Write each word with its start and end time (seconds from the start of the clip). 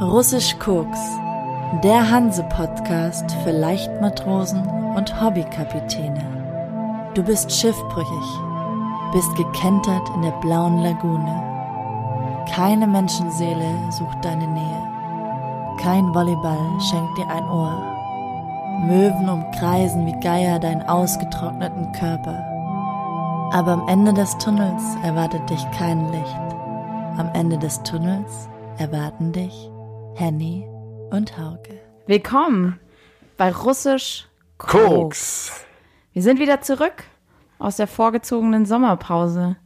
Russisch 0.00 0.58
Koks, 0.58 0.98
der 1.84 2.10
Hanse-Podcast 2.10 3.30
für 3.44 3.50
Leichtmatrosen 3.50 4.66
und 4.96 5.20
Hobbykapitäne. 5.20 6.24
Du 7.12 7.22
bist 7.22 7.52
schiffbrüchig, 7.52 8.40
bist 9.12 9.34
gekentert 9.36 10.08
in 10.14 10.22
der 10.22 10.40
blauen 10.40 10.78
Lagune. 10.78 11.42
Keine 12.50 12.86
Menschenseele 12.86 13.74
sucht 13.90 14.24
deine 14.24 14.46
Nähe. 14.46 14.88
Kein 15.78 16.14
Volleyball 16.14 16.80
schenkt 16.80 17.18
dir 17.18 17.28
ein 17.28 17.44
Ohr. 17.50 17.82
Möwen 18.86 19.28
umkreisen 19.28 20.06
wie 20.06 20.18
Geier 20.20 20.58
deinen 20.58 20.88
ausgetrockneten 20.88 21.92
Körper. 21.92 22.42
Aber 23.52 23.72
am 23.72 23.86
Ende 23.86 24.14
des 24.14 24.38
Tunnels 24.38 24.82
erwartet 25.02 25.50
dich 25.50 25.70
kein 25.72 26.10
Licht. 26.10 26.56
Am 27.18 27.28
Ende 27.34 27.58
des 27.58 27.82
Tunnels 27.82 28.48
erwarten 28.78 29.32
dich 29.32 29.70
Henny 30.20 30.66
und 31.10 31.38
Hauke. 31.38 31.80
Willkommen 32.06 32.78
bei 33.38 33.50
Russisch 33.50 34.28
Koks. 34.58 35.64
Wir 36.12 36.20
sind 36.20 36.38
wieder 36.38 36.60
zurück 36.60 37.04
aus 37.58 37.76
der 37.76 37.86
vorgezogenen 37.86 38.66
Sommerpause. 38.66 39.56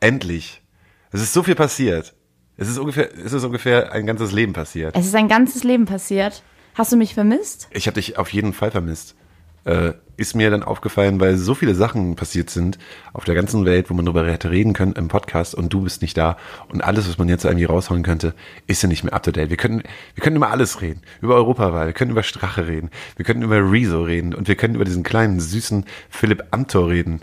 Endlich. 0.00 0.62
Es 1.10 1.20
ist 1.20 1.34
so 1.34 1.42
viel 1.42 1.56
passiert. 1.56 2.14
Es 2.56 2.70
ist 2.70 2.78
ungefähr, 2.78 3.14
es 3.18 3.34
ist 3.34 3.44
ungefähr 3.44 3.92
ein 3.92 4.06
ganzes 4.06 4.32
Leben 4.32 4.54
passiert. 4.54 4.96
Es 4.96 5.04
ist 5.04 5.14
ein 5.14 5.28
ganzes 5.28 5.62
Leben 5.62 5.84
passiert. 5.84 6.42
Hast 6.74 6.90
du 6.90 6.96
mich 6.96 7.12
vermisst? 7.12 7.68
Ich 7.70 7.86
habe 7.86 7.96
dich 7.96 8.16
auf 8.16 8.32
jeden 8.32 8.54
Fall 8.54 8.70
vermisst. 8.70 9.14
Äh, 9.64 9.92
ist 10.22 10.34
mir 10.34 10.50
dann 10.50 10.62
aufgefallen, 10.62 11.20
weil 11.20 11.36
so 11.36 11.54
viele 11.54 11.74
Sachen 11.74 12.16
passiert 12.16 12.48
sind 12.48 12.78
auf 13.12 13.24
der 13.24 13.34
ganzen 13.34 13.66
Welt, 13.66 13.90
wo 13.90 13.94
man 13.94 14.06
darüber 14.06 14.26
hätte 14.26 14.50
reden 14.50 14.72
können 14.72 14.94
im 14.94 15.08
Podcast 15.08 15.54
und 15.54 15.72
du 15.72 15.82
bist 15.82 16.00
nicht 16.00 16.16
da 16.16 16.36
und 16.68 16.82
alles, 16.82 17.08
was 17.08 17.18
man 17.18 17.28
jetzt 17.28 17.44
irgendwie 17.44 17.66
raushauen 17.66 18.02
könnte, 18.02 18.34
ist 18.66 18.82
ja 18.82 18.88
nicht 18.88 19.04
mehr 19.04 19.12
up 19.12 19.22
to 19.22 19.32
date. 19.32 19.50
Wir 19.50 19.56
können, 19.56 19.82
wir 20.14 20.22
können 20.22 20.36
über 20.36 20.50
alles 20.50 20.80
reden. 20.80 21.02
Über 21.20 21.34
Europawahl, 21.34 21.86
wir 21.86 21.92
können 21.92 22.12
über 22.12 22.22
Strache 22.22 22.66
reden, 22.66 22.90
wir 23.16 23.24
können 23.24 23.42
über 23.42 23.58
Rezo 23.58 24.02
reden 24.02 24.34
und 24.34 24.48
wir 24.48 24.54
können 24.54 24.76
über 24.76 24.84
diesen 24.84 25.02
kleinen, 25.02 25.40
süßen 25.40 25.84
Philipp 26.08 26.44
Amthor 26.52 26.88
reden, 26.88 27.20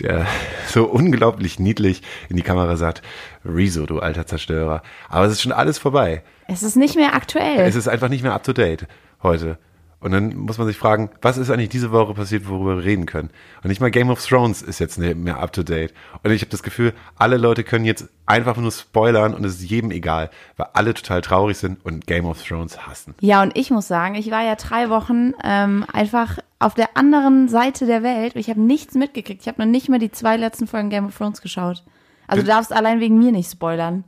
der 0.00 0.26
so 0.68 0.84
unglaublich 0.84 1.58
niedlich 1.58 2.02
in 2.28 2.36
die 2.36 2.42
Kamera 2.42 2.76
sagt, 2.76 3.02
Rezo, 3.44 3.86
du 3.86 4.00
alter 4.00 4.26
Zerstörer. 4.26 4.82
Aber 5.08 5.26
es 5.26 5.32
ist 5.32 5.42
schon 5.42 5.52
alles 5.52 5.78
vorbei. 5.78 6.22
Es 6.48 6.62
ist 6.62 6.76
nicht 6.76 6.96
mehr 6.96 7.14
aktuell. 7.14 7.60
Es 7.60 7.76
ist 7.76 7.88
einfach 7.88 8.08
nicht 8.08 8.22
mehr 8.22 8.34
up 8.34 8.42
to 8.42 8.52
date 8.52 8.86
heute. 9.22 9.58
Und 10.02 10.10
dann 10.10 10.36
muss 10.36 10.58
man 10.58 10.66
sich 10.66 10.76
fragen, 10.76 11.10
was 11.22 11.38
ist 11.38 11.48
eigentlich 11.50 11.68
diese 11.68 11.92
Woche 11.92 12.12
passiert, 12.14 12.48
worüber 12.48 12.76
wir 12.76 12.84
reden 12.84 13.06
können? 13.06 13.30
Und 13.62 13.68
nicht 13.68 13.80
mal 13.80 13.90
Game 13.90 14.10
of 14.10 14.24
Thrones 14.24 14.60
ist 14.60 14.80
jetzt 14.80 14.98
nicht 14.98 15.16
mehr 15.16 15.38
up 15.38 15.52
to 15.52 15.62
date. 15.62 15.94
Und 16.22 16.32
ich 16.32 16.42
habe 16.42 16.50
das 16.50 16.64
Gefühl, 16.64 16.92
alle 17.16 17.36
Leute 17.36 17.62
können 17.62 17.84
jetzt 17.84 18.08
einfach 18.26 18.56
nur 18.56 18.72
spoilern 18.72 19.32
und 19.32 19.44
es 19.44 19.54
ist 19.54 19.70
jedem 19.70 19.92
egal, 19.92 20.30
weil 20.56 20.66
alle 20.72 20.92
total 20.94 21.20
traurig 21.20 21.56
sind 21.56 21.84
und 21.84 22.06
Game 22.06 22.26
of 22.26 22.42
Thrones 22.42 22.86
hassen. 22.86 23.14
ja, 23.20 23.42
und 23.42 23.56
ich 23.56 23.70
muss 23.70 23.86
sagen, 23.86 24.16
ich 24.16 24.30
war 24.30 24.42
ja 24.42 24.56
drei 24.56 24.90
Wochen 24.90 25.34
ähm, 25.44 25.84
einfach 25.92 26.38
auf 26.58 26.74
der 26.74 26.96
anderen 26.96 27.48
Seite 27.48 27.86
der 27.86 28.02
Welt. 28.02 28.34
Ich 28.36 28.50
habe 28.50 28.60
nichts 28.60 28.94
mitgekriegt. 28.94 29.42
Ich 29.42 29.48
habe 29.48 29.62
noch 29.62 29.70
nicht 29.70 29.88
mal 29.88 29.98
die 29.98 30.10
zwei 30.10 30.36
letzten 30.36 30.66
Folgen 30.66 30.90
Game 30.90 31.06
of 31.06 31.16
Thrones 31.16 31.42
geschaut. 31.42 31.82
Also 32.26 32.42
du 32.42 32.48
darfst 32.48 32.72
allein 32.72 33.00
wegen 33.00 33.18
mir 33.18 33.32
nicht 33.32 33.50
spoilern. 33.50 34.04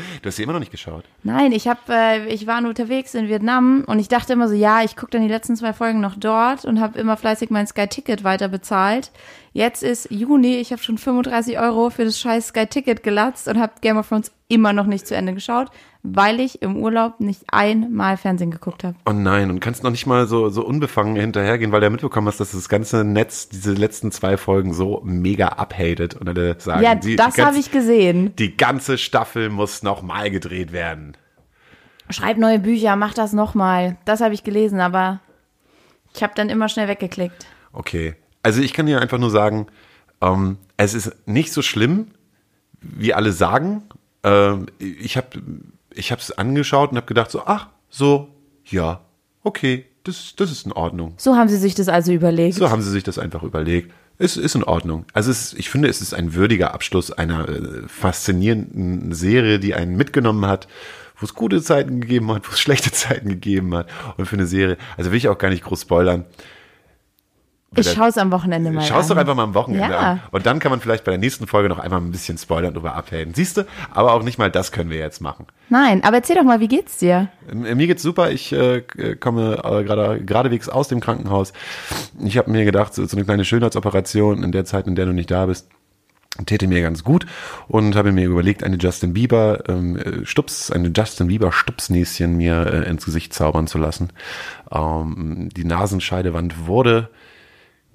Du 0.22 0.28
hast 0.28 0.36
sie 0.36 0.42
immer 0.42 0.52
noch 0.52 0.61
nicht 0.61 0.72
geschaut. 0.72 1.05
Nein, 1.22 1.52
ich 1.52 1.69
habe, 1.69 1.80
äh, 1.89 2.27
ich 2.27 2.47
war 2.47 2.58
unterwegs 2.58 3.14
in 3.14 3.28
Vietnam 3.28 3.84
und 3.86 3.98
ich 3.98 4.08
dachte 4.08 4.33
immer 4.33 4.48
so, 4.48 4.55
ja, 4.55 4.83
ich 4.83 4.97
gucke 4.97 5.12
dann 5.12 5.22
die 5.22 5.28
letzten 5.28 5.56
zwei 5.56 5.72
Folgen 5.72 6.00
noch 6.00 6.14
dort 6.16 6.64
und 6.64 6.80
habe 6.80 6.98
immer 6.98 7.16
fleißig 7.16 7.50
mein 7.50 7.66
Sky 7.66 7.86
Ticket 7.86 8.25
weiter 8.25 8.48
bezahlt. 8.48 9.11
Jetzt 9.57 9.83
ist 9.83 10.11
Juni, 10.11 10.57
ich 10.57 10.71
habe 10.71 10.83
schon 10.83 10.99
35 10.99 11.59
Euro 11.59 11.89
für 11.89 12.05
das 12.05 12.21
scheiß 12.21 12.49
Sky 12.49 12.67
Ticket 12.67 13.03
gelatzt 13.03 13.49
und 13.49 13.59
habe 13.59 13.73
Game 13.81 13.97
of 13.97 14.07
Thrones 14.07 14.31
immer 14.49 14.75
noch 14.75 14.85
nicht 14.85 15.07
zu 15.07 15.17
Ende 15.17 15.33
geschaut, 15.33 15.69
weil 16.03 16.41
ich 16.41 16.61
im 16.61 16.77
Urlaub 16.77 17.21
nicht 17.21 17.41
einmal 17.51 18.19
Fernsehen 18.19 18.51
geguckt 18.51 18.84
habe. 18.84 18.97
Oh 19.07 19.12
nein, 19.12 19.49
und 19.49 19.61
kannst 19.61 19.83
noch 19.83 19.91
nicht 19.91 20.05
mal 20.05 20.27
so, 20.27 20.51
so 20.51 20.62
unbefangen 20.62 21.17
hinterhergehen, 21.17 21.73
weil 21.73 21.81
du 21.81 21.87
ja 21.87 21.91
mitbekommen 21.91 22.29
hast, 22.29 22.39
dass 22.39 22.53
das 22.53 22.69
ganze 22.69 23.03
Netz 23.03 23.49
diese 23.49 23.72
letzten 23.72 24.12
zwei 24.12 24.37
Folgen 24.37 24.75
so 24.75 25.00
mega 25.06 25.49
abhatet 25.49 26.16
und 26.16 26.28
alle 26.28 26.61
sagen, 26.61 26.83
Ja, 26.83 26.95
die, 26.95 27.16
das 27.16 27.39
habe 27.39 27.56
ich 27.56 27.71
gesehen. 27.71 28.37
Die 28.37 28.59
ganze 28.59 28.99
Staffel 28.99 29.49
muss 29.49 29.83
noch 29.83 30.03
mal 30.03 30.31
gedreht 30.31 30.72
werden. 30.72 31.16
Schreib 32.11 32.37
neue 32.37 32.59
Bücher, 32.59 32.95
mach 32.97 33.15
das 33.15 33.33
nochmal. 33.33 33.97
Das 34.05 34.21
habe 34.21 34.34
ich 34.34 34.45
gelesen, 34.45 34.81
aber 34.81 35.21
ich 36.15 36.22
habe 36.22 36.34
dann 36.37 36.50
immer 36.50 36.69
schnell 36.69 36.89
weggeklickt. 36.89 37.47
Okay. 37.72 38.16
Also 38.47 38.62
ich 38.62 38.73
kann 38.73 38.87
dir 38.87 39.01
einfach 39.01 39.19
nur 39.19 39.31
sagen, 39.31 39.67
ähm, 40.21 40.59
es 40.77 40.95
ist 40.95 41.11
nicht 41.27 41.53
so 41.53 41.62
schlimm, 41.62 42.12
wie 42.81 43.12
alle 43.12 43.33
sagen. 43.33 43.83
Ähm, 44.23 44.67
ich 44.79 45.17
habe 45.17 45.27
ich 45.93 46.12
es 46.12 46.31
angeschaut 46.31 46.93
und 46.93 46.97
habe 46.97 47.09
gedacht 47.09 47.33
so, 47.33 47.43
ach, 47.45 47.67
so, 47.91 48.29
ja, 48.65 49.01
okay, 49.43 49.87
das, 50.05 50.34
das 50.37 50.53
ist 50.53 50.65
in 50.65 50.71
Ordnung. 50.71 51.15
So 51.17 51.34
haben 51.34 51.49
sie 51.49 51.57
sich 51.57 51.75
das 51.75 51.89
also 51.89 52.12
überlegt. 52.12 52.55
So 52.55 52.71
haben 52.71 52.83
sie 52.83 52.91
sich 52.93 53.03
das 53.03 53.19
einfach 53.19 53.43
überlegt. 53.43 53.93
Es 54.17 54.37
ist 54.37 54.55
in 54.55 54.63
Ordnung. 54.63 55.07
Also 55.13 55.33
es, 55.33 55.53
ich 55.55 55.69
finde, 55.69 55.89
es 55.89 56.01
ist 56.01 56.15
ein 56.15 56.34
würdiger 56.34 56.73
Abschluss 56.73 57.11
einer 57.11 57.49
äh, 57.49 57.89
faszinierenden 57.89 59.13
Serie, 59.13 59.59
die 59.59 59.75
einen 59.75 59.97
mitgenommen 59.97 60.47
hat, 60.47 60.69
wo 61.19 61.25
es 61.25 61.34
gute 61.34 61.61
Zeiten 61.63 62.01
gegeben 62.01 62.31
hat, 62.31 62.49
wo 62.49 62.53
es 62.53 62.61
schlechte 62.61 62.93
Zeiten 62.93 63.28
gegeben 63.28 63.75
hat. 63.75 63.89
Und 64.17 64.27
für 64.27 64.37
eine 64.37 64.47
Serie, 64.47 64.77
also 64.97 65.11
will 65.11 65.19
ich 65.19 65.28
auch 65.28 65.39
gar 65.39 65.51
nicht 65.51 65.65
groß 65.65 65.81
spoilern. 65.81 66.27
Ich 67.75 67.91
schaue 67.93 68.09
es 68.09 68.16
am 68.16 68.31
Wochenende 68.31 68.71
mal 68.71 68.82
Schaust 68.82 69.10
an. 69.10 69.16
doch 69.16 69.21
einfach 69.21 69.34
mal 69.34 69.43
am 69.43 69.54
Wochenende 69.54 69.91
Ja. 69.91 69.99
an. 70.12 70.21
Und 70.31 70.47
dann 70.47 70.60
kann 70.60 70.71
man 70.71 70.81
vielleicht 70.81 71.04
bei 71.04 71.10
der 71.12 71.19
nächsten 71.19 71.47
Folge 71.47 71.69
noch 71.69 71.78
einmal 71.78 72.00
ein 72.00 72.10
bisschen 72.12 72.38
spoilern 72.38 72.72
drüber 72.72 72.94
abhaten. 72.94 73.34
Siehst 73.34 73.56
du? 73.56 73.66
Aber 73.91 74.12
auch 74.15 74.22
nicht 74.22 74.38
mal 74.38 74.50
das 74.50 74.72
können 74.72 74.88
wir 74.91 74.99
jetzt 74.99 75.21
machen. 75.21 75.47
Nein, 75.69 76.04
aber 76.04 76.16
erzähl 76.19 76.37
doch 76.37 76.44
mal, 76.44 76.60
wie 76.60 76.69
geht's 76.69 76.99
dir? 76.99 77.28
Ähm, 77.50 77.62
Mir 77.77 77.87
geht's 77.87 78.03
super. 78.03 78.31
Ich 78.31 78.53
äh, 78.53 78.82
komme 79.19 79.56
äh, 79.65 79.82
gerade 79.84 80.22
geradewegs 80.25 80.69
aus 80.69 80.88
dem 80.88 81.00
Krankenhaus. 81.00 81.53
Ich 82.25 82.38
habe 82.38 82.50
mir 82.50 82.65
gedacht, 82.65 82.94
so, 82.94 83.04
so 83.04 83.16
eine 83.16 83.25
kleine 83.25 83.44
Schönheitsoperation 83.44 84.43
in 84.44 84.53
der 84.53 84.65
Zeit, 84.65 84.87
in 84.87 84.94
der 84.94 85.06
du 85.06 85.12
nicht 85.12 85.31
da 85.31 85.47
bist, 85.47 85.69
täte 86.44 86.69
mir 86.69 86.83
ganz 86.83 87.03
gut 87.03 87.25
und 87.66 87.97
habe 87.97 88.12
mir 88.12 88.27
überlegt, 88.27 88.62
eine 88.62 88.77
Justin 88.77 89.15
Bieber 89.15 89.65
ähm, 89.69 89.97
äh, 89.97 90.25
Stups, 90.27 90.71
eine 90.71 90.93
Justin 90.94 91.28
Bieber 91.28 91.50
Stupsnäschen 91.50 92.37
mir 92.37 92.66
äh, 92.84 92.88
ins 92.91 93.04
Gesicht 93.06 93.33
zaubern 93.34 93.66
zu 93.66 93.78
lassen. 93.78 94.10
Ähm, 94.71 95.48
die 95.56 95.65
Nasenscheidewand 95.65 96.66
wurde 96.66 97.09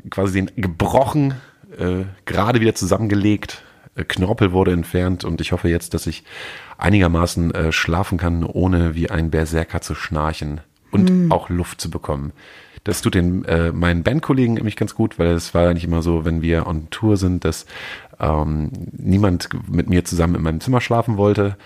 quasi 0.09 0.45
gebrochen, 0.55 1.35
äh, 1.77 2.05
gerade 2.25 2.61
wieder 2.61 2.75
zusammengelegt, 2.75 3.63
äh, 3.95 4.03
Knorpel 4.03 4.51
wurde 4.51 4.71
entfernt 4.71 5.23
und 5.23 5.41
ich 5.41 5.51
hoffe 5.51 5.69
jetzt, 5.69 5.93
dass 5.93 6.07
ich 6.07 6.23
einigermaßen 6.77 7.53
äh, 7.53 7.71
schlafen 7.71 8.17
kann, 8.17 8.43
ohne 8.43 8.95
wie 8.95 9.09
ein 9.09 9.31
Berserker 9.31 9.81
zu 9.81 9.95
schnarchen 9.95 10.61
und 10.91 11.31
auch 11.31 11.49
Luft 11.49 11.79
zu 11.79 11.89
bekommen. 11.89 12.33
Das 12.83 13.01
tut 13.01 13.13
den 13.13 13.45
äh, 13.45 13.71
meinen 13.71 14.03
Bandkollegen 14.03 14.55
nämlich 14.55 14.75
ganz 14.75 14.95
gut, 14.95 15.19
weil 15.19 15.29
es 15.29 15.53
war 15.53 15.69
eigentlich 15.69 15.83
immer 15.83 16.01
so, 16.01 16.25
wenn 16.25 16.41
wir 16.41 16.65
on 16.65 16.89
Tour 16.89 17.15
sind, 17.15 17.45
dass 17.45 17.65
ähm, 18.19 18.71
niemand 18.91 19.49
mit 19.69 19.87
mir 19.87 20.03
zusammen 20.03 20.35
in 20.35 20.41
meinem 20.41 20.61
Zimmer 20.61 20.81
schlafen 20.81 21.17
wollte. 21.17 21.57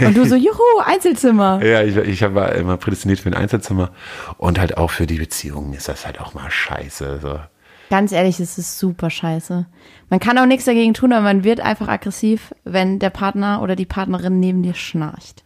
Und 0.00 0.16
du 0.16 0.24
so, 0.24 0.34
juhu, 0.36 0.58
Einzelzimmer. 0.84 1.64
Ja, 1.64 1.82
ich, 1.82 1.96
ich 1.96 2.34
war 2.34 2.52
immer 2.52 2.76
prädestiniert 2.76 3.20
für 3.20 3.30
ein 3.30 3.34
Einzelzimmer 3.34 3.90
und 4.38 4.58
halt 4.58 4.76
auch 4.76 4.90
für 4.90 5.06
die 5.06 5.18
Beziehungen 5.18 5.74
ist 5.74 5.88
das 5.88 6.06
halt 6.06 6.20
auch 6.20 6.34
mal 6.34 6.50
scheiße. 6.50 7.20
So. 7.20 7.38
Ganz 7.90 8.12
ehrlich, 8.12 8.40
es 8.40 8.58
ist 8.58 8.78
super 8.78 9.10
scheiße. 9.10 9.66
Man 10.08 10.20
kann 10.20 10.38
auch 10.38 10.46
nichts 10.46 10.64
dagegen 10.64 10.94
tun, 10.94 11.12
aber 11.12 11.22
man 11.22 11.44
wird 11.44 11.60
einfach 11.60 11.88
aggressiv, 11.88 12.54
wenn 12.64 12.98
der 12.98 13.10
Partner 13.10 13.60
oder 13.62 13.76
die 13.76 13.86
Partnerin 13.86 14.40
neben 14.40 14.62
dir 14.62 14.74
schnarcht. 14.74 15.44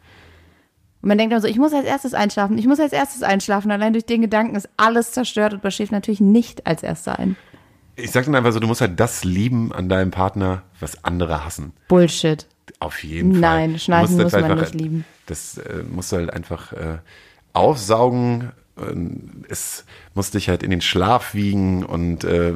Und 1.02 1.08
man 1.08 1.18
denkt 1.18 1.32
dann 1.32 1.40
so, 1.40 1.48
ich 1.48 1.58
muss 1.58 1.72
als 1.72 1.86
erstes 1.86 2.14
einschlafen, 2.14 2.58
ich 2.58 2.66
muss 2.66 2.80
als 2.80 2.92
erstes 2.92 3.22
einschlafen. 3.22 3.70
Allein 3.70 3.92
durch 3.92 4.06
den 4.06 4.22
Gedanken 4.22 4.56
ist 4.56 4.68
alles 4.76 5.12
zerstört 5.12 5.54
und 5.54 5.62
man 5.62 5.72
schläft 5.72 5.92
natürlich 5.92 6.20
nicht 6.20 6.66
als 6.66 6.82
Erster 6.82 7.18
ein. 7.18 7.36
Ich 7.96 8.10
sag 8.10 8.26
dann 8.26 8.34
einfach 8.34 8.52
so, 8.52 8.60
du 8.60 8.66
musst 8.66 8.80
halt 8.80 9.00
das 9.00 9.24
lieben 9.24 9.72
an 9.72 9.88
deinem 9.88 10.10
Partner, 10.10 10.62
was 10.80 11.02
andere 11.04 11.44
hassen. 11.44 11.72
Bullshit. 11.88 12.46
Auf 12.78 13.02
jeden 13.04 13.32
Fall. 13.32 13.40
Nein, 13.40 13.78
Schnarchen 13.78 14.16
musst 14.16 14.22
muss 14.24 14.32
das 14.32 14.42
man 14.42 14.50
einfach- 14.52 14.64
nicht 14.72 14.80
lieben. 14.80 15.04
Das 15.26 15.58
äh, 15.58 15.82
musst 15.90 16.12
du 16.12 16.16
halt 16.16 16.32
einfach 16.32 16.72
äh, 16.72 16.98
aufsaugen. 17.52 18.52
ähm, 18.78 19.44
Es 19.48 19.84
muss 20.14 20.30
dich 20.30 20.48
halt 20.48 20.62
in 20.62 20.70
den 20.70 20.80
Schlaf 20.82 21.32
wiegen 21.34 21.84
und 21.84 22.24
äh, 22.24 22.50
äh, 22.50 22.54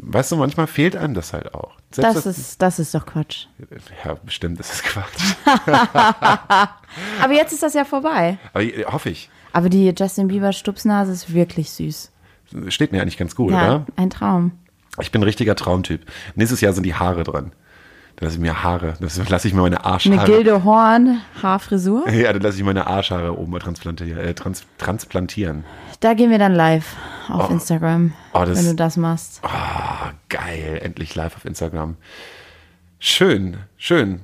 weißt 0.00 0.32
du, 0.32 0.36
manchmal 0.36 0.66
fehlt 0.66 0.94
einem 0.96 1.14
das 1.14 1.32
halt 1.32 1.54
auch. 1.54 1.72
Selbst 1.90 2.16
Das 2.16 2.26
ist, 2.26 2.60
das 2.62 2.78
ist 2.78 2.94
doch 2.94 3.06
Quatsch. 3.06 3.46
ja, 4.04 4.14
bestimmt 4.24 4.60
ist 4.60 4.72
es 4.74 4.82
Quatsch. 4.82 5.34
Aber 7.22 7.32
jetzt 7.32 7.52
ist 7.52 7.62
das 7.62 7.74
ja 7.74 7.84
vorbei. 7.84 8.38
Aber 8.52 8.62
äh, 8.64 8.84
hoffe 8.84 9.10
ich. 9.10 9.30
Aber 9.52 9.68
die 9.68 9.92
Justin 9.96 10.28
Bieber 10.28 10.52
Stupsnase 10.52 11.12
ist 11.12 11.32
wirklich 11.32 11.70
süß. 11.70 12.12
Steht 12.68 12.92
mir 12.92 13.00
eigentlich 13.02 13.16
ganz 13.18 13.34
gut, 13.34 13.52
Ja, 13.52 13.62
oder? 13.76 13.86
ein 13.96 14.10
Traum. 14.10 14.52
Ich 15.00 15.10
bin 15.10 15.20
ein 15.20 15.24
richtiger 15.24 15.56
Traumtyp. 15.56 16.04
Nächstes 16.34 16.60
Jahr 16.60 16.72
sind 16.72 16.84
die 16.84 16.94
Haare 16.94 17.22
dran. 17.24 17.52
Da 18.18 18.24
lasse 18.26 18.36
ich 18.36 18.40
mir 18.42 18.62
Haare, 18.62 18.94
das 18.98 19.28
lasse 19.28 19.46
ich 19.46 19.52
mir 19.52 19.60
meine 19.60 19.76
Eine 19.84 19.84
Arschhaare. 19.92 20.24
Gilde 20.24 20.64
Horn, 20.64 21.20
Haarfrisur. 21.42 22.08
Ja, 22.08 22.32
dann 22.32 22.40
lasse 22.40 22.56
ich 22.56 22.64
meine 22.64 22.86
Arschhaare 22.86 23.36
oben 23.38 23.52
mal 23.52 23.58
transplantieren. 23.58 24.18
Äh, 24.18 24.32
trans 24.32 24.64
transplantieren. 24.78 25.64
Da 26.00 26.14
gehen 26.14 26.30
wir 26.30 26.38
dann 26.38 26.54
live 26.54 26.96
auf 27.28 27.50
Instagram, 27.50 28.14
Oh, 28.32 28.44
das- 28.46 28.56
wenn 28.58 28.64
du 28.66 28.74
das 28.74 28.96
machst. 28.96 29.40
Ah, 29.42 30.12
geil. 30.30 30.80
Endlich 30.82 31.14
live 31.14 31.36
auf 31.36 31.44
Instagram. 31.44 31.96
Schön, 32.98 33.58
schön. 33.76 34.22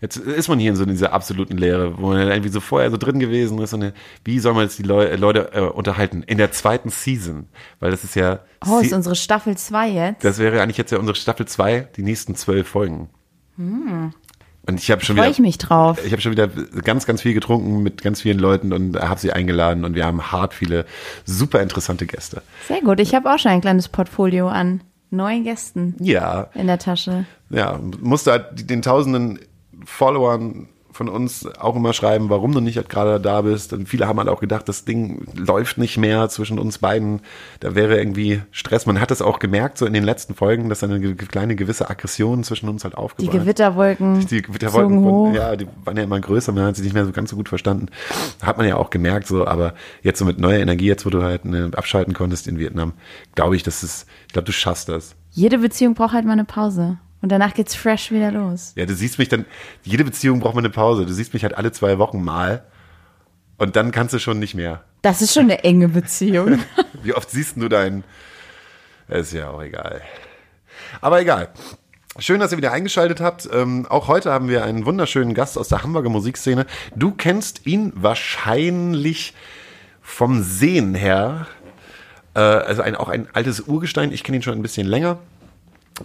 Jetzt 0.00 0.16
ist 0.16 0.48
man 0.48 0.60
hier 0.60 0.70
in 0.70 0.76
so 0.76 0.84
dieser 0.86 1.12
absoluten 1.12 1.58
Leere, 1.58 1.98
wo 1.98 2.06
man 2.08 2.18
dann 2.18 2.28
irgendwie 2.28 2.50
so 2.50 2.60
vorher 2.60 2.88
so 2.90 2.96
drin 2.96 3.18
gewesen 3.18 3.58
ist 3.58 3.74
und 3.74 3.92
wie 4.24 4.38
soll 4.38 4.54
man 4.54 4.62
jetzt 4.62 4.78
die 4.78 4.84
Leu 4.84 5.12
Leute 5.16 5.50
äh, 5.52 5.60
unterhalten? 5.60 6.22
In 6.22 6.38
der 6.38 6.52
zweiten 6.52 6.88
Season, 6.90 7.48
weil 7.80 7.90
das 7.90 8.04
ist 8.04 8.14
ja, 8.14 8.38
Oh, 8.66 8.78
ist 8.78 8.90
Se- 8.90 8.96
unsere 8.96 9.16
Staffel 9.16 9.56
2 9.56 9.88
jetzt? 9.88 10.24
das 10.24 10.38
wäre 10.38 10.62
eigentlich 10.62 10.78
jetzt 10.78 10.92
ja 10.92 10.98
unsere 10.98 11.16
Staffel 11.16 11.46
2, 11.46 11.88
die 11.96 12.02
nächsten 12.02 12.36
zwölf 12.36 12.68
Folgen. 12.68 13.10
Und 13.58 14.80
ich 14.80 14.90
habe 14.90 15.04
schon 15.04 15.16
Freue 15.16 15.26
wieder, 15.26 15.32
ich 15.32 15.38
mich 15.40 15.58
drauf. 15.58 15.98
ich 16.04 16.12
habe 16.12 16.20
schon 16.22 16.32
wieder 16.32 16.48
ganz, 16.48 17.06
ganz 17.06 17.22
viel 17.22 17.34
getrunken 17.34 17.82
mit 17.82 18.02
ganz 18.02 18.20
vielen 18.20 18.38
Leuten 18.38 18.72
und 18.72 18.98
habe 19.00 19.18
sie 19.18 19.32
eingeladen 19.32 19.84
und 19.84 19.94
wir 19.94 20.04
haben 20.04 20.30
hart 20.30 20.54
viele 20.54 20.84
super 21.24 21.60
interessante 21.62 22.06
Gäste. 22.06 22.42
Sehr 22.68 22.80
gut. 22.82 23.00
Ich 23.00 23.14
habe 23.14 23.32
auch 23.32 23.38
schon 23.38 23.50
ein 23.52 23.60
kleines 23.60 23.88
Portfolio 23.88 24.48
an 24.48 24.82
neuen 25.10 25.42
Gästen 25.44 25.96
Ja, 26.00 26.48
in 26.54 26.66
der 26.66 26.78
Tasche. 26.78 27.24
ja, 27.50 27.80
musste 28.00 28.30
halt 28.32 28.68
den 28.68 28.82
tausenden 28.82 29.38
Followern 29.84 30.68
von 30.98 31.08
uns 31.08 31.46
auch 31.60 31.76
immer 31.76 31.92
schreiben, 31.92 32.28
warum 32.28 32.50
du 32.52 32.60
nicht 32.60 32.76
halt 32.76 32.88
gerade 32.88 33.20
da 33.20 33.42
bist. 33.42 33.72
Und 33.72 33.88
viele 33.88 34.08
haben 34.08 34.18
halt 34.18 34.28
auch 34.28 34.40
gedacht, 34.40 34.68
das 34.68 34.84
Ding 34.84 35.24
läuft 35.36 35.78
nicht 35.78 35.96
mehr 35.96 36.28
zwischen 36.28 36.58
uns 36.58 36.78
beiden. 36.78 37.20
Da 37.60 37.76
wäre 37.76 37.96
irgendwie 37.96 38.42
Stress. 38.50 38.84
Man 38.84 39.00
hat 39.00 39.12
es 39.12 39.22
auch 39.22 39.38
gemerkt, 39.38 39.78
so 39.78 39.86
in 39.86 39.92
den 39.92 40.02
letzten 40.02 40.34
Folgen, 40.34 40.68
dass 40.68 40.82
eine 40.82 41.14
kleine 41.14 41.54
gewisse 41.54 41.88
Aggression 41.88 42.42
zwischen 42.42 42.68
uns 42.68 42.82
halt 42.82 42.94
Die 42.94 42.98
aufgebaut 42.98 43.32
hat. 43.32 43.40
Gewitterwolken 43.42 44.26
Die 44.26 44.42
Gewitterwolken, 44.42 45.04
von, 45.04 45.34
ja, 45.34 45.54
die 45.54 45.68
waren 45.84 45.96
ja 45.96 46.02
immer 46.02 46.18
größer, 46.18 46.50
man 46.50 46.64
hat 46.64 46.74
sie 46.74 46.82
nicht 46.82 46.94
mehr 46.94 47.06
so 47.06 47.12
ganz 47.12 47.30
so 47.30 47.36
gut 47.36 47.48
verstanden. 47.48 47.86
Hat 48.42 48.58
man 48.58 48.66
ja 48.66 48.76
auch 48.76 48.90
gemerkt, 48.90 49.28
so, 49.28 49.46
aber 49.46 49.74
jetzt 50.02 50.18
so 50.18 50.24
mit 50.24 50.40
neuer 50.40 50.58
Energie, 50.58 50.86
jetzt 50.86 51.06
wo 51.06 51.10
du 51.10 51.22
halt 51.22 51.44
ne, 51.44 51.70
abschalten 51.76 52.12
konntest 52.12 52.48
in 52.48 52.58
Vietnam, 52.58 52.92
glaube 53.36 53.54
ich, 53.54 53.62
dass 53.62 53.84
es, 53.84 54.04
ich 54.26 54.32
glaube, 54.32 54.46
du 54.46 54.52
schaffst 54.52 54.88
das. 54.88 55.14
Jede 55.30 55.58
Beziehung 55.58 55.94
braucht 55.94 56.14
halt 56.14 56.24
mal 56.24 56.32
eine 56.32 56.44
Pause. 56.44 56.98
Und 57.20 57.30
danach 57.30 57.54
geht's 57.54 57.74
fresh 57.74 58.12
wieder 58.12 58.30
los. 58.30 58.72
Ja, 58.76 58.86
du 58.86 58.94
siehst 58.94 59.18
mich 59.18 59.28
dann, 59.28 59.44
jede 59.82 60.04
Beziehung 60.04 60.40
braucht 60.40 60.54
mal 60.54 60.60
eine 60.60 60.70
Pause. 60.70 61.04
Du 61.04 61.12
siehst 61.12 61.34
mich 61.34 61.42
halt 61.42 61.56
alle 61.56 61.72
zwei 61.72 61.98
Wochen 61.98 62.22
mal 62.22 62.64
und 63.56 63.74
dann 63.76 63.90
kannst 63.90 64.14
du 64.14 64.18
schon 64.18 64.38
nicht 64.38 64.54
mehr. 64.54 64.84
Das 65.02 65.20
ist 65.20 65.34
schon 65.34 65.44
eine 65.44 65.64
enge 65.64 65.88
Beziehung. 65.88 66.60
Wie 67.02 67.14
oft 67.14 67.30
siehst 67.30 67.56
du 67.56 67.68
deinen? 67.68 68.04
Ist 69.08 69.32
ja 69.32 69.50
auch 69.50 69.62
egal. 69.62 70.02
Aber 71.00 71.20
egal. 71.20 71.48
Schön, 72.20 72.40
dass 72.40 72.52
ihr 72.52 72.58
wieder 72.58 72.72
eingeschaltet 72.72 73.20
habt. 73.20 73.48
Ähm, 73.52 73.86
auch 73.88 74.08
heute 74.08 74.32
haben 74.32 74.48
wir 74.48 74.64
einen 74.64 74.86
wunderschönen 74.86 75.34
Gast 75.34 75.56
aus 75.56 75.68
der 75.68 75.82
Hamburger 75.82 76.08
Musikszene. 76.08 76.66
Du 76.96 77.12
kennst 77.12 77.66
ihn 77.66 77.92
wahrscheinlich 77.94 79.34
vom 80.02 80.42
Sehen 80.42 80.94
her. 80.94 81.46
Äh, 82.34 82.40
also 82.40 82.82
ein, 82.82 82.96
auch 82.96 83.08
ein 83.08 83.28
altes 83.32 83.60
Urgestein. 83.60 84.12
Ich 84.12 84.24
kenne 84.24 84.38
ihn 84.38 84.42
schon 84.42 84.54
ein 84.54 84.62
bisschen 84.62 84.86
länger. 84.86 85.18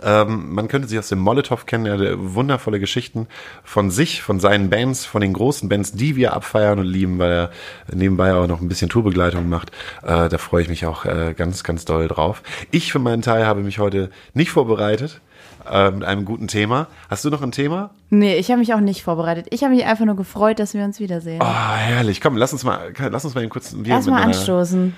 Ähm, 0.01 0.54
man 0.54 0.68
könnte 0.68 0.88
sich 0.88 0.98
aus 0.98 1.10
dem 1.10 1.19
Molotow 1.19 1.66
kennen, 1.66 1.86
er 1.86 1.98
hat 1.98 2.18
wundervolle 2.18 2.80
Geschichten 2.80 3.28
von 3.63 3.92
sich, 3.92 4.22
von 4.22 4.40
seinen 4.40 4.69
Bands, 4.69 5.06
von 5.06 5.22
den 5.22 5.34
großen 5.34 5.69
Bands, 5.69 5.92
die 5.92 6.16
wir 6.16 6.34
abfeiern 6.34 6.80
und 6.80 6.86
lieben, 6.86 7.19
weil 7.19 7.31
er 7.31 7.51
nebenbei 7.94 8.34
auch 8.34 8.48
noch 8.48 8.62
ein 8.62 8.68
bisschen 8.68 8.90
Tourbegleitung 8.90 9.50
macht. 9.50 9.72
Äh, 10.01 10.30
da 10.30 10.38
freue 10.38 10.63
ich 10.63 10.69
mich 10.69 10.86
auch 10.86 11.06
äh, 11.06 11.34
ganz, 11.36 11.63
ganz 11.63 11.86
doll 11.86 12.07
drauf. 12.07 12.44
Ich 12.72 12.92
für 12.92 13.00
meinen 13.00 13.22
Teil 13.22 13.45
habe 13.45 13.62
mich 13.62 13.80
heute 13.80 14.10
nicht 14.34 14.51
vorbereitet 14.51 15.22
äh, 15.69 15.92
mit 15.92 16.04
einem 16.04 16.25
guten 16.25 16.48
Thema. 16.48 16.88
Hast 17.10 17.25
du 17.25 17.30
noch 17.30 17.42
ein 17.42 17.51
Thema? 17.51 17.92
nee, 18.10 18.36
ich 18.36 18.50
habe 18.50 18.60
mich 18.60 18.74
auch 18.74 18.80
nicht 18.80 19.04
vorbereitet. 19.04 19.48
Ich 19.50 19.63
habe 19.63 19.74
mich 19.74 19.86
einfach 19.86 20.06
nur 20.06 20.16
gefreut, 20.16 20.60
dass 20.60 20.74
wir 20.74 20.84
uns 20.84 21.00
wiedersehen. 21.00 21.42
Ah, 21.42 21.75
herrlich. 21.75 22.22
Komm, 22.22 22.38
lass 22.38 22.54
uns 22.54 22.63
mal, 22.63 22.94
lass 22.98 23.25
uns 23.25 23.36
mal 23.36 23.42
eben 23.42 23.50
kurz 23.50 23.74
ein 23.74 23.84
Bier 23.84 23.95
Erstmal 23.95 24.24
anstoßen. 24.24 24.95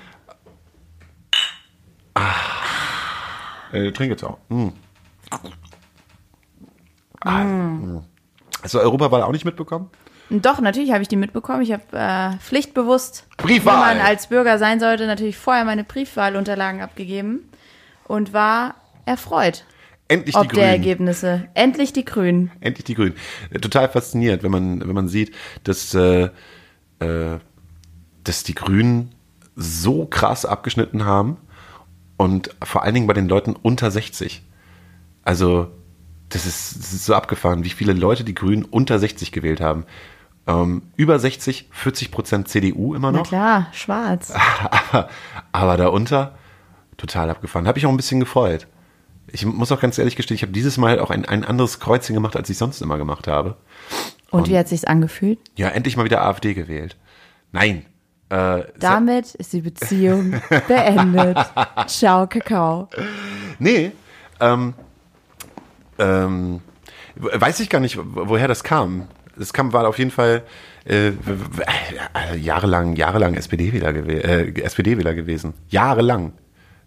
Äh, 3.72 3.92
trink 3.92 4.10
jetzt 4.10 4.24
auch. 4.24 4.38
Mm. 4.48 4.68
Mm. 7.24 7.98
Hast 8.62 8.74
du 8.74 8.80
Europawahl 8.80 9.22
auch 9.22 9.32
nicht 9.32 9.44
mitbekommen? 9.44 9.90
Doch, 10.30 10.60
natürlich 10.60 10.92
habe 10.92 11.02
ich 11.02 11.08
die 11.08 11.16
mitbekommen. 11.16 11.62
Ich 11.62 11.72
habe 11.72 11.84
äh, 11.92 12.36
pflichtbewusst, 12.38 13.26
Briefwahl. 13.36 13.74
wie 13.74 13.98
man 13.98 14.06
als 14.06 14.26
Bürger 14.28 14.58
sein 14.58 14.80
sollte, 14.80 15.06
natürlich 15.06 15.36
vorher 15.36 15.64
meine 15.64 15.84
Briefwahlunterlagen 15.84 16.80
abgegeben 16.80 17.48
und 18.04 18.32
war 18.32 18.74
erfreut 19.04 19.64
Endlich 20.08 20.34
die 20.34 20.40
ob 20.40 20.48
der 20.48 20.54
Grünen. 20.54 20.68
Ergebnisse. 20.68 21.48
Endlich 21.54 21.92
die 21.92 22.04
Grünen. 22.04 22.52
Endlich 22.60 22.84
die 22.84 22.94
Grünen. 22.94 23.14
Äh, 23.50 23.58
Total 23.58 23.88
fasziniert, 23.88 24.42
wenn 24.42 24.52
man, 24.52 24.80
wenn 24.80 24.94
man 24.94 25.08
sieht, 25.08 25.34
dass, 25.64 25.94
äh, 25.94 26.30
äh, 27.00 27.38
dass 28.22 28.44
die 28.44 28.54
Grünen 28.54 29.14
so 29.56 30.06
krass 30.06 30.44
abgeschnitten 30.44 31.04
haben 31.04 31.38
und 32.16 32.54
vor 32.62 32.82
allen 32.82 32.94
Dingen 32.94 33.06
bei 33.06 33.14
den 33.14 33.28
Leuten 33.28 33.56
unter 33.56 33.90
60. 33.90 34.42
Also, 35.26 35.66
das 36.28 36.46
ist, 36.46 36.76
das 36.78 36.92
ist 36.92 37.04
so 37.04 37.14
abgefahren, 37.16 37.64
wie 37.64 37.70
viele 37.70 37.92
Leute 37.92 38.22
die 38.22 38.34
Grünen 38.34 38.64
unter 38.64 38.96
60 39.00 39.32
gewählt 39.32 39.60
haben. 39.60 39.84
Ähm, 40.46 40.82
über 40.94 41.18
60, 41.18 41.68
40 41.72 42.12
Prozent 42.12 42.46
CDU 42.48 42.94
immer 42.94 43.10
Na 43.10 43.18
noch. 43.18 43.26
klar, 43.26 43.66
schwarz. 43.72 44.32
aber, 44.92 45.08
aber 45.50 45.76
darunter 45.76 46.38
total 46.96 47.28
abgefahren. 47.28 47.66
Habe 47.66 47.76
ich 47.80 47.86
auch 47.86 47.90
ein 47.90 47.96
bisschen 47.96 48.20
gefreut. 48.20 48.68
Ich 49.32 49.44
muss 49.44 49.72
auch 49.72 49.80
ganz 49.80 49.98
ehrlich 49.98 50.14
gestehen, 50.14 50.36
ich 50.36 50.42
habe 50.42 50.52
dieses 50.52 50.78
Mal 50.78 51.00
auch 51.00 51.10
ein, 51.10 51.24
ein 51.24 51.44
anderes 51.44 51.80
Kreuzchen 51.80 52.14
gemacht, 52.14 52.36
als 52.36 52.48
ich 52.48 52.56
sonst 52.58 52.80
immer 52.80 52.96
gemacht 52.96 53.26
habe. 53.26 53.56
Und 54.30 54.48
wie 54.48 54.56
hat 54.56 54.68
sich's 54.68 54.84
angefühlt? 54.84 55.40
Ja, 55.56 55.70
endlich 55.70 55.96
mal 55.96 56.04
wieder 56.04 56.22
AfD 56.22 56.54
gewählt. 56.54 56.96
Nein. 57.50 57.84
Äh, 58.28 58.62
Damit 58.78 59.34
ist 59.34 59.52
die 59.52 59.62
Beziehung 59.62 60.40
beendet. 60.68 61.36
Ciao, 61.88 62.28
Kakao. 62.28 62.88
nee. 63.58 63.90
Ähm, 64.38 64.74
ähm, 65.98 66.60
weiß 67.16 67.60
ich 67.60 67.68
gar 67.70 67.80
nicht, 67.80 67.96
wo- 67.98 68.28
woher 68.28 68.48
das 68.48 68.64
kam. 68.64 69.08
Es 69.38 69.52
kam, 69.52 69.72
war 69.72 69.86
auf 69.86 69.98
jeden 69.98 70.10
Fall 70.10 70.42
äh, 70.86 71.08
äh, 71.08 71.12
jahrelang, 72.38 72.96
jahrelang 72.96 73.34
SPD-Wähler 73.34 73.92
gew 73.92 74.08
äh, 74.08 74.62
SPD-Wähler 74.62 75.14
gewesen. 75.14 75.54
Jahrelang. 75.68 76.32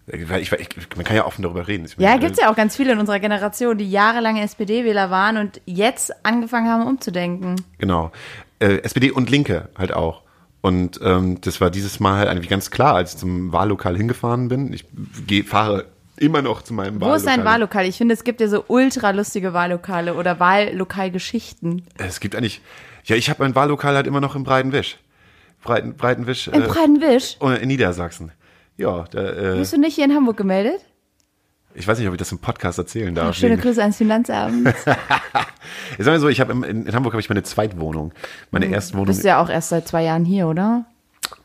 Ich, 0.06 0.50
ich, 0.52 0.68
man 0.96 1.04
kann 1.04 1.14
ja 1.14 1.24
offen 1.26 1.42
darüber 1.42 1.68
reden. 1.68 1.84
Ich 1.84 1.94
Ja, 1.96 2.08
meine, 2.10 2.20
gibt's 2.20 2.40
ja 2.40 2.50
auch 2.50 2.56
ganz 2.56 2.74
viele 2.74 2.92
in 2.92 2.98
unserer 2.98 3.20
Generation, 3.20 3.78
die 3.78 3.88
jahrelang 3.88 4.38
SPD-Wähler 4.38 5.10
waren 5.10 5.36
und 5.36 5.60
jetzt 5.66 6.12
angefangen 6.26 6.68
haben 6.68 6.84
umzudenken. 6.88 7.54
Genau. 7.78 8.10
Äh, 8.58 8.78
SPD 8.82 9.12
und 9.12 9.30
Linke 9.30 9.68
halt 9.78 9.92
auch. 9.92 10.22
Und 10.62 10.98
ähm, 11.04 11.40
das 11.40 11.60
war 11.60 11.70
dieses 11.70 12.00
Mal 12.00 12.18
halt 12.18 12.28
eigentlich 12.28 12.48
ganz 12.50 12.70
klar, 12.72 12.96
als 12.96 13.12
ich 13.14 13.18
zum 13.20 13.52
Wahllokal 13.52 13.96
hingefahren 13.96 14.48
bin. 14.48 14.72
Ich 14.72 14.84
fahre 15.46 15.86
immer 16.20 16.42
noch 16.42 16.62
zu 16.62 16.72
meinem 16.74 16.96
Wo 16.96 17.06
Wahllokal. 17.06 17.16
ist 17.16 17.26
dein 17.26 17.44
Wahllokal? 17.44 17.86
Ich 17.86 17.96
finde, 17.98 18.14
es 18.14 18.22
gibt 18.24 18.40
ja 18.40 18.48
so 18.48 18.64
ultra 18.68 19.10
lustige 19.10 19.52
Wahllokale 19.52 20.14
oder 20.14 20.38
Wahllokalgeschichten. 20.38 21.82
Es 21.98 22.20
gibt 22.20 22.34
eigentlich, 22.36 22.60
ja, 23.04 23.16
ich 23.16 23.30
habe 23.30 23.42
mein 23.42 23.54
Wahllokal 23.54 23.94
halt 23.96 24.06
immer 24.06 24.20
noch 24.20 24.34
im 24.36 24.44
Breitenwisch. 24.44 24.98
Breiten, 25.62 25.94
Breitenwisch 25.94 26.48
Im 26.48 26.62
äh, 26.62 26.66
Breitenwisch? 26.68 27.36
oh, 27.40 27.48
in 27.50 27.68
Niedersachsen. 27.68 28.32
Ja, 28.76 29.04
da, 29.10 29.52
äh, 29.54 29.56
Bist 29.58 29.72
du 29.74 29.78
nicht 29.78 29.94
hier 29.94 30.04
in 30.06 30.14
Hamburg 30.14 30.36
gemeldet? 30.36 30.80
ich 31.74 31.86
weiß 31.86 31.98
nicht, 31.98 32.08
ob 32.08 32.14
ich 32.14 32.18
das 32.18 32.32
im 32.32 32.38
Podcast 32.38 32.78
erzählen 32.78 33.14
darf. 33.14 33.28
Ach, 33.30 33.34
schöne 33.34 33.56
Grüße 33.56 33.80
ans 33.80 33.96
Finanzamt. 33.96 34.74
Ich 35.98 36.04
sag 36.04 36.12
mal 36.14 36.20
so, 36.20 36.28
ich 36.28 36.40
habe 36.40 36.52
in, 36.52 36.86
in 36.86 36.94
Hamburg 36.94 37.12
habe 37.12 37.20
ich 37.20 37.28
meine 37.28 37.42
Zweitwohnung. 37.44 38.12
Meine 38.50 38.66
erste 38.66 38.94
Wohnung, 38.94 39.06
Hm. 39.08 39.12
Bist 39.14 39.24
ja 39.24 39.40
auch 39.40 39.48
erst 39.48 39.68
seit 39.68 39.86
zwei 39.86 40.02
Jahren 40.04 40.24
hier, 40.24 40.48
oder? 40.48 40.84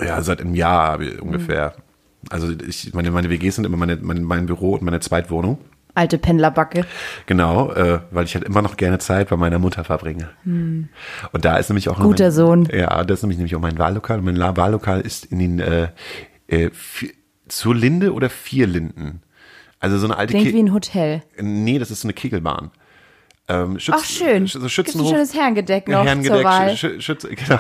ja, 0.02 0.22
seit 0.24 0.40
einem 0.42 0.56
Jahr 0.56 0.88
habe 0.94 1.06
Hm. 1.06 1.20
Also 2.30 2.52
ich, 2.68 2.94
meine, 2.94 3.12
meine 3.12 3.30
WGs 3.30 3.56
sind 3.56 3.66
immer 3.66 3.78
meine, 3.78 3.98
mein, 3.98 4.24
mein 4.24 4.46
Büro 4.46 4.74
und 4.74 4.82
meine 4.82 5.00
Zweitwohnung. 5.00 5.58
Alte 5.98 6.18
Pendlerbacke. 6.18 6.86
Genau, 7.26 7.72
äh, 7.72 8.00
weil 8.12 8.26
ich 8.26 8.36
halt 8.36 8.44
immer 8.44 8.62
noch 8.62 8.76
gerne 8.76 9.00
Zeit 9.00 9.30
bei 9.30 9.38
meiner 9.38 9.60
Mutter 9.60 9.86
verbringe. 9.86 10.30
Und 10.44 10.90
da 11.46 11.56
ist 11.58 11.70
nämlich 11.70 11.88
auch 11.88 12.00
Hm. 12.00 12.04
Guter 12.06 12.26
mein, 12.26 12.32
Sohn. 12.34 12.68
Ja, 12.74 13.04
das 13.06 13.20
ist 13.20 13.24
nämlich, 13.24 13.38
nämlich 13.38 13.56
auch 13.56 13.62
mein 13.62 13.78
Wahllokal. 13.80 14.20
Und 14.20 14.26
mein 14.26 14.38
Wahllokal 14.58 15.00
ist 15.02 15.26
in 15.28 15.40
den 15.40 15.60
äh, 15.60 15.88
äh, 16.48 16.70
zur 17.48 17.76
Linde 17.76 18.12
oder 18.14 18.30
vier 18.30 18.68
Linden. 18.68 19.22
Also 19.80 19.98
so 19.98 20.06
eine 20.08 20.18
alte 20.18 20.34
Klingt 20.34 20.54
wie 20.54 20.60
ein 20.64 20.74
Hotel. 20.74 21.22
Nee, 21.40 21.80
das 21.80 21.92
ist 21.92 22.02
so 22.02 22.08
eine 22.08 22.14
Kegelbahn. 22.14 22.72
Ähm, 23.48 23.78
Schütz, 23.80 23.96
Ach, 24.00 24.04
schön. 24.04 24.48
Sch- 24.48 24.54
So 24.54 24.60
Gibt's 24.60 24.66
ein 24.66 24.70
Schützenhof. 24.70 25.10
schönes 25.12 25.34
Herrengedeck 25.36 25.88
noch 25.88 26.04
Herrengedeck, 26.04 26.32
zur 26.34 26.44
Wahl. 26.44 26.70
Sch- 26.72 26.98
Sch- 26.98 27.02
Schütz, 27.02 27.24
genau. 27.30 27.60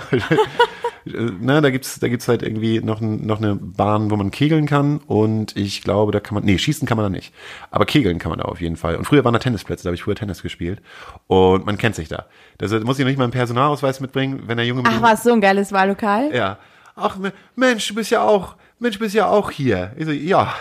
Na, 1.05 1.62
da 1.62 1.69
gibt's, 1.69 2.00
da 2.00 2.07
gibt's 2.07 2.27
halt 2.27 2.41
irgendwie 2.41 2.79
noch, 2.81 3.00
ein, 3.00 3.25
noch 3.27 3.38
eine 3.39 3.55
Bahn, 3.55 4.09
wo 4.09 4.15
man 4.15 4.31
kegeln 4.31 4.65
kann 4.65 4.97
und 5.05 5.55
ich 5.55 5.83
glaube, 5.83 6.12
da 6.12 6.19
kann 6.19 6.33
man, 6.35 6.43
nee, 6.45 6.57
schießen 6.57 6.88
kann 6.88 6.97
man 6.97 7.05
da 7.05 7.09
nicht, 7.09 7.31
aber 7.69 7.85
kegeln 7.85 8.17
kann 8.17 8.29
man 8.31 8.39
da 8.39 8.45
auf 8.45 8.59
jeden 8.59 8.75
Fall. 8.75 8.95
Und 8.95 9.05
früher 9.05 9.24
waren 9.24 9.33
da 9.33 9.39
Tennisplätze, 9.39 9.83
da 9.83 9.89
habe 9.89 9.95
ich 9.95 10.03
früher 10.03 10.15
Tennis 10.15 10.41
gespielt 10.41 10.81
und 11.27 11.65
man 11.65 11.77
kennt 11.77 11.95
sich 11.95 12.07
da. 12.07 12.25
Da 12.57 12.67
muss 12.79 12.97
ich 12.97 13.05
noch 13.05 13.09
nicht 13.09 13.17
mal 13.17 13.25
einen 13.25 13.31
Personalausweis 13.33 14.00
mitbringen, 14.00 14.43
wenn 14.47 14.57
der 14.57 14.65
Junge 14.65 14.81
Ach 14.85 15.01
was, 15.01 15.21
so 15.24 15.31
ein 15.33 15.41
geiles 15.41 15.71
Wahllokal? 15.71 16.33
ja. 16.35 16.57
Ach, 16.97 17.17
Me- 17.17 17.33
Mensch, 17.57 17.85
du 17.89 17.93
bist 17.95 18.09
ja 18.09 18.24
auch, 18.24 18.55
Mensch, 18.79 18.97
bist 19.00 19.13
ja 19.13 19.27
auch 19.27 19.51
hier. 19.51 19.91
Ich 19.97 20.05
so, 20.05 20.12
ja. 20.12 20.53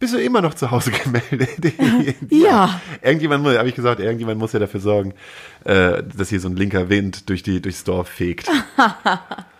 Bist 0.00 0.12
du 0.12 0.18
immer 0.18 0.40
noch 0.40 0.54
zu 0.54 0.70
Hause 0.72 0.90
gemeldet? 1.04 1.74
Ja. 2.30 2.80
Irgendjemand 3.00 3.44
muss, 3.44 3.56
habe 3.56 3.68
ich 3.68 3.76
gesagt, 3.76 4.00
irgendjemand 4.00 4.38
muss 4.40 4.52
ja 4.52 4.58
dafür 4.58 4.80
sorgen, 4.80 5.14
äh, 5.64 6.02
dass 6.16 6.30
hier 6.30 6.40
so 6.40 6.48
ein 6.48 6.56
linker 6.56 6.88
Wind 6.88 7.28
durch 7.28 7.42
die, 7.44 7.62
durchs 7.62 7.84
Dorf 7.84 8.08
fegt. 8.08 8.50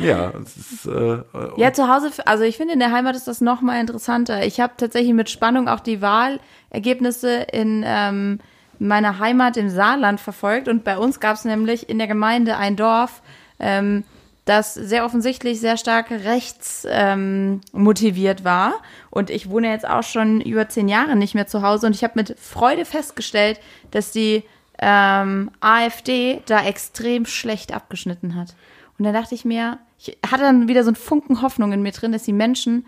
ja, 0.00 0.30
ist, 0.30 0.86
äh, 0.86 1.18
Ja, 1.56 1.72
zu 1.72 1.88
Hause, 1.88 2.10
also 2.26 2.44
ich 2.44 2.56
finde, 2.56 2.74
in 2.74 2.80
der 2.80 2.92
Heimat 2.92 3.16
ist 3.16 3.28
das 3.28 3.40
noch 3.40 3.60
mal 3.60 3.80
interessanter. 3.80 4.44
Ich 4.44 4.60
habe 4.60 4.74
tatsächlich 4.76 5.14
mit 5.14 5.30
Spannung 5.30 5.68
auch 5.68 5.80
die 5.80 6.00
Wahlergebnisse 6.02 7.46
in, 7.52 7.84
ähm, 7.86 8.40
meine 8.78 9.18
Heimat 9.18 9.56
im 9.56 9.68
Saarland 9.68 10.20
verfolgt 10.20 10.66
und 10.68 10.84
bei 10.84 10.98
uns 10.98 11.20
gab 11.20 11.36
es 11.36 11.44
nämlich 11.44 11.88
in 11.88 11.98
der 11.98 12.06
Gemeinde 12.06 12.56
ein 12.56 12.76
Dorf, 12.76 13.22
ähm, 13.58 14.04
das 14.46 14.74
sehr 14.74 15.04
offensichtlich 15.04 15.60
sehr 15.60 15.76
stark 15.76 16.10
rechts 16.10 16.86
ähm, 16.90 17.60
motiviert 17.72 18.42
war. 18.42 18.74
Und 19.10 19.30
ich 19.30 19.50
wohne 19.50 19.70
jetzt 19.70 19.86
auch 19.86 20.02
schon 20.02 20.40
über 20.40 20.68
zehn 20.68 20.88
Jahre 20.88 21.14
nicht 21.14 21.34
mehr 21.34 21.46
zu 21.46 21.62
Hause 21.62 21.86
und 21.86 21.94
ich 21.94 22.02
habe 22.02 22.14
mit 22.16 22.36
Freude 22.38 22.84
festgestellt, 22.84 23.60
dass 23.90 24.12
die 24.12 24.42
ähm, 24.80 25.50
AfD 25.60 26.42
da 26.46 26.64
extrem 26.64 27.26
schlecht 27.26 27.72
abgeschnitten 27.72 28.34
hat. 28.34 28.54
Und 28.98 29.04
dann 29.04 29.14
dachte 29.14 29.34
ich 29.34 29.44
mir, 29.44 29.78
ich 30.02 30.18
hatte 30.26 30.42
dann 30.42 30.68
wieder 30.68 30.82
so 30.82 30.88
einen 30.88 30.96
Funken 30.96 31.42
Hoffnung 31.42 31.72
in 31.72 31.82
mir 31.82 31.92
drin, 31.92 32.12
dass 32.12 32.22
die 32.22 32.32
Menschen 32.32 32.86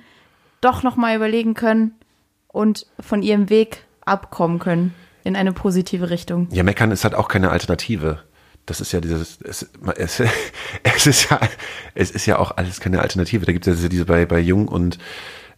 doch 0.61 0.83
noch 0.83 0.97
mal 0.97 1.15
überlegen 1.15 1.55
können 1.55 1.95
und 2.49 2.87
von 3.01 3.23
ihrem 3.23 3.51
Weg 3.51 3.85
abkommen 4.05 4.59
können 4.59 4.95
in 5.25 5.37
eine 5.37 5.53
positive 5.53 6.11
Richtung. 6.11 6.49
Ja, 6.51 6.63
meckern 6.63 6.91
ist 6.91 7.05
halt 7.05 7.15
auch 7.15 7.29
keine 7.29 7.51
Alternative. 7.51 8.23
Das 8.65 8.81
ist 8.81 8.93
ja 8.93 9.01
dieses, 9.01 9.41
es, 9.43 9.69
es, 9.97 10.23
es 10.83 11.07
ist 11.07 11.31
ja, 11.31 11.41
es 11.95 12.11
ist 12.11 12.27
ja 12.27 12.39
auch 12.39 12.57
alles 12.57 12.81
keine 12.81 13.01
Alternative. 13.01 13.45
Da 13.45 13.53
gibt 13.53 13.67
es 13.67 13.83
ja 13.83 13.89
diese 13.89 14.07
bei, 14.07 14.25
bei 14.25 14.39
Jung 14.39 14.69
und, 14.69 14.99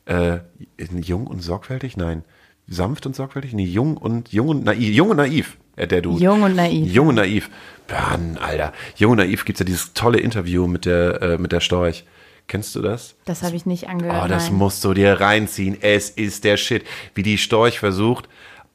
äh, 0.06 0.38
Jung 0.78 1.26
und 1.26 1.40
sorgfältig? 1.40 1.96
Nein. 1.96 2.24
Sanft 2.66 3.06
und 3.06 3.14
sorgfältig? 3.14 3.52
Nee, 3.52 3.64
jung 3.64 3.96
und, 3.96 4.32
jung 4.32 4.48
und 4.48 4.64
naiv. 4.64 4.94
Jung 4.94 5.10
und 5.10 5.16
naiv, 5.18 5.58
äh, 5.76 5.86
der 5.86 6.00
du. 6.00 6.18
Jung 6.18 6.42
und 6.42 6.56
naiv. 6.56 6.92
Jung 6.92 7.08
und 7.08 7.16
naiv. 7.16 7.50
Mann, 7.90 8.38
Alter. 8.38 8.72
Jung 8.96 9.12
und 9.12 9.18
naiv 9.18 9.44
gibt's 9.44 9.60
ja 9.60 9.66
dieses 9.66 9.92
tolle 9.92 10.18
Interview 10.18 10.66
mit 10.66 10.86
der, 10.86 11.22
äh, 11.22 11.38
mit 11.38 11.52
der 11.52 11.60
Storch. 11.60 12.04
Kennst 12.46 12.74
du 12.74 12.82
das? 12.82 13.16
Das 13.24 13.42
habe 13.42 13.56
ich 13.56 13.64
nicht 13.64 13.88
angehört. 13.88 14.22
Oh, 14.24 14.28
das 14.28 14.48
nein. 14.48 14.58
musst 14.58 14.84
du 14.84 14.92
dir 14.92 15.20
reinziehen. 15.20 15.78
Es 15.80 16.10
ist 16.10 16.44
der 16.44 16.56
Shit. 16.56 16.84
Wie 17.14 17.22
die 17.22 17.38
Storch 17.38 17.78
versucht, 17.78 18.28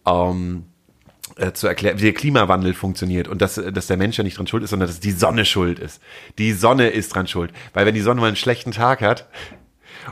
ähm, 0.07 0.65
äh, 1.35 1.53
zu 1.53 1.67
erklären, 1.67 1.99
wie 1.99 2.03
der 2.03 2.13
Klimawandel 2.13 2.73
funktioniert 2.73 3.27
und 3.27 3.41
dass, 3.41 3.55
dass 3.55 3.87
der 3.87 3.97
Mensch 3.97 4.17
ja 4.17 4.23
nicht 4.23 4.37
dran 4.37 4.47
schuld 4.47 4.63
ist, 4.63 4.71
sondern 4.71 4.87
dass 4.87 4.99
die 4.99 5.11
Sonne 5.11 5.45
schuld 5.45 5.79
ist. 5.79 6.01
Die 6.37 6.53
Sonne 6.53 6.89
ist 6.89 7.13
dran 7.13 7.27
schuld. 7.27 7.51
Weil 7.73 7.85
wenn 7.85 7.95
die 7.95 8.01
Sonne 8.01 8.21
mal 8.21 8.27
einen 8.27 8.35
schlechten 8.35 8.71
Tag 8.71 9.01
hat 9.01 9.27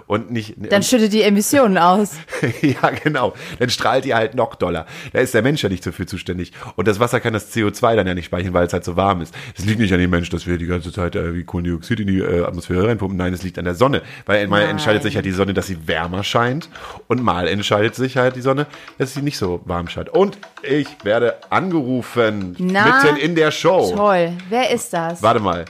und 0.06 0.32
nicht. 0.32 0.56
Dann 0.58 0.84
schüttet 0.84 1.14
die 1.14 1.22
Emissionen 1.22 1.78
aus. 1.78 2.14
ja, 2.62 2.90
genau. 2.90 3.34
Dann 3.60 3.70
strahlt 3.70 4.06
die 4.06 4.14
halt 4.14 4.36
noch 4.36 4.56
doller. 4.56 4.86
Da 5.14 5.20
ist 5.20 5.34
der 5.34 5.42
Mensch 5.42 5.64
ja 5.64 5.70
nicht 5.70 5.86
dafür 5.86 6.08
zuständig. 6.08 6.52
Und 6.76 6.88
das 6.88 7.00
Wasser 7.00 7.20
kann 7.20 7.34
das 7.34 7.54
CO2 7.56 7.96
dann 7.96 8.08
ja 8.08 8.14
nicht 8.14 8.26
speichern, 8.26 8.54
weil 8.54 8.68
es 8.68 8.74
halt 8.74 8.84
so 8.84 8.96
warm 8.96 9.22
ist. 9.22 9.34
Es 9.58 9.66
liegt 9.66 9.80
nicht 9.80 9.94
an 9.94 10.00
dem 10.00 10.10
Mensch, 10.10 10.30
dass 10.30 10.48
wir 10.48 10.58
die 10.58 10.66
ganze 10.66 10.92
Zeit 10.92 11.16
äh, 11.16 11.34
wie 11.34 11.44
Kohlendioxid 11.44 12.00
in 12.00 12.08
die 12.08 12.20
äh, 12.20 12.44
Atmosphäre 12.44 12.88
reinpumpen. 12.88 13.18
Nein, 13.18 13.34
es 13.34 13.44
liegt 13.44 13.58
an 13.58 13.66
der 13.66 13.76
Sonne. 13.76 14.02
Weil 14.26 14.48
mal 14.48 14.62
Nein. 14.62 14.72
entscheidet 14.72 15.04
sich 15.04 15.16
halt 15.16 15.26
die 15.26 15.32
Sonne, 15.32 15.54
dass 15.54 15.68
sie 15.68 15.88
wärmer 15.88 16.24
scheint. 16.24 16.70
Und 17.08 17.24
mal 17.24 17.48
entscheidet 17.48 17.96
sich 17.96 18.18
halt 18.18 18.36
die 18.36 18.42
Sonne, 18.42 18.68
dass 18.98 19.14
sie 19.14 19.22
nicht 19.22 19.38
so 19.38 19.62
warm 19.66 19.88
scheint. 19.88 20.10
Und 20.10 20.38
ich 20.64 20.88
werde 21.04 21.36
angerufen. 21.50 22.56
Na, 22.60 23.04
mitten 23.04 23.18
in 23.18 23.36
der 23.36 23.52
Show. 23.52 23.94
Toll. 23.96 24.34
Wer 24.50 24.72
ist 24.72 24.94
das? 24.94 25.22
Warte 25.22 25.40
mal. 25.40 25.66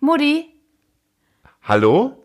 Mutti? 0.00 0.46
Hallo? 1.62 2.19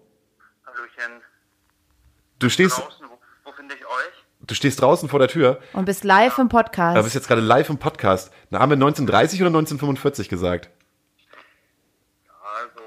Du 2.40 2.50
stehst, 2.50 2.78
Draußen, 2.78 3.06
wo, 3.10 3.18
wo 3.50 3.52
finde 3.54 3.76
ich 3.76 3.86
euch? 3.86 4.26
du 4.48 4.56
stehst 4.56 4.82
draußen 4.82 5.10
vor 5.10 5.20
der 5.20 5.28
Tür. 5.28 5.60
Und 5.74 5.86
bist 5.86 6.04
live 6.04 6.38
im 6.38 6.48
Aber 6.48 6.62
bist 6.64 6.76
Podcast. 6.76 7.16
jetzt 7.16 7.28
gerade 7.28 7.42
live 7.42 7.70
im 7.70 7.78
Podcast. 7.78 8.32
Na, 8.50 8.60
haben 8.60 8.70
wir 8.70 8.76
1930 8.76 9.42
oder 9.42 9.48
1945 9.50 10.30
gesagt? 10.30 10.70
Also, 12.44 12.84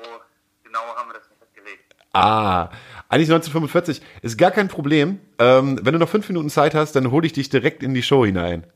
genau 0.65 0.81
haben 0.97 1.09
wir 1.09 1.15
das 1.15 1.29
nicht 1.31 1.39
festgelegt. 1.39 1.95
Ah, 2.13 2.71
eigentlich 3.09 3.31
1945 3.31 4.03
ist 4.23 4.37
gar 4.39 4.51
kein 4.51 4.69
Problem. 4.69 5.21
Ähm, 5.39 5.81
wenn 5.83 5.95
du 5.95 5.99
noch 5.99 6.09
fünf 6.09 6.29
Minuten 6.29 6.51
Zeit 6.51 6.75
hast, 6.75 6.93
dann 6.93 7.11
hole 7.11 7.27
ich 7.27 7.33
dich 7.33 7.49
direkt 7.49 7.83
in 7.83 7.95
die 7.95 8.03
Show 8.03 8.25
hinein. 8.25 8.67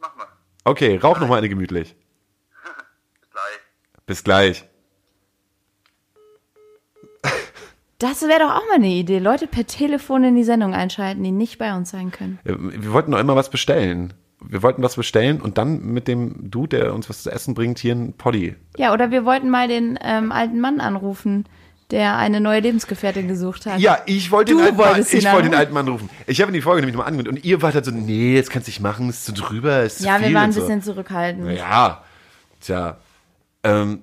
Mach 0.00 0.16
mal. 0.16 0.26
Okay, 0.64 0.96
rauch 0.96 1.20
noch 1.20 1.28
mal 1.28 1.38
eine 1.38 1.48
gemütlich. 1.48 1.94
Bis 3.20 3.30
gleich. 3.30 3.60
Bis 4.06 4.24
gleich. 4.24 4.68
Das 7.98 8.22
wäre 8.22 8.40
doch 8.40 8.50
auch 8.54 8.66
mal 8.68 8.74
eine 8.76 8.88
Idee. 8.88 9.18
Leute 9.18 9.46
per 9.46 9.66
Telefon 9.66 10.22
in 10.24 10.36
die 10.36 10.44
Sendung 10.44 10.74
einschalten, 10.74 11.22
die 11.22 11.30
nicht 11.32 11.58
bei 11.58 11.74
uns 11.74 11.90
sein 11.90 12.10
können. 12.10 12.38
Äh, 12.44 12.54
Wir 12.58 12.92
wollten 12.92 13.10
noch 13.10 13.18
immer 13.18 13.36
was 13.36 13.48
bestellen. 13.50 14.12
Wir 14.44 14.62
wollten 14.62 14.82
was 14.82 14.96
bestellen 14.96 15.40
und 15.40 15.56
dann 15.56 15.80
mit 15.80 16.06
dem 16.08 16.50
Dude, 16.50 16.76
der 16.76 16.94
uns 16.94 17.08
was 17.08 17.22
zu 17.22 17.30
essen 17.30 17.54
bringt, 17.54 17.78
hier 17.78 17.94
ein 17.94 18.12
Poddy. 18.12 18.54
Ja, 18.76 18.92
oder 18.92 19.10
wir 19.10 19.24
wollten 19.24 19.48
mal 19.48 19.66
den 19.66 19.98
ähm, 20.02 20.30
alten 20.30 20.60
Mann 20.60 20.78
anrufen, 20.80 21.46
der 21.90 22.16
eine 22.18 22.40
neue 22.42 22.60
Lebensgefährtin 22.60 23.28
gesucht 23.28 23.64
hat. 23.64 23.80
Ja, 23.80 23.98
ich 24.04 24.30
wollte 24.30 24.52
Du 24.52 24.58
den, 24.58 24.66
alten 24.66 24.76
Mann, 24.76 25.00
ich 25.10 25.32
wollte 25.32 25.48
den 25.48 25.54
alten 25.54 25.72
Mann 25.72 25.88
rufen. 25.88 26.10
Ich 26.26 26.42
habe 26.42 26.50
in 26.50 26.54
die 26.54 26.60
Folge 26.60 26.82
nämlich 26.82 26.96
mal 26.96 27.04
angehört 27.04 27.28
und 27.28 27.44
ihr 27.46 27.62
wart 27.62 27.74
halt 27.76 27.86
so, 27.86 27.92
nee, 27.92 28.36
das 28.38 28.50
kannst 28.50 28.68
du 28.68 28.70
nicht 28.70 28.80
machen, 28.80 29.08
ist 29.08 29.24
zu 29.24 29.32
drüber, 29.32 29.82
ist 29.84 29.98
zu 30.00 30.04
Ja, 30.04 30.20
wir 30.20 30.26
waren 30.34 30.44
ein 30.44 30.52
so. 30.52 30.60
bisschen 30.60 30.82
zurückhaltend. 30.82 31.50
Ja, 31.56 32.02
tja. 32.60 32.98
Ähm, 33.64 34.00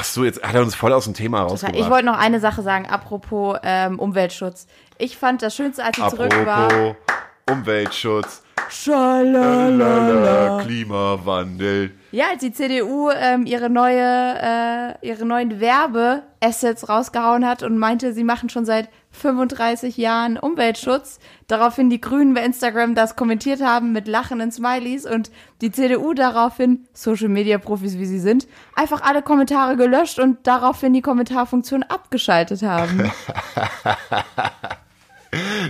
ach 0.00 0.04
so, 0.04 0.24
jetzt 0.24 0.42
hat 0.42 0.54
er 0.54 0.62
uns 0.62 0.74
voll 0.74 0.92
aus 0.92 1.04
dem 1.04 1.14
Thema 1.14 1.42
rausgebracht. 1.42 1.78
Ich 1.78 1.90
wollte 1.90 2.06
noch 2.06 2.18
eine 2.18 2.40
Sache 2.40 2.62
sagen, 2.62 2.86
apropos 2.86 3.58
ähm, 3.62 3.98
Umweltschutz. 3.98 4.66
Ich 4.98 5.16
fand 5.16 5.42
das 5.42 5.54
Schönste, 5.54 5.84
als 5.84 5.96
sie 5.96 6.08
zurück 6.08 6.34
war. 6.46 6.64
Apropos 6.64 6.96
Umweltschutz, 7.50 8.42
Schalalala. 8.68 9.68
lalala, 9.70 10.62
Klimawandel. 10.62 11.92
Ja, 12.12 12.26
als 12.30 12.40
die 12.40 12.52
CDU 12.52 13.10
ähm, 13.10 13.46
ihre 13.46 13.70
neue, 13.70 14.02
äh, 14.02 15.06
ihre 15.06 15.24
neuen 15.24 15.60
Werbeassets 15.60 16.88
rausgehauen 16.88 17.46
hat 17.46 17.62
und 17.62 17.78
meinte, 17.78 18.12
sie 18.12 18.24
machen 18.24 18.48
schon 18.48 18.64
seit 18.64 18.88
35 19.12 19.96
Jahren 19.96 20.36
Umweltschutz. 20.36 21.20
Daraufhin 21.46 21.88
die 21.88 22.00
Grünen 22.00 22.34
bei 22.34 22.44
Instagram 22.44 22.94
das 22.94 23.16
kommentiert 23.16 23.62
haben 23.62 23.92
mit 23.92 24.08
lachenden 24.08 24.50
Smileys 24.50 25.06
und 25.06 25.30
die 25.60 25.70
CDU 25.70 26.12
daraufhin, 26.14 26.86
Social 26.92 27.28
Media 27.28 27.58
Profis 27.58 27.98
wie 27.98 28.06
sie 28.06 28.18
sind, 28.20 28.48
einfach 28.74 29.02
alle 29.02 29.22
Kommentare 29.22 29.76
gelöscht 29.76 30.18
und 30.18 30.46
daraufhin 30.46 30.92
die 30.92 31.02
Kommentarfunktion 31.02 31.82
abgeschaltet 31.84 32.62
haben. 32.62 33.10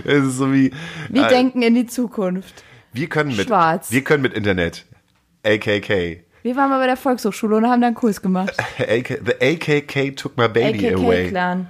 Es 0.03 0.23
ist 0.23 0.37
so 0.37 0.51
wie, 0.51 0.71
Wir 1.09 1.25
äh, 1.25 1.29
denken 1.29 1.61
in 1.61 1.75
die 1.75 1.85
Zukunft. 1.85 2.63
Wir 2.93 3.07
können 3.07 3.35
mit, 3.35 3.47
schwarz. 3.47 3.91
wir 3.91 4.03
können 4.03 4.21
mit 4.21 4.33
Internet. 4.33 4.85
AKK. 5.43 6.23
Wir 6.43 6.55
waren 6.55 6.69
mal 6.69 6.79
bei 6.79 6.87
der 6.87 6.97
Volkshochschule 6.97 7.57
und 7.57 7.69
haben 7.69 7.81
da 7.81 7.87
einen 7.87 7.95
Kurs 7.95 8.21
gemacht. 8.21 8.53
AK, 8.79 9.21
the 9.25 9.33
AKK 9.39 10.15
took 10.15 10.37
my 10.37 10.47
baby 10.47 10.93
away. 10.93 11.25
AKK-Clan. 11.25 11.67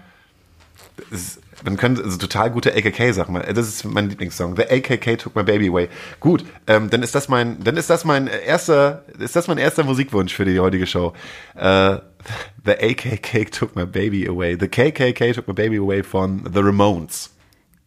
Das 1.09 1.19
ist, 1.19 1.41
man 1.63 1.77
könnte 1.77 2.03
also 2.03 2.17
total 2.17 2.51
gute 2.51 2.73
AKK-Sachen 2.73 3.33
machen. 3.33 3.53
Das 3.53 3.67
ist 3.67 3.83
mein 3.83 4.09
Lieblingssong. 4.09 4.55
The 4.55 4.63
AKK 4.63 5.17
took 5.17 5.35
my 5.35 5.43
baby 5.43 5.67
away. 5.67 5.89
Gut, 6.19 6.45
ähm, 6.67 6.89
dann 6.89 7.03
ist 7.03 7.15
das 7.15 7.27
mein, 7.27 7.61
dann 7.63 7.75
ist 7.75 7.89
das 7.89 8.05
mein 8.05 8.27
erster, 8.27 9.03
ist 9.19 9.35
das 9.35 9.47
mein 9.47 9.57
erster 9.57 9.83
Musikwunsch 9.83 10.33
für 10.33 10.45
die 10.45 10.59
heutige 10.59 10.87
Show. 10.87 11.13
Äh, 11.55 11.97
the 12.65 12.71
AKK 12.71 13.51
took 13.51 13.75
my 13.75 13.85
baby 13.85 14.27
away. 14.27 14.57
The 14.59 14.67
KKK 14.67 15.33
took 15.33 15.47
my 15.47 15.53
baby 15.53 15.77
away 15.77 16.03
von 16.03 16.43
The 16.51 16.59
Ramones. 16.59 17.29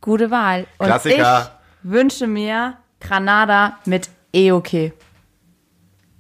Gute 0.00 0.31
Wahl. 0.31 0.67
Und 0.79 0.87
Klassiker. 0.87 1.50
ich 1.83 1.91
wünsche 1.91 2.26
mir 2.26 2.76
Granada 3.08 3.78
mit 3.84 4.08
EOK. 4.32 4.92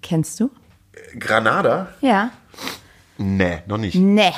Kennst 0.02 0.38
du? 0.40 0.50
Granada? 1.18 1.88
Ja. 2.00 2.30
Nee, 3.18 3.58
noch 3.66 3.78
nicht. 3.78 3.94
Ne. 3.96 4.32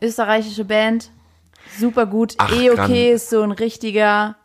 Österreichische 0.00 0.64
Band. 0.64 1.10
Super 1.78 2.06
gut. 2.06 2.34
Ach, 2.38 2.52
EOK 2.52 2.76
Gran- 2.76 2.92
ist 2.94 3.30
so 3.30 3.42
ein 3.42 3.52
richtiger 3.52 4.36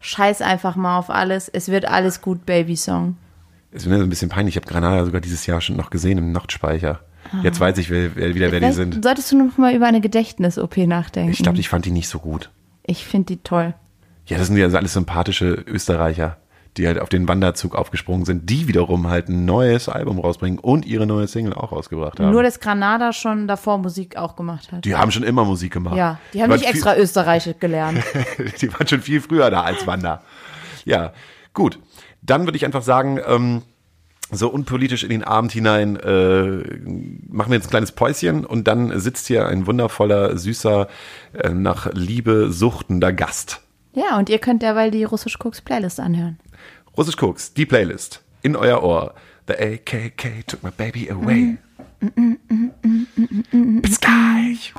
Scheiß 0.00 0.40
einfach 0.42 0.76
mal 0.76 0.98
auf 0.98 1.10
alles. 1.10 1.48
Es 1.48 1.68
wird 1.68 1.84
alles 1.86 2.20
gut, 2.22 2.46
Baby-Song. 2.46 3.16
Ist 3.70 3.86
mir 3.86 3.98
so 3.98 4.04
ein 4.04 4.08
bisschen 4.10 4.28
peinlich. 4.28 4.56
Ich 4.56 4.62
habe 4.62 4.70
Granada 4.70 5.04
sogar 5.04 5.20
dieses 5.20 5.46
Jahr 5.46 5.60
schon 5.60 5.76
noch 5.76 5.90
gesehen 5.90 6.18
im 6.18 6.32
Nachtspeicher. 6.32 7.00
Jetzt 7.42 7.60
weiß 7.60 7.78
ich 7.78 7.88
wer, 7.88 8.14
wer, 8.16 8.34
wieder, 8.34 8.50
wer 8.52 8.60
die 8.60 8.66
Vielleicht 8.66 8.74
sind. 8.76 9.02
Solltest 9.04 9.30
du 9.32 9.38
noch 9.42 9.56
mal 9.56 9.74
über 9.74 9.86
eine 9.86 10.00
Gedächtnis-OP 10.00 10.76
nachdenken. 10.78 11.30
Ich 11.30 11.38
glaube, 11.42 11.58
ich 11.58 11.68
fand 11.68 11.84
die 11.86 11.90
nicht 11.92 12.08
so 12.08 12.18
gut. 12.18 12.50
Ich 12.84 13.06
finde 13.06 13.26
die 13.36 13.42
toll. 13.42 13.74
Ja, 14.26 14.38
das 14.38 14.48
sind 14.48 14.56
ja 14.56 14.66
alles 14.66 14.92
sympathische 14.92 15.46
Österreicher, 15.66 16.36
die 16.76 16.86
halt 16.86 16.98
auf 16.98 17.08
den 17.08 17.28
Wanderzug 17.28 17.74
aufgesprungen 17.74 18.24
sind, 18.24 18.48
die 18.48 18.66
wiederum 18.66 19.08
halt 19.08 19.28
ein 19.28 19.44
neues 19.44 19.88
Album 19.88 20.18
rausbringen 20.18 20.58
und 20.58 20.86
ihre 20.86 21.06
neue 21.06 21.26
Single 21.26 21.52
auch 21.52 21.72
rausgebracht 21.72 22.18
haben. 22.18 22.30
Nur, 22.30 22.42
dass 22.42 22.60
Granada 22.60 23.12
schon 23.12 23.46
davor 23.46 23.78
Musik 23.78 24.16
auch 24.16 24.36
gemacht 24.36 24.72
hat. 24.72 24.84
die 24.84 24.96
haben 24.96 25.10
schon 25.10 25.22
immer 25.22 25.44
Musik 25.44 25.72
gemacht. 25.72 25.96
ja, 25.96 26.18
die 26.32 26.42
haben 26.42 26.50
waren 26.50 26.60
nicht 26.60 26.68
extra 26.68 26.96
Österreichisch 26.96 27.56
gelernt. 27.58 28.02
Die 28.60 28.72
waren 28.72 28.86
schon 28.86 29.02
viel 29.02 29.20
früher 29.20 29.50
da 29.50 29.62
als 29.62 29.86
Wander. 29.86 30.22
Ja, 30.84 31.12
gut. 31.52 31.78
Dann 32.22 32.44
würde 32.46 32.56
ich 32.56 32.64
einfach 32.64 32.82
sagen, 32.82 33.20
ähm, 33.26 33.62
so 34.30 34.48
unpolitisch 34.48 35.02
in 35.02 35.10
den 35.10 35.24
Abend 35.24 35.52
hinein 35.52 35.96
äh, 35.96 36.62
machen 37.28 37.50
wir 37.50 37.56
jetzt 37.56 37.66
ein 37.66 37.70
kleines 37.70 37.92
Päuschen 37.92 38.46
und 38.46 38.66
dann 38.66 38.98
sitzt 38.98 39.26
hier 39.26 39.46
ein 39.46 39.66
wundervoller, 39.66 40.38
süßer, 40.38 40.88
äh, 41.34 41.50
nach 41.50 41.92
Liebe 41.92 42.50
suchtender 42.50 43.12
Gast. 43.12 43.60
Ja, 43.94 44.18
und 44.18 44.28
ihr 44.28 44.38
könnt 44.38 44.62
derweil 44.62 44.90
die 44.90 45.04
Russisch 45.04 45.38
Koks 45.38 45.60
Playlist 45.60 46.00
anhören. 46.00 46.38
Russisch 46.96 47.16
Koks, 47.16 47.54
die 47.54 47.66
Playlist, 47.66 48.22
in 48.42 48.56
euer 48.56 48.82
Ohr. 48.82 49.14
The 49.48 49.54
AKK 49.54 50.46
took 50.46 50.62
my 50.62 50.70
baby 50.70 51.10
away. 51.10 51.58
Bis 53.82 54.00
gleich. 54.00 54.72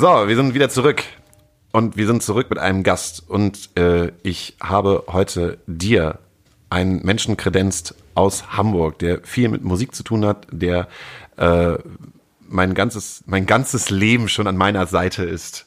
So, 0.00 0.28
wir 0.28 0.36
sind 0.36 0.54
wieder 0.54 0.68
zurück. 0.68 1.02
Und 1.72 1.96
wir 1.96 2.06
sind 2.06 2.22
zurück 2.22 2.50
mit 2.50 2.60
einem 2.60 2.84
Gast. 2.84 3.28
Und 3.28 3.76
äh, 3.76 4.12
ich 4.22 4.56
habe 4.60 5.02
heute 5.08 5.58
dir 5.66 6.20
einen 6.70 7.04
Menschen 7.04 7.36
kredenzt 7.36 7.96
aus 8.14 8.52
Hamburg, 8.56 9.00
der 9.00 9.22
viel 9.24 9.48
mit 9.48 9.64
Musik 9.64 9.96
zu 9.96 10.04
tun 10.04 10.24
hat, 10.24 10.46
der 10.52 10.86
äh, 11.36 11.72
mein 12.46 12.74
ganzes, 12.74 13.24
mein 13.26 13.44
ganzes 13.46 13.90
Leben 13.90 14.28
schon 14.28 14.46
an 14.46 14.56
meiner 14.56 14.86
Seite 14.86 15.24
ist. 15.24 15.66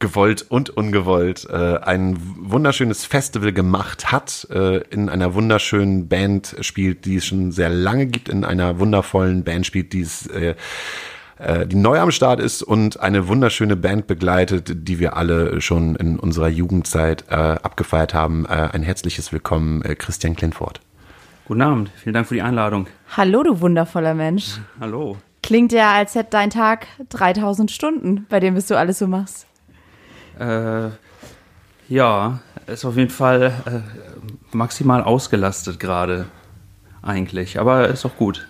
Gewollt 0.00 0.44
und 0.50 0.68
ungewollt. 0.68 1.48
Äh, 1.48 1.78
ein 1.78 2.18
wunderschönes 2.40 3.06
Festival 3.06 3.54
gemacht 3.54 4.12
hat, 4.12 4.48
äh, 4.50 4.82
in 4.88 5.08
einer 5.08 5.32
wunderschönen 5.32 6.08
Band 6.08 6.56
spielt, 6.60 7.06
die 7.06 7.16
es 7.16 7.24
schon 7.24 7.52
sehr 7.52 7.70
lange 7.70 8.04
gibt, 8.04 8.28
in 8.28 8.44
einer 8.44 8.78
wundervollen 8.78 9.44
Band 9.44 9.64
spielt, 9.64 9.94
die 9.94 10.02
es 10.02 10.26
äh, 10.26 10.56
die 11.66 11.76
neu 11.76 11.98
am 11.98 12.10
Start 12.10 12.40
ist 12.40 12.62
und 12.62 13.00
eine 13.00 13.26
wunderschöne 13.26 13.76
Band 13.76 14.06
begleitet, 14.06 14.88
die 14.88 14.98
wir 14.98 15.16
alle 15.16 15.60
schon 15.60 15.96
in 15.96 16.18
unserer 16.18 16.48
Jugendzeit 16.48 17.24
äh, 17.30 17.34
abgefeiert 17.34 18.14
haben. 18.14 18.46
Äh, 18.46 18.68
ein 18.72 18.82
herzliches 18.82 19.32
Willkommen, 19.32 19.82
äh, 19.82 19.94
Christian 19.94 20.36
Klinford. 20.36 20.80
Guten 21.44 21.62
Abend, 21.62 21.90
vielen 21.96 22.14
Dank 22.14 22.28
für 22.28 22.34
die 22.34 22.42
Einladung. 22.42 22.86
Hallo, 23.16 23.42
du 23.42 23.60
wundervoller 23.60 24.14
Mensch. 24.14 24.60
Hallo. 24.80 25.16
Klingt 25.42 25.72
ja, 25.72 25.92
als 25.92 26.14
hätte 26.14 26.30
dein 26.30 26.50
Tag 26.50 26.86
3000 27.08 27.70
Stunden, 27.70 28.26
bei 28.28 28.38
dem 28.38 28.54
was 28.54 28.66
du 28.66 28.78
alles 28.78 28.98
so 28.98 29.08
machst. 29.08 29.46
Äh, 30.38 30.90
ja, 31.88 32.40
ist 32.68 32.84
auf 32.84 32.96
jeden 32.96 33.10
Fall 33.10 33.52
äh, 33.66 34.56
maximal 34.56 35.02
ausgelastet 35.02 35.80
gerade, 35.80 36.26
eigentlich. 37.02 37.58
Aber 37.58 37.88
ist 37.88 38.06
auch 38.06 38.16
gut. 38.16 38.46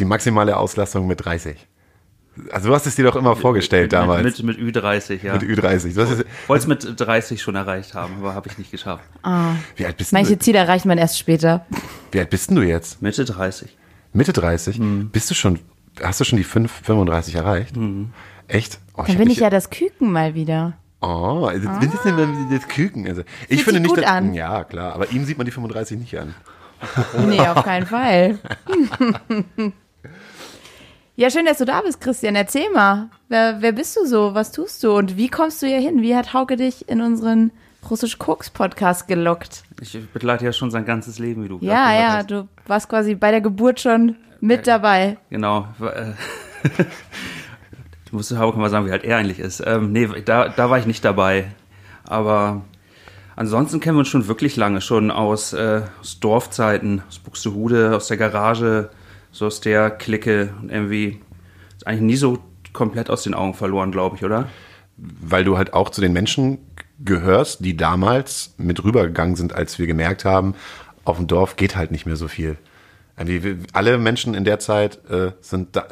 Die 0.00 0.06
maximale 0.06 0.56
Auslastung 0.56 1.06
mit 1.06 1.24
30. 1.24 1.68
Also 2.52 2.68
du 2.68 2.74
hast 2.74 2.86
es 2.86 2.96
dir 2.96 3.04
doch 3.04 3.16
immer 3.16 3.36
vorgestellt 3.36 3.84
mit, 3.84 3.92
damals. 3.92 4.22
Mit, 4.24 4.42
mit, 4.42 4.58
mit 4.62 4.76
Ü30, 4.76 5.22
ja. 5.22 5.34
Mit 5.34 5.42
Ü30. 5.42 5.94
Du 5.94 6.00
hast 6.00 6.10
es, 6.10 6.24
Wollte 6.46 6.62
es 6.62 6.66
mit 6.66 7.00
30 7.00 7.42
schon 7.42 7.54
erreicht 7.54 7.94
haben, 7.94 8.14
aber 8.20 8.34
habe 8.34 8.48
ich 8.48 8.56
nicht 8.56 8.70
geschafft. 8.70 9.04
wie, 9.76 9.84
alt 9.84 9.98
bist 9.98 10.12
Manche 10.14 10.36
du, 10.36 10.38
Ziele 10.38 10.58
erreicht 10.58 10.86
man 10.86 10.96
erst 10.96 11.18
später. 11.18 11.66
wie 12.12 12.18
alt 12.18 12.30
bist 12.30 12.48
denn 12.48 12.56
du 12.56 12.62
jetzt? 12.62 13.02
Mitte 13.02 13.26
30. 13.26 13.76
Mitte 14.14 14.32
30? 14.32 14.78
Mhm. 14.78 15.10
Bist 15.10 15.28
du 15.30 15.34
schon, 15.34 15.58
hast 16.02 16.18
du 16.20 16.24
schon 16.24 16.38
die 16.38 16.44
5, 16.44 16.72
35 16.82 17.34
erreicht? 17.34 17.76
Mhm. 17.76 18.10
Echt? 18.48 18.78
Oh, 18.96 19.04
Dann 19.06 19.18
bin 19.18 19.28
ich 19.28 19.40
ja 19.40 19.50
das 19.50 19.68
Küken 19.68 20.10
mal 20.10 20.34
wieder. 20.34 20.78
Oh, 21.02 21.46
das 21.52 21.56
ist 21.94 22.04
denn 22.06 22.14
mal 22.16 22.28
das 22.50 22.68
Küken. 22.68 23.06
Also, 23.06 23.22
ich 23.48 23.64
Fühlt 23.64 23.64
finde 23.64 23.80
nicht, 23.80 23.90
gut 23.90 23.98
dass, 23.98 24.10
an. 24.10 24.32
ja 24.32 24.64
klar, 24.64 24.94
aber 24.94 25.10
ihm 25.10 25.26
sieht 25.26 25.36
man 25.36 25.44
die 25.44 25.52
35 25.52 25.98
nicht 25.98 26.18
an. 26.18 26.34
Nee, 27.26 27.40
auf 27.40 27.64
keinen 27.64 27.86
Fall. 27.86 28.38
Ja, 31.16 31.28
schön, 31.30 31.44
dass 31.44 31.58
du 31.58 31.64
da 31.64 31.82
bist, 31.82 32.00
Christian. 32.00 32.34
Erzähl 32.34 32.70
mal, 32.72 33.10
wer, 33.28 33.60
wer 33.60 33.72
bist 33.72 33.96
du 33.96 34.06
so? 34.06 34.34
Was 34.34 34.52
tust 34.52 34.82
du? 34.82 34.92
Und 34.96 35.16
wie 35.16 35.28
kommst 35.28 35.60
du 35.62 35.66
hier 35.66 35.78
hin? 35.80 36.00
Wie 36.02 36.16
hat 36.16 36.32
Hauke 36.32 36.56
dich 36.56 36.88
in 36.88 37.00
unseren 37.02 37.50
Russisch 37.90 38.18
Koks 38.18 38.48
Podcast 38.50 39.06
gelockt? 39.08 39.64
Ich 39.80 39.98
begleite 40.12 40.44
ja 40.46 40.52
schon 40.52 40.70
sein 40.70 40.84
ganzes 40.86 41.18
Leben, 41.18 41.44
wie 41.44 41.48
du 41.48 41.58
Ja, 41.60 41.92
ja, 41.92 42.12
hast. 42.18 42.30
du 42.30 42.48
warst 42.66 42.88
quasi 42.88 43.14
bei 43.14 43.30
der 43.30 43.40
Geburt 43.42 43.80
schon 43.80 44.16
mit 44.40 44.66
dabei. 44.66 45.18
Genau. 45.30 45.66
Du 48.10 48.16
musst 48.16 48.36
Hauke 48.36 48.58
mal 48.58 48.70
sagen, 48.70 48.86
wie 48.86 48.90
alt 48.90 49.04
er 49.04 49.18
eigentlich 49.18 49.38
ist. 49.38 49.62
Ähm, 49.64 49.92
nee, 49.92 50.08
da, 50.24 50.48
da 50.48 50.68
war 50.68 50.78
ich 50.78 50.86
nicht 50.86 51.04
dabei. 51.04 51.52
Aber 52.02 52.62
ansonsten 53.36 53.78
kennen 53.78 53.94
wir 53.96 54.00
uns 54.00 54.08
schon 54.08 54.26
wirklich 54.26 54.56
lange, 54.56 54.80
schon 54.80 55.12
aus, 55.12 55.52
äh, 55.52 55.82
aus 56.00 56.18
Dorfzeiten, 56.18 57.02
aus 57.08 57.20
Buxtehude, 57.20 57.94
aus 57.94 58.08
der 58.08 58.16
Garage, 58.16 58.90
so 59.32 59.46
aus 59.46 59.60
der 59.60 59.90
Clique. 59.90 60.52
Und 60.60 60.70
irgendwie 60.70 61.20
ist 61.76 61.86
eigentlich 61.86 62.00
nie 62.02 62.16
so 62.16 62.38
komplett 62.72 63.10
aus 63.10 63.22
den 63.22 63.34
Augen 63.34 63.54
verloren, 63.54 63.90
glaube 63.92 64.16
ich, 64.16 64.24
oder? 64.24 64.48
weil 65.02 65.44
du 65.44 65.56
halt 65.56 65.72
auch 65.72 65.88
zu 65.88 66.02
den 66.02 66.12
Menschen 66.12 66.58
gehörst, 66.98 67.64
die 67.64 67.74
damals 67.74 68.52
mit 68.58 68.84
rübergegangen 68.84 69.34
sind, 69.34 69.54
als 69.54 69.78
wir 69.78 69.86
gemerkt 69.86 70.26
haben, 70.26 70.54
auf 71.06 71.16
dem 71.16 71.26
Dorf 71.26 71.56
geht 71.56 71.74
halt 71.74 71.90
nicht 71.90 72.04
mehr 72.04 72.16
so 72.16 72.28
viel. 72.28 72.58
Alle 73.72 73.96
Menschen 73.96 74.34
in 74.34 74.44
der 74.44 74.58
Zeit 74.58 75.02
äh, 75.08 75.32
sind 75.40 75.74
da, 75.74 75.86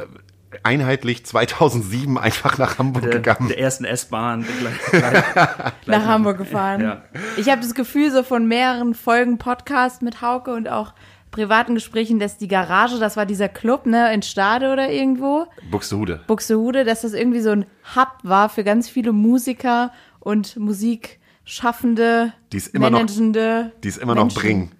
einheitlich 0.62 1.24
2007 1.24 2.18
einfach 2.18 2.58
nach 2.58 2.78
Hamburg 2.78 3.04
Der, 3.04 3.12
gegangen. 3.12 3.48
der 3.48 3.58
ersten 3.58 3.84
S-Bahn. 3.86 4.44
gleich- 4.60 4.92
gleich- 4.92 5.72
nach 5.86 6.04
Hamburg 6.04 6.36
gefahren. 6.36 6.82
Ja. 6.82 7.02
Ich 7.38 7.48
habe 7.50 7.62
das 7.62 7.74
Gefühl, 7.74 8.10
so 8.10 8.22
von 8.22 8.46
mehreren 8.46 8.92
Folgen 8.94 9.38
Podcast 9.38 10.02
mit 10.02 10.20
Hauke 10.20 10.52
und 10.52 10.68
auch 10.68 10.92
privaten 11.30 11.74
Gesprächen, 11.74 12.18
dass 12.18 12.38
die 12.38 12.48
Garage, 12.48 12.98
das 12.98 13.16
war 13.16 13.26
dieser 13.26 13.48
Club, 13.48 13.86
ne, 13.86 14.12
in 14.14 14.22
Stade 14.22 14.72
oder 14.72 14.90
irgendwo, 14.90 15.46
Buxtehude. 15.70 16.20
Buxtehude, 16.26 16.84
dass 16.84 17.02
das 17.02 17.12
irgendwie 17.12 17.40
so 17.40 17.50
ein 17.50 17.66
Hub 17.96 18.08
war 18.22 18.48
für 18.48 18.64
ganz 18.64 18.88
viele 18.88 19.12
Musiker 19.12 19.92
und 20.20 20.56
Musikschaffende, 20.56 22.32
Die 22.52 22.56
es 22.56 22.66
immer 22.68 22.90
noch- 22.90 22.98
managende 23.00 23.72
Die 23.84 23.88
es 23.88 23.96
immer 23.98 24.14
noch 24.14 24.24
Menschen. 24.24 24.40
bringen. 24.40 24.72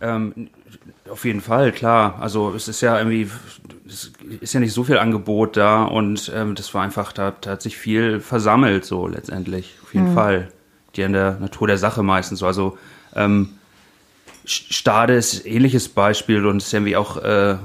Ähm, 0.00 0.48
auf 1.10 1.24
jeden 1.24 1.40
Fall, 1.40 1.72
klar. 1.72 2.18
Also 2.20 2.52
es 2.54 2.68
ist 2.68 2.80
ja 2.82 2.98
irgendwie, 2.98 3.30
es 3.86 4.12
ist 4.40 4.52
ja 4.52 4.60
nicht 4.60 4.72
so 4.74 4.84
viel 4.84 4.98
Angebot 4.98 5.56
da 5.56 5.84
und 5.84 6.30
ähm, 6.34 6.54
das 6.54 6.74
war 6.74 6.82
einfach, 6.82 7.12
da, 7.12 7.32
da 7.40 7.52
hat 7.52 7.62
sich 7.62 7.76
viel 7.78 8.20
versammelt, 8.20 8.84
so 8.84 9.06
letztendlich. 9.06 9.76
Auf 9.82 9.94
jeden 9.94 10.12
Fall. 10.14 10.48
Die 10.96 11.02
in 11.02 11.12
der 11.12 11.38
Natur 11.40 11.66
der 11.66 11.76
Sache 11.78 12.02
meistens 12.02 12.38
so. 12.40 12.46
Also 12.46 12.78
ähm, 13.14 13.50
Stade 14.46 15.14
ist 15.14 15.44
ein 15.44 15.52
ähnliches 15.52 15.88
Beispiel 15.88 16.46
und 16.46 16.58
ist 16.58 16.72
irgendwie 16.72 16.96
auch 16.96 17.16
äh, 17.18 17.56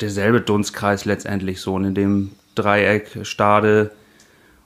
derselbe 0.00 0.40
Dunstkreis 0.40 1.04
letztendlich 1.04 1.60
so. 1.60 1.74
Und 1.74 1.84
in 1.84 1.94
dem 1.94 2.30
Dreieck 2.54 3.20
Stade 3.22 3.90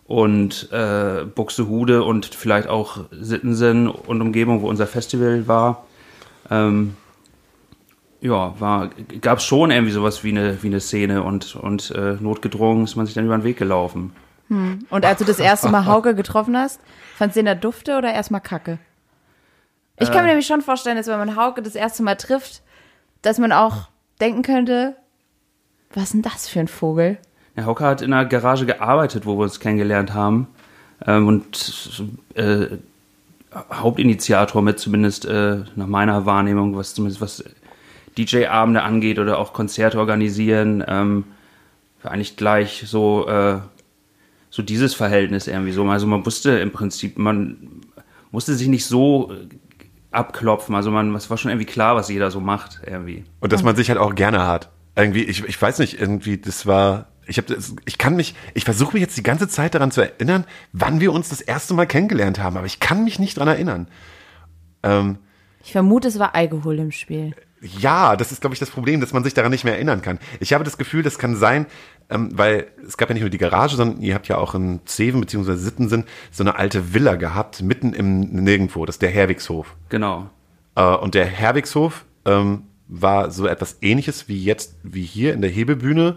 und 0.07 0.71
äh, 0.73 1.25
Buxtehude 1.25 2.03
und 2.03 2.27
vielleicht 2.27 2.69
auch 2.69 3.05
Sittensen 3.13 3.89
und 3.89 4.21
Umgebung, 4.21 4.63
wo 4.63 4.69
unser 4.69 4.87
Festival 4.87 5.47
war. 5.47 5.85
Ähm, 6.51 6.97
ja, 8.21 8.55
war, 8.61 8.91
gab 9.21 9.39
es 9.39 9.45
schon 9.45 9.71
irgendwie 9.71 9.93
sowas 9.93 10.23
wie 10.23 10.31
eine, 10.31 10.63
wie 10.63 10.69
eine 10.69 10.81
Szene 10.81 11.23
und, 11.23 11.57
und 11.57 11.91
äh, 11.93 12.17
notgedrungen 12.21 12.85
ist 12.85 12.95
man 12.95 13.07
sich 13.07 13.15
dann 13.15 13.25
über 13.25 13.37
den 13.37 13.45
Weg 13.45 13.57
gelaufen. 13.57 14.13
Und 14.91 15.05
als 15.05 15.19
du 15.19 15.25
das 15.25 15.39
erste 15.39 15.71
Mal 15.71 15.87
Hauke 15.87 16.15
getroffen 16.15 16.57
hast, 16.57 16.81
fandst 17.17 17.37
du 17.37 17.41
den 17.41 17.47
da 17.47 17.55
dufte 17.55 17.97
oder 17.97 18.13
erstmal 18.13 18.41
kacke? 18.41 18.79
Ich 19.99 20.11
kann 20.11 20.23
mir 20.23 20.29
nämlich 20.29 20.47
schon 20.47 20.63
vorstellen, 20.63 20.97
dass 20.97 21.07
wenn 21.07 21.19
man 21.19 21.37
Hauke 21.37 21.63
das 21.63 21.75
erste 21.75 22.03
Mal 22.03 22.17
trifft, 22.17 22.63
dass 23.23 23.39
man 23.39 23.53
auch 23.53 23.89
denken 24.21 24.43
könnte, 24.43 24.97
was 25.93 26.05
ist 26.05 26.15
denn 26.15 26.23
das 26.23 26.49
für 26.49 26.61
ein 26.61 26.69
Vogel? 26.69 27.19
Ja, 27.57 27.67
Hauke 27.67 27.85
hat 27.85 28.03
in 28.03 28.13
einer 28.13 28.25
Garage 28.25 28.67
gearbeitet, 28.67 29.27
wo 29.27 29.37
wir 29.37 29.45
uns 29.45 29.61
kennengelernt 29.61 30.15
haben. 30.15 30.49
Ähm, 31.07 31.29
und 31.29 32.03
äh, 32.35 32.69
Hauptinitiator 33.55 34.63
mit 34.63 34.79
zumindest 34.79 35.27
äh, 35.27 35.61
nach 35.77 35.87
meiner 35.87 36.25
Wahrnehmung, 36.25 36.77
was 36.77 36.95
zumindest 36.95 37.21
was 37.21 37.45
DJ-Abende 38.17 38.83
angeht 38.83 39.19
oder 39.19 39.39
auch 39.39 39.53
Konzerte 39.53 39.99
organisieren, 39.99 40.83
ähm, 40.87 41.25
war 42.03 42.13
eigentlich 42.13 42.37
gleich 42.37 42.85
so, 42.87 43.27
äh, 43.29 43.59
so 44.51 44.63
dieses 44.63 44.95
Verhältnis 44.95 45.47
irgendwie 45.47 45.73
so. 45.73 45.85
Also 45.85 46.07
man 46.07 46.25
wusste 46.25 46.59
im 46.59 46.71
Prinzip, 46.71 47.19
man 47.19 47.83
musste 48.31 48.55
sich 48.55 48.69
nicht 48.69 48.87
so 48.87 49.33
äh, 49.33 49.49
abklopfen. 50.13 50.75
Also 50.75 50.91
man, 50.91 51.15
es 51.15 51.31
war 51.31 51.37
schon 51.37 51.51
irgendwie 51.51 51.67
klar, 51.67 51.97
was 51.97 52.09
jeder 52.09 52.31
so 52.31 52.41
macht 52.41 52.81
irgendwie. 52.87 53.25
Und 53.41 53.53
dass 53.53 53.63
man 53.63 53.77
sich 53.77 53.89
halt 53.89 53.99
auch 53.99 54.15
gerne 54.15 54.47
hat. 54.47 54.71
Irgendwie, 54.95 55.25
ich, 55.25 55.45
ich 55.45 55.61
weiß 55.61 55.79
nicht, 55.79 55.99
irgendwie, 56.01 56.39
das 56.39 56.67
war, 56.67 57.07
ich 57.27 57.39
habe 57.39 57.57
ich 57.85 57.99
kann 57.99 58.15
mich, 58.15 58.35
ich 58.55 58.65
versuche 58.65 58.93
mich 58.93 59.01
jetzt 59.01 59.17
die 59.17 59.23
ganze 59.23 59.49
Zeit 59.49 59.75
daran 59.75 59.91
zu 59.91 60.03
erinnern, 60.03 60.45
wann 60.73 61.01
wir 61.01 61.13
uns 61.13 61.31
das 61.31 61.41
erste 61.41 61.73
Mal 61.75 61.87
kennengelernt 61.87 62.41
haben, 62.41 62.57
aber 62.57 62.67
ich 62.67 62.79
kann 62.79 63.05
mich 63.05 63.19
nicht 63.19 63.39
dran 63.39 63.49
erinnern. 63.49 63.89
Ähm, 64.83 65.19
Ich 65.65 65.73
vermute, 65.73 66.09
es 66.09 66.19
war 66.19 66.35
Alkohol 66.35 66.79
im 66.79 66.91
Spiel. 66.93 67.35
Ja, 67.63 68.17
das 68.17 68.33
ist, 68.33 68.41
glaube 68.41 68.55
ich, 68.55 68.61
das 68.61 68.71
Problem, 68.71 69.01
dass 69.01 69.13
man 69.13 69.25
sich 69.25 69.35
daran 69.35 69.53
nicht 69.53 69.65
mehr 69.65 69.75
erinnern 69.75 70.03
kann. 70.03 70.19
Ich 70.41 70.53
habe 70.53 70.65
das 70.65 70.79
Gefühl, 70.79 71.03
das 71.03 71.19
kann 71.19 71.37
sein, 71.37 71.67
ähm, 72.11 72.31
weil 72.35 72.67
es 72.87 72.97
gab 72.97 73.09
ja 73.09 73.15
nicht 73.15 73.23
nur 73.23 73.31
die 73.31 73.39
Garage, 73.39 73.77
sondern 73.77 74.03
ihr 74.03 74.15
habt 74.15 74.29
ja 74.29 74.39
auch 74.39 74.55
in 74.55 74.81
Zeven 74.85 75.21
bzw. 75.21 75.55
Sittensen 75.55 76.05
so 76.31 76.43
eine 76.43 76.57
alte 76.57 76.93
Villa 76.93 77.15
gehabt, 77.15 77.63
mitten 77.63 77.93
im 77.93 78.21
Nirgendwo, 78.21 78.85
das 78.85 78.97
ist 78.97 79.03
der 79.03 79.11
Herwigshof. 79.11 79.77
Genau. 79.89 80.29
Äh, 80.75 80.83
und 80.83 81.15
der 81.15 81.27
Herwigshof 81.27 82.05
ähm, 82.25 82.65
war 82.89 83.31
so 83.31 83.47
etwas 83.47 83.79
ähnliches 83.81 84.29
wie 84.29 84.43
jetzt, 84.43 84.77
wie 84.83 85.05
hier 85.05 85.33
in 85.33 85.41
der 85.41 85.51
Hebebühne, 85.51 86.17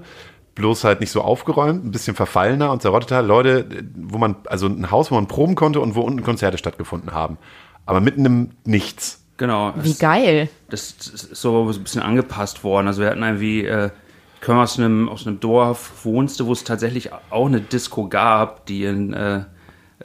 bloß 0.55 0.83
halt 0.83 0.99
nicht 0.99 1.11
so 1.11 1.21
aufgeräumt, 1.21 1.85
ein 1.85 1.91
bisschen 1.91 2.15
verfallener 2.15 2.71
und 2.71 2.81
zerrotteter. 2.81 3.21
Leute, 3.21 3.67
wo 3.95 4.17
man, 4.17 4.37
also 4.45 4.67
ein 4.67 4.89
Haus, 4.89 5.11
wo 5.11 5.15
man 5.15 5.27
proben 5.27 5.55
konnte 5.55 5.81
und 5.81 5.95
wo 5.95 6.01
unten 6.01 6.23
Konzerte 6.23 6.57
stattgefunden 6.57 7.11
haben. 7.11 7.37
Aber 7.85 7.99
mitten 7.99 8.25
im 8.25 8.49
Nichts. 8.63 9.24
Genau. 9.37 9.73
Wie 9.77 9.91
Es- 9.91 9.99
geil. 9.99 10.49
das 10.69 10.91
ist 10.91 11.35
so 11.35 11.69
ein 11.69 11.83
bisschen 11.83 12.01
angepasst 12.01 12.63
worden. 12.63 12.87
Also 12.87 13.01
wir 13.01 13.09
hatten 13.09 13.21
irgendwie, 13.23 13.65
äh, 13.65 13.89
ich 14.35 14.41
komme 14.41 14.61
aus 14.61 14.77
einem, 14.79 15.09
aus 15.09 15.25
einem 15.27 15.39
Dorf, 15.39 16.05
wohnste, 16.05 16.45
wo 16.45 16.53
es 16.53 16.63
tatsächlich 16.63 17.11
auch 17.31 17.47
eine 17.47 17.59
Disco 17.61 18.07
gab, 18.07 18.65
die 18.65 18.85
in 18.85 19.13
äh, 19.13 19.43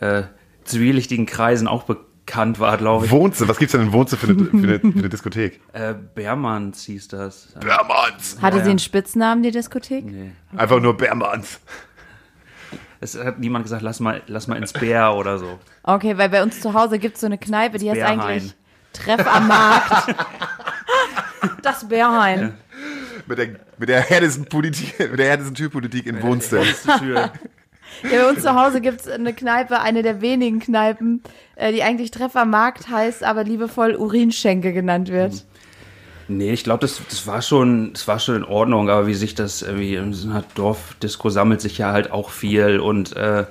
äh, 0.00 0.22
zwielichtigen 0.64 1.26
Kreisen 1.26 1.68
auch 1.68 1.84
bekannt 1.84 2.58
war, 2.58 2.76
glaube 2.76 3.06
ich. 3.06 3.10
Wohnzimmer, 3.12 3.50
was 3.50 3.58
gibt's 3.58 3.72
denn 3.72 3.82
in 3.82 3.92
Wohnzimmer 3.92 4.20
für 4.20 4.28
eine, 4.32 4.44
für 4.46 4.56
eine, 4.56 4.78
für 4.80 4.98
eine 4.98 5.08
Diskothek? 5.08 5.60
Äh, 5.72 5.94
Bermanns 6.14 6.84
hieß 6.84 7.08
das. 7.08 7.54
Bermanns! 7.60 8.38
Hatte 8.40 8.58
Ja, 8.58 8.64
sie 8.64 8.70
einen 8.70 8.78
Spitznamen, 8.78 9.42
die 9.42 9.50
Diskothek? 9.52 10.04
nee. 10.06 10.32
Einfach 10.56 10.80
nur 10.80 10.96
Bermanns. 10.96 11.60
es 13.00 13.16
hat 13.18 13.38
niemand 13.38 13.64
gesagt, 13.64 13.82
lass 13.82 14.00
mal, 14.00 14.22
lass 14.26 14.46
mal 14.46 14.56
ins 14.56 14.72
Bär 14.72 15.14
oder 15.14 15.38
so. 15.38 15.58
Okay, 15.82 16.18
weil 16.18 16.28
bei 16.28 16.42
uns 16.42 16.60
zu 16.60 16.74
Hause 16.74 16.98
gibt 16.98 17.14
es 17.14 17.20
so 17.20 17.26
eine 17.26 17.38
Kneipe, 17.38 17.78
die 17.78 17.90
heißt 17.90 18.02
eigentlich 18.02 18.54
Treff 18.92 19.26
am 19.26 19.48
Markt. 19.48 20.14
Das 21.62 21.88
Bärhain. 21.88 22.54
Mit 23.26 23.38
der, 23.38 23.48
mit 23.78 23.88
der 23.88 24.00
härtesten 24.00 24.44
Politik, 24.46 24.98
mit 24.98 25.18
der 25.18 25.28
härtesten 25.28 25.54
Türpolitik 25.54 26.06
in 26.06 26.20
Tür. 26.20 27.14
Ja, 27.14 27.32
bei 28.10 28.28
uns 28.28 28.42
zu 28.42 28.54
Hause 28.54 28.80
gibt 28.80 29.00
es 29.00 29.08
eine 29.08 29.32
Kneipe, 29.32 29.80
eine 29.80 30.02
der 30.02 30.20
wenigen 30.20 30.60
Kneipen, 30.60 31.22
äh, 31.56 31.72
die 31.72 31.82
eigentlich 31.82 32.10
Treff 32.10 32.36
am 32.36 32.50
Markt 32.50 32.88
heißt, 32.88 33.24
aber 33.24 33.44
liebevoll 33.44 33.94
Urinschenke 33.94 34.72
genannt 34.72 35.10
wird. 35.10 35.44
Nee, 36.28 36.52
ich 36.52 36.62
glaube, 36.62 36.82
das, 36.82 37.00
das 37.08 37.26
war 37.26 37.42
schon, 37.42 37.92
das 37.92 38.06
war 38.06 38.20
schon 38.20 38.36
in 38.36 38.44
Ordnung, 38.44 38.88
aber 38.88 39.06
wie 39.06 39.14
sich 39.14 39.34
das 39.34 39.62
irgendwie 39.62 39.96
in 39.96 40.12
so 40.12 40.30
einer 40.30 40.44
Dorfdisco 40.54 41.28
sammelt 41.28 41.60
sich 41.60 41.78
ja 41.78 41.92
halt 41.92 42.12
auch 42.12 42.30
viel 42.30 42.78
und 42.78 43.16
äh, 43.16 43.46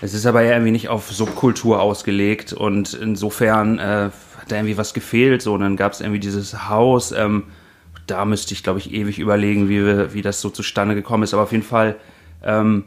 es 0.00 0.14
ist 0.14 0.26
aber 0.26 0.42
ja 0.42 0.52
irgendwie 0.52 0.72
nicht 0.72 0.88
auf 0.88 1.10
Subkultur 1.10 1.80
ausgelegt 1.80 2.52
und 2.52 2.94
insofern 2.94 3.78
äh, 3.78 4.10
hat 4.48 4.52
da 4.52 4.56
irgendwie 4.56 4.78
was 4.78 4.94
gefehlt. 4.94 5.42
So, 5.42 5.54
und 5.54 5.60
dann 5.60 5.76
gab 5.76 5.92
es 5.92 6.00
irgendwie 6.00 6.20
dieses 6.20 6.68
Haus. 6.68 7.12
Ähm, 7.12 7.44
da 8.06 8.24
müsste 8.24 8.54
ich, 8.54 8.62
glaube 8.62 8.78
ich, 8.78 8.92
ewig 8.92 9.18
überlegen, 9.18 9.68
wie, 9.68 9.84
wir, 9.84 10.14
wie 10.14 10.22
das 10.22 10.40
so 10.40 10.48
zustande 10.48 10.94
gekommen 10.94 11.22
ist. 11.22 11.34
Aber 11.34 11.42
auf 11.42 11.52
jeden 11.52 11.64
Fall, 11.64 11.96
ähm, 12.42 12.84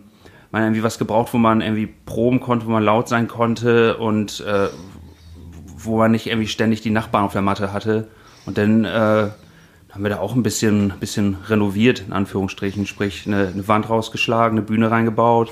man 0.51 0.63
irgendwie 0.63 0.83
was 0.83 0.97
gebraucht, 0.97 1.33
wo 1.33 1.37
man 1.37 1.61
irgendwie 1.61 1.87
proben 1.87 2.39
konnte, 2.41 2.65
wo 2.65 2.71
man 2.71 2.83
laut 2.83 3.07
sein 3.07 3.27
konnte 3.27 3.97
und 3.97 4.41
äh, 4.41 4.67
wo 5.77 5.97
man 5.97 6.11
nicht 6.11 6.27
irgendwie 6.27 6.47
ständig 6.47 6.81
die 6.81 6.89
Nachbarn 6.89 7.25
auf 7.25 7.33
der 7.33 7.41
Matte 7.41 7.71
hatte. 7.71 8.07
Und 8.45 8.57
dann 8.57 8.83
äh, 8.83 9.29
haben 9.91 10.03
wir 10.03 10.09
da 10.09 10.19
auch 10.19 10.35
ein 10.35 10.43
bisschen, 10.43 10.93
bisschen 10.99 11.37
renoviert, 11.47 12.03
in 12.05 12.11
Anführungsstrichen, 12.11 12.85
sprich 12.85 13.27
eine, 13.27 13.47
eine 13.47 13.67
Wand 13.67 13.89
rausgeschlagen, 13.89 14.57
eine 14.57 14.65
Bühne 14.65 14.91
reingebaut 14.91 15.51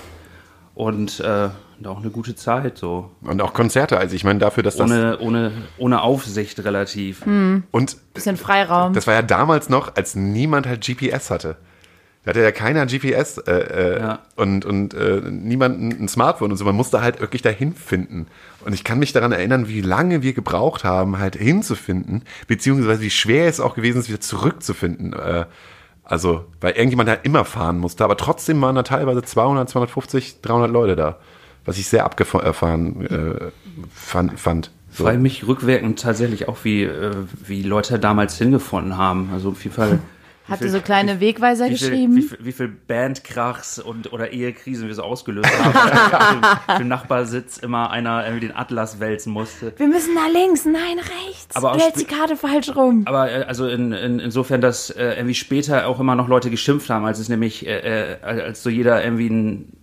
und 0.75 1.19
äh, 1.19 1.49
auch 1.87 1.99
eine 1.99 2.09
gute 2.09 2.35
Zeit 2.35 2.77
so. 2.77 3.09
Und 3.21 3.41
auch 3.41 3.53
Konzerte, 3.53 3.97
also 3.97 4.15
ich 4.15 4.23
meine 4.23 4.39
dafür, 4.39 4.63
dass 4.63 4.75
das 4.77 4.89
Ohne, 4.89 5.19
ohne, 5.19 5.51
ohne 5.77 6.01
Aufsicht 6.01 6.63
relativ. 6.63 7.23
und 7.25 7.97
Bisschen 8.13 8.37
Freiraum. 8.37 8.93
das 8.93 9.07
war 9.07 9.13
ja 9.13 9.21
damals 9.21 9.69
noch, 9.69 9.95
als 9.95 10.15
niemand 10.15 10.67
halt 10.67 10.85
GPS 10.85 11.29
hatte. 11.29 11.57
Da 12.25 12.31
hatte 12.31 12.41
ja 12.41 12.51
keiner 12.51 12.85
GPS 12.85 13.37
äh, 13.37 13.51
äh, 13.53 13.99
Ja. 14.01 14.19
und, 14.35 14.65
und 14.65 14.93
äh, 14.93 15.21
niemand 15.29 15.79
ein 15.81 16.03
ein 16.03 16.07
Smartphone 16.09 16.51
und 16.51 16.57
so. 16.57 16.65
Man 16.65 16.75
musste 16.75 17.01
halt 17.01 17.21
wirklich 17.21 17.41
dahin 17.41 17.73
finden. 17.73 18.27
Und 18.65 18.73
ich 18.73 18.83
kann 18.83 18.99
mich 18.99 19.13
daran 19.13 19.31
erinnern, 19.31 19.69
wie 19.69 19.79
lange 19.79 20.21
wir 20.21 20.33
gebraucht 20.33 20.83
haben, 20.83 21.17
halt 21.17 21.37
hinzufinden, 21.37 22.23
beziehungsweise 22.47 23.01
wie 23.01 23.09
schwer 23.09 23.47
es 23.47 23.61
auch 23.61 23.73
gewesen 23.73 23.99
ist, 23.99 24.09
wieder 24.09 24.19
zurückzufinden. 24.19 25.13
Äh, 25.13 25.45
also, 26.03 26.43
weil 26.59 26.73
irgendjemand 26.73 27.07
halt 27.07 27.21
immer 27.23 27.45
fahren 27.45 27.77
musste, 27.77 28.03
aber 28.03 28.17
trotzdem 28.17 28.59
waren 28.61 28.75
da 28.75 28.83
teilweise 28.83 29.21
200, 29.21 29.69
250, 29.69 30.41
300 30.41 30.69
Leute 30.71 30.95
da. 30.97 31.17
Was 31.65 31.77
ich 31.77 31.87
sehr 31.87 32.05
abgefahren 32.05 33.05
äh, 33.05 33.51
fand. 33.93 34.39
fand. 34.39 34.71
So. 34.91 35.03
Frage 35.03 35.19
mich 35.19 35.45
rückwirkend 35.45 36.01
tatsächlich 36.01 36.47
auch, 36.47 36.57
wie, 36.63 36.83
äh, 36.83 37.11
wie 37.45 37.61
Leute 37.63 37.99
damals 37.99 38.37
hingefunden 38.37 38.97
haben. 38.97 39.29
Also 39.31 39.49
auf 39.49 39.63
jeden 39.63 39.75
Fall. 39.75 39.99
wie 40.47 40.51
Hat 40.51 40.57
viel- 40.57 40.67
ihr 40.67 40.71
so 40.71 40.81
kleine 40.81 41.19
Wegweiser 41.19 41.67
wie 41.67 41.71
geschrieben? 41.71 42.15
Wie 42.15 42.21
viel, 42.23 42.37
wie 42.41 42.51
viel 42.51 42.67
Bandkrachs 42.69 43.77
und 43.77 44.11
oder 44.11 44.31
Ehekrisen 44.31 44.87
wir 44.87 44.95
so 44.95 45.03
ausgelöst 45.03 45.47
haben. 45.63 46.41
Für 46.67 46.77
den 46.79 46.87
Nachbarsitz 46.87 47.57
immer 47.57 47.91
einer 47.91 48.25
irgendwie 48.25 48.47
den 48.47 48.55
Atlas 48.55 48.99
wälzen 48.99 49.31
musste. 49.31 49.73
Wir 49.77 49.87
müssen 49.87 50.15
nach 50.15 50.29
links, 50.33 50.65
nein, 50.65 50.97
rechts. 51.27 51.55
Aber 51.55 51.77
hältst 51.77 52.01
die 52.01 52.05
Karte 52.05 52.35
falsch 52.35 52.75
rum. 52.75 53.03
Aber 53.05 53.31
äh, 53.31 53.43
also 53.43 53.67
in, 53.67 53.91
in, 53.91 54.17
insofern, 54.19 54.59
dass 54.59 54.89
äh, 54.89 55.13
irgendwie 55.13 55.35
später 55.35 55.85
auch 55.87 55.99
immer 55.99 56.15
noch 56.15 56.27
Leute 56.27 56.49
geschimpft 56.49 56.89
haben, 56.89 57.05
als 57.05 57.19
es 57.19 57.29
nämlich, 57.29 57.67
äh, 57.67 58.15
äh, 58.15 58.23
als 58.23 58.63
so 58.63 58.71
jeder 58.71 59.03
irgendwie 59.03 59.29
ein 59.29 59.73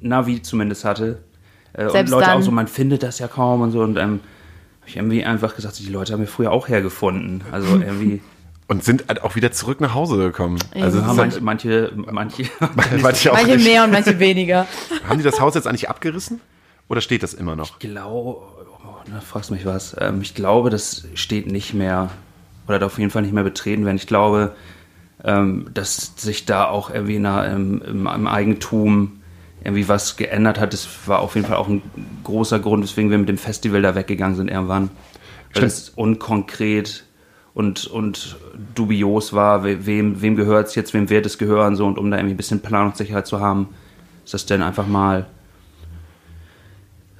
Navi 0.00 0.42
zumindest 0.42 0.84
hatte. 0.84 1.22
Äh, 1.72 1.84
und 1.84 1.92
Selbst 1.92 2.10
Leute 2.10 2.26
dann. 2.26 2.38
auch 2.38 2.42
so, 2.42 2.50
man 2.50 2.68
findet 2.68 3.02
das 3.02 3.18
ja 3.18 3.28
kaum 3.28 3.62
und 3.62 3.72
so. 3.72 3.82
Und 3.82 3.96
ähm, 3.96 4.20
ich 4.86 4.96
irgendwie 4.96 5.24
einfach 5.24 5.54
gesagt, 5.54 5.78
die 5.78 5.88
Leute 5.88 6.12
haben 6.12 6.20
mir 6.20 6.26
früher 6.26 6.50
auch 6.50 6.68
hergefunden. 6.68 7.42
Also 7.52 7.68
irgendwie, 7.80 8.20
Und 8.66 8.84
sind 8.84 9.04
halt 9.08 9.22
auch 9.22 9.36
wieder 9.36 9.52
zurück 9.52 9.80
nach 9.80 9.94
Hause 9.94 10.16
gekommen. 10.16 10.58
Also 10.74 10.98
ja, 10.98 11.12
manche, 11.12 11.32
halt, 11.32 11.42
manche, 11.42 11.92
manche, 12.12 12.50
manche 13.00 13.32
auch 13.32 13.36
Manche 13.36 13.58
mehr 13.58 13.84
und 13.84 13.92
manche 13.92 14.18
weniger. 14.18 14.66
Haben 15.08 15.18
die 15.18 15.24
das 15.24 15.40
Haus 15.40 15.54
jetzt 15.54 15.66
eigentlich 15.66 15.88
abgerissen? 15.88 16.40
Oder 16.88 17.00
steht 17.00 17.22
das 17.22 17.34
immer 17.34 17.54
noch? 17.54 17.78
glaube, 17.78 18.40
oh, 18.40 18.96
na, 19.08 19.20
fragst 19.20 19.52
mich 19.52 19.64
was. 19.64 19.96
Ähm, 19.98 20.22
ich 20.22 20.34
glaube, 20.34 20.70
das 20.70 21.06
steht 21.14 21.46
nicht 21.46 21.72
mehr 21.72 22.10
oder 22.66 22.78
darf 22.78 22.92
auf 22.92 22.98
jeden 22.98 23.10
Fall 23.10 23.22
nicht 23.22 23.32
mehr 23.32 23.44
betreten 23.44 23.84
werden. 23.84 23.96
Ich 23.96 24.06
glaube, 24.06 24.54
ähm, 25.24 25.68
dass 25.72 26.14
sich 26.16 26.46
da 26.46 26.66
auch 26.66 26.90
irgendwie 26.90 27.16
in 27.16 27.24
im, 27.24 27.82
im, 27.82 28.06
im 28.06 28.26
Eigentum 28.26 29.19
irgendwie 29.62 29.88
was 29.88 30.16
geändert 30.16 30.58
hat. 30.58 30.72
Das 30.72 30.88
war 31.06 31.20
auf 31.20 31.34
jeden 31.34 31.46
Fall 31.46 31.56
auch 31.56 31.68
ein 31.68 31.82
großer 32.24 32.58
Grund, 32.58 32.82
weswegen 32.82 33.10
wir 33.10 33.18
mit 33.18 33.28
dem 33.28 33.38
Festival 33.38 33.82
da 33.82 33.94
weggegangen 33.94 34.36
sind 34.36 34.50
irgendwann. 34.50 34.90
Weil 35.52 35.64
es 35.64 35.88
unkonkret 35.90 37.04
und, 37.54 37.86
und 37.88 38.36
dubios 38.74 39.32
war, 39.32 39.64
we- 39.64 39.84
wem, 39.84 40.22
wem 40.22 40.36
gehört 40.36 40.68
es 40.68 40.74
jetzt, 40.76 40.94
wem 40.94 41.10
wird 41.10 41.26
es 41.26 41.38
gehören, 41.38 41.74
so 41.76 41.86
und 41.86 41.98
um 41.98 42.10
da 42.10 42.16
irgendwie 42.16 42.34
ein 42.34 42.36
bisschen 42.36 42.60
Planungssicherheit 42.60 43.26
zu 43.26 43.40
haben, 43.40 43.68
ist 44.24 44.32
das 44.32 44.46
dann 44.46 44.62
einfach 44.62 44.86
mal 44.86 45.26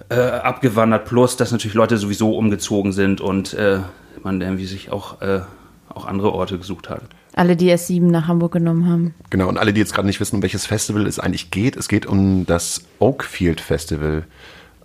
äh, 0.09 0.15
abgewandert, 0.21 1.07
plus 1.07 1.37
dass 1.37 1.51
natürlich 1.51 1.75
Leute 1.75 1.99
sowieso 1.99 2.37
umgezogen 2.37 2.93
sind 2.93 3.21
und 3.21 3.55
äh, 3.55 3.81
man 4.23 4.41
irgendwie 4.41 4.67
sich 4.67 4.93
auch, 4.93 5.21
äh, 5.21 5.41
auch 5.89 6.07
andere 6.07 6.33
Orte 6.33 6.57
gesucht 6.59 6.89
hat. 6.89 7.03
Alle, 7.35 7.57
die 7.57 7.71
S7 7.73 8.03
nach 8.11 8.27
Hamburg 8.27 8.53
genommen 8.53 8.89
haben. 8.89 9.15
Genau, 9.31 9.49
und 9.49 9.57
alle, 9.59 9.73
die 9.73 9.81
jetzt 9.81 9.95
gerade 9.95 10.07
nicht 10.07 10.21
wissen, 10.21 10.37
um 10.37 10.43
welches 10.43 10.67
Festival 10.67 11.07
es 11.07 11.19
eigentlich 11.19 11.51
geht, 11.51 11.77
es 11.77 11.89
geht 11.89 12.07
um 12.07 12.45
das 12.47 12.83
Oakfield 12.99 13.61
Festival. 13.61 14.25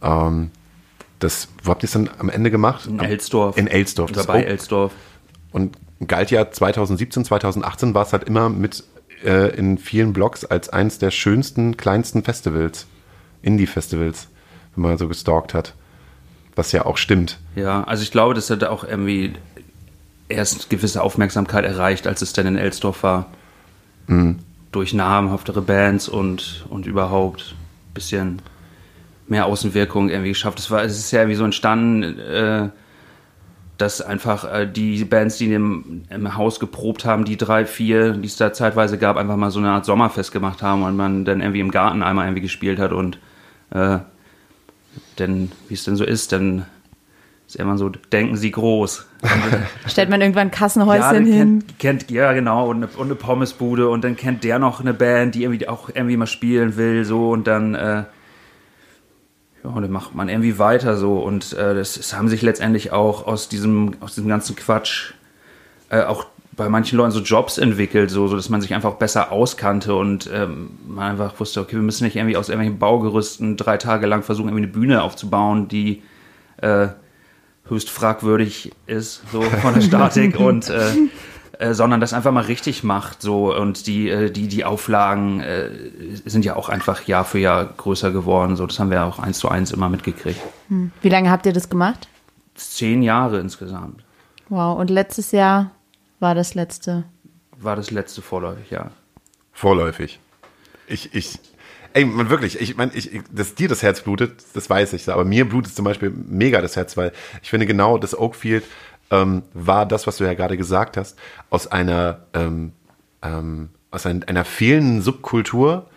Ähm, 0.01 0.51
das, 1.19 1.47
wo 1.63 1.71
habt 1.71 1.84
ihr 1.84 1.88
es 1.88 1.93
dann 1.93 2.10
am 2.19 2.29
Ende 2.29 2.51
gemacht? 2.51 2.86
In 2.88 2.99
Elsdorf. 2.99 3.58
In 3.58 3.67
Elsdorf. 3.67 4.10
Oder 4.12 4.17
Das 4.17 4.27
bei 4.27 4.41
Oak- 4.43 4.47
Elsdorf. 4.47 4.91
Und 5.51 5.77
galt 6.08 6.29
ja 6.29 6.51
2017, 6.51 7.25
2018 7.25 7.93
war 7.93 8.03
es 8.03 8.13
halt 8.13 8.25
immer 8.25 8.49
mit 8.49 8.84
äh, 9.23 9.55
in 9.58 9.77
vielen 9.77 10.13
Blogs 10.13 10.45
als 10.45 10.69
eins 10.69 10.99
der 10.99 11.10
schönsten, 11.12 11.77
kleinsten 11.77 12.23
Festivals, 12.23 12.86
Indie-Festivals, 13.41 14.27
wenn 14.75 14.84
man 14.84 14.97
so 14.97 15.08
gestalkt 15.08 15.53
hat. 15.53 15.73
Was 16.55 16.71
ja 16.71 16.86
auch 16.86 16.97
stimmt. 16.97 17.39
Ja, 17.55 17.84
also 17.86 18.03
ich 18.03 18.12
glaube, 18.12 18.34
das 18.34 18.49
hat 18.49 18.63
auch 18.65 18.84
irgendwie 18.84 19.34
erst 20.29 20.69
gewisse 20.69 21.01
Aufmerksamkeit 21.01 21.65
erreicht, 21.65 22.07
als 22.07 22.21
es 22.21 22.33
dann 22.33 22.47
in 22.47 22.57
Elsdorf 22.57 23.03
war. 23.03 23.27
Durch 24.71 24.93
namhaftere 24.93 25.61
Bands 25.61 26.07
und, 26.07 26.65
und 26.69 26.85
überhaupt 26.85 27.55
ein 27.89 27.93
bisschen 27.93 28.41
mehr 29.27 29.45
Außenwirkung 29.45 30.09
irgendwie 30.09 30.29
geschafft. 30.29 30.59
Es, 30.59 30.69
war, 30.69 30.83
es 30.83 30.97
ist 30.97 31.11
ja 31.11 31.21
irgendwie 31.21 31.38
so 31.38 31.45
entstanden, 31.45 32.19
äh, 32.19 32.69
dass 33.77 34.01
einfach 34.01 34.51
äh, 34.51 34.67
die 34.67 35.03
Bands, 35.05 35.38
die 35.38 35.51
im, 35.51 36.03
im 36.09 36.35
Haus 36.38 36.59
geprobt 36.59 37.05
haben, 37.05 37.25
die 37.25 37.38
drei, 37.38 37.65
vier, 37.65 38.13
die 38.13 38.27
es 38.27 38.38
da 38.38 38.53
zeitweise 38.53 38.97
gab, 38.97 39.17
einfach 39.17 39.35
mal 39.35 39.51
so 39.51 39.59
eine 39.59 39.71
Art 39.71 39.85
Sommerfest 39.85 40.31
gemacht 40.31 40.61
haben 40.61 40.83
und 40.83 40.95
man 40.95 41.25
dann 41.25 41.41
irgendwie 41.41 41.59
im 41.59 41.71
Garten 41.71 42.03
einmal 42.03 42.25
irgendwie 42.25 42.41
gespielt 42.41 42.79
hat 42.79 42.91
und 42.91 43.19
äh, 43.71 43.99
denn 45.19 45.51
wie 45.67 45.73
es 45.73 45.83
denn 45.83 45.97
so 45.97 46.05
ist, 46.05 46.31
dann 46.31 46.65
ist 47.47 47.55
immer 47.58 47.77
so, 47.77 47.89
denken 47.89 48.36
Sie 48.36 48.51
groß. 48.51 49.05
Stellt 49.88 50.10
man 50.10 50.21
irgendwann 50.21 50.47
ein 50.47 50.51
ja, 50.51 50.58
Kassenhäuschen 50.58 51.13
dann 51.13 51.25
hin. 51.25 51.63
kennt, 51.77 51.79
kennt, 51.79 52.12
ja, 52.12 52.34
genau, 52.34 52.69
und 52.69 52.77
eine, 52.77 52.88
und 52.88 53.05
eine 53.05 53.15
Pommesbude 53.15 53.89
und 53.89 54.03
dann 54.03 54.15
kennt 54.15 54.43
der 54.43 54.60
noch 54.60 54.79
eine 54.79 54.93
Band, 54.93 55.36
die 55.36 55.43
irgendwie 55.43 55.67
auch 55.67 55.89
irgendwie 55.93 56.17
mal 56.17 56.27
spielen 56.27 56.75
will, 56.77 57.05
so 57.05 57.31
und 57.31 57.45
dann, 57.47 57.75
äh, 57.75 58.03
ja, 59.63 59.69
und 59.69 59.81
dann 59.81 59.91
macht 59.91 60.15
man 60.15 60.29
irgendwie 60.29 60.58
weiter 60.58 60.97
so 60.97 61.19
und 61.19 61.53
äh, 61.53 61.75
das, 61.75 61.95
das 61.95 62.15
haben 62.15 62.29
sich 62.29 62.41
letztendlich 62.41 62.91
auch 62.91 63.27
aus 63.27 63.47
diesem, 63.47 63.95
aus 63.99 64.15
diesem 64.15 64.29
ganzen 64.29 64.55
Quatsch 64.55 65.13
äh, 65.89 66.01
auch 66.01 66.25
bei 66.55 66.69
manchen 66.69 66.97
Leuten 66.97 67.12
so 67.12 67.19
Jobs 67.19 67.58
entwickelt, 67.58 68.10
so, 68.10 68.27
so 68.27 68.36
dass 68.36 68.49
man 68.49 68.62
sich 68.62 68.73
einfach 68.73 68.93
besser 68.93 69.31
auskannte 69.31 69.93
und 69.93 70.29
ähm, 70.34 70.71
man 70.88 71.12
einfach 71.12 71.39
wusste, 71.39 71.60
okay, 71.60 71.75
wir 71.75 71.84
müssen 71.84 72.05
nicht 72.05 72.15
irgendwie 72.15 72.38
aus 72.38 72.49
irgendwelchen 72.49 72.79
Baugerüsten 72.79 73.58
drei 73.58 73.77
Tage 73.77 74.08
lang 74.08 74.23
versuchen, 74.23 74.47
irgendwie 74.47 74.63
eine 74.63 74.71
Bühne 74.71 75.03
aufzubauen, 75.03 75.67
die 75.67 76.01
äh, 76.62 76.88
höchst 77.67 77.89
fragwürdig 77.89 78.71
ist, 78.86 79.21
so 79.32 79.41
von 79.41 79.73
der 79.73 79.82
Statik 79.82 80.39
und 80.39 80.69
äh, 80.69 80.91
äh, 81.58 81.73
sondern 81.73 82.01
das 82.01 82.13
einfach 82.13 82.32
mal 82.32 82.43
richtig 82.43 82.84
macht, 82.84 83.21
so 83.21 83.56
und 83.56 83.88
die 83.88 84.10
äh, 84.10 84.30
die 84.30 84.47
die 84.47 84.65
Auflagen 84.65 85.39
äh, 85.39 85.69
sind 86.25 86.45
ja 86.45 86.56
auch 86.56 86.69
einfach 86.69 87.04
Jahr 87.04 87.25
für 87.25 87.39
Jahr 87.39 87.65
größer 87.65 88.12
geworden, 88.12 88.56
so 88.56 88.65
das 88.65 88.80
haben 88.80 88.91
wir 88.91 89.04
auch 89.06 89.19
eins 89.19 89.39
zu 89.39 89.49
eins 89.49 89.71
immer 89.71 89.89
mitgekriegt. 89.89 90.41
Wie 91.01 91.10
lange 91.10 91.32
habt 91.32 91.45
ihr 91.45 91.54
das 91.54 91.69
gemacht? 91.69 92.08
Zehn 92.56 93.04
Jahre 93.04 93.39
insgesamt 93.39 94.06
Wow, 94.49 94.78
und 94.78 94.89
letztes 94.89 95.32
Jahr 95.32 95.71
war 96.19 96.36
das 96.36 96.54
letzte. 96.54 97.06
war 97.58 97.75
das 97.75 97.91
letzte 97.91 98.21
vorläufig, 98.21 98.69
ja. 98.69 98.91
Vorläufig. 99.51 100.19
Ich, 100.88 101.15
ich, 101.15 101.39
ey, 101.95 102.03
man 102.03 102.29
wirklich, 102.29 102.60
ich 102.60 102.75
meine, 102.75 102.93
ich, 102.93 103.21
dass 103.31 103.55
dir 103.55 103.69
das 103.69 103.81
Herz 103.81 104.01
blutet, 104.01 104.43
das 104.53 104.69
weiß 104.69 104.93
ich, 104.93 105.08
aber 105.10 105.23
mir 105.23 105.47
blutet 105.47 105.73
zum 105.73 105.86
Beispiel 105.86 106.12
mega 106.12 106.62
das 106.62 106.75
Herz, 106.75 106.97
weil 106.97 107.13
ich 107.41 107.49
finde 107.49 107.65
genau, 107.65 107.97
das 107.97 108.17
Oakfield 108.17 108.65
ähm, 109.12 109.43
war 109.53 109.86
das, 109.86 110.05
was 110.05 110.17
du 110.17 110.25
ja 110.25 110.34
gerade 110.34 110.58
gesagt 110.58 110.97
hast, 110.97 111.17
aus 111.49 111.67
einer, 111.67 112.25
ähm, 112.34 112.73
ähm, 113.21 113.69
aus 113.91 114.05
ein, 114.05 114.23
einer 114.23 114.43
fehlenden 114.43 115.01
Subkultur 115.01 115.88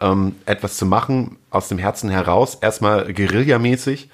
ähm, 0.00 0.36
etwas 0.46 0.76
zu 0.76 0.86
machen 0.86 1.38
aus 1.50 1.66
dem 1.68 1.78
Herzen 1.78 2.08
heraus, 2.08 2.54
erstmal 2.60 3.12
guerillamäßig 3.12 4.10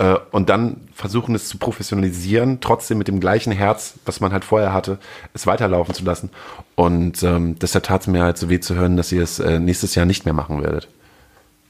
äh, 0.00 0.16
und 0.30 0.48
dann 0.48 0.88
versuchen 0.94 1.34
es 1.34 1.46
zu 1.48 1.58
professionalisieren, 1.58 2.60
trotzdem 2.62 2.96
mit 2.96 3.06
dem 3.06 3.20
gleichen 3.20 3.52
Herz, 3.52 3.94
was 4.06 4.20
man 4.20 4.32
halt 4.32 4.46
vorher 4.46 4.72
hatte, 4.72 4.98
es 5.34 5.46
weiterlaufen 5.46 5.94
zu 5.94 6.04
lassen. 6.04 6.30
Und 6.74 7.22
ähm, 7.22 7.58
deshalb 7.58 7.84
tat 7.84 8.00
es 8.00 8.06
mir 8.06 8.22
halt 8.22 8.38
so 8.38 8.48
weh 8.48 8.60
zu 8.60 8.74
hören, 8.74 8.96
dass 8.96 9.12
ihr 9.12 9.22
es 9.22 9.40
äh, 9.40 9.60
nächstes 9.60 9.94
Jahr 9.94 10.06
nicht 10.06 10.24
mehr 10.24 10.32
machen 10.32 10.62
werdet. 10.62 10.88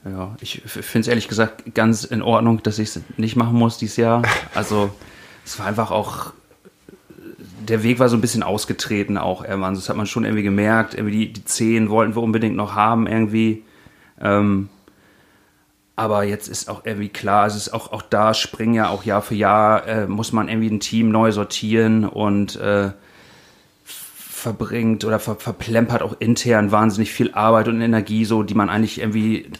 Ja, 0.05 0.33
ich 0.39 0.61
finde 0.65 1.01
es 1.01 1.07
ehrlich 1.09 1.27
gesagt 1.27 1.75
ganz 1.75 2.05
in 2.05 2.21
Ordnung, 2.21 2.63
dass 2.63 2.79
ich 2.79 2.95
es 2.95 3.01
nicht 3.17 3.35
machen 3.35 3.57
muss 3.57 3.77
dieses 3.77 3.97
Jahr. 3.97 4.23
Also 4.55 4.91
es 5.45 5.59
war 5.59 5.65
einfach 5.65 5.91
auch, 5.91 6.31
der 7.67 7.83
Weg 7.83 7.99
war 7.99 8.07
so 8.07 8.15
ein 8.15 8.21
bisschen 8.21 8.43
ausgetreten 8.43 9.17
auch 9.17 9.43
irgendwann. 9.43 9.75
Das 9.75 9.89
hat 9.89 9.97
man 9.97 10.05
schon 10.05 10.23
irgendwie 10.23 10.43
gemerkt. 10.43 10.93
Irgendwie 10.93 11.27
die, 11.27 11.33
die 11.33 11.45
Zehen 11.45 11.89
wollten 11.89 12.15
wir 12.15 12.23
unbedingt 12.23 12.55
noch 12.55 12.75
haben 12.75 13.07
irgendwie. 13.07 13.63
Ähm, 14.21 14.69
aber 16.01 16.23
jetzt 16.23 16.47
ist 16.47 16.67
auch 16.67 16.83
irgendwie 16.83 17.09
klar, 17.09 17.45
es 17.45 17.55
ist 17.55 17.75
auch, 17.75 17.91
auch 17.91 18.01
da 18.01 18.33
springen 18.33 18.73
ja 18.73 18.89
auch 18.89 19.03
Jahr 19.03 19.21
für 19.21 19.35
Jahr, 19.35 19.87
äh, 19.87 20.07
muss 20.07 20.31
man 20.31 20.49
irgendwie 20.49 20.71
ein 20.71 20.79
Team 20.79 21.11
neu 21.11 21.31
sortieren 21.31 22.05
und 22.05 22.55
äh, 22.55 22.89
verbringt 23.85 25.05
oder 25.05 25.19
ver 25.19 25.35
verplempert 25.35 26.01
auch 26.01 26.15
intern 26.17 26.71
wahnsinnig 26.71 27.11
viel 27.11 27.31
Arbeit 27.35 27.67
und 27.67 27.81
Energie, 27.81 28.25
so 28.25 28.41
die 28.41 28.55
man 28.55 28.67
eigentlich 28.67 28.99
irgendwie 28.99 29.51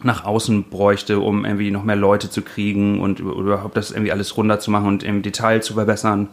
nach 0.00 0.24
außen 0.24 0.70
bräuchte, 0.70 1.18
um 1.18 1.44
irgendwie 1.44 1.72
noch 1.72 1.82
mehr 1.82 1.96
Leute 1.96 2.30
zu 2.30 2.42
kriegen 2.42 3.00
und 3.00 3.18
überhaupt 3.18 3.76
das 3.76 3.90
irgendwie 3.90 4.12
alles 4.12 4.36
runterzumachen 4.36 4.86
und 4.86 5.02
im 5.02 5.22
Detail 5.22 5.62
zu 5.62 5.74
verbessern, 5.74 6.28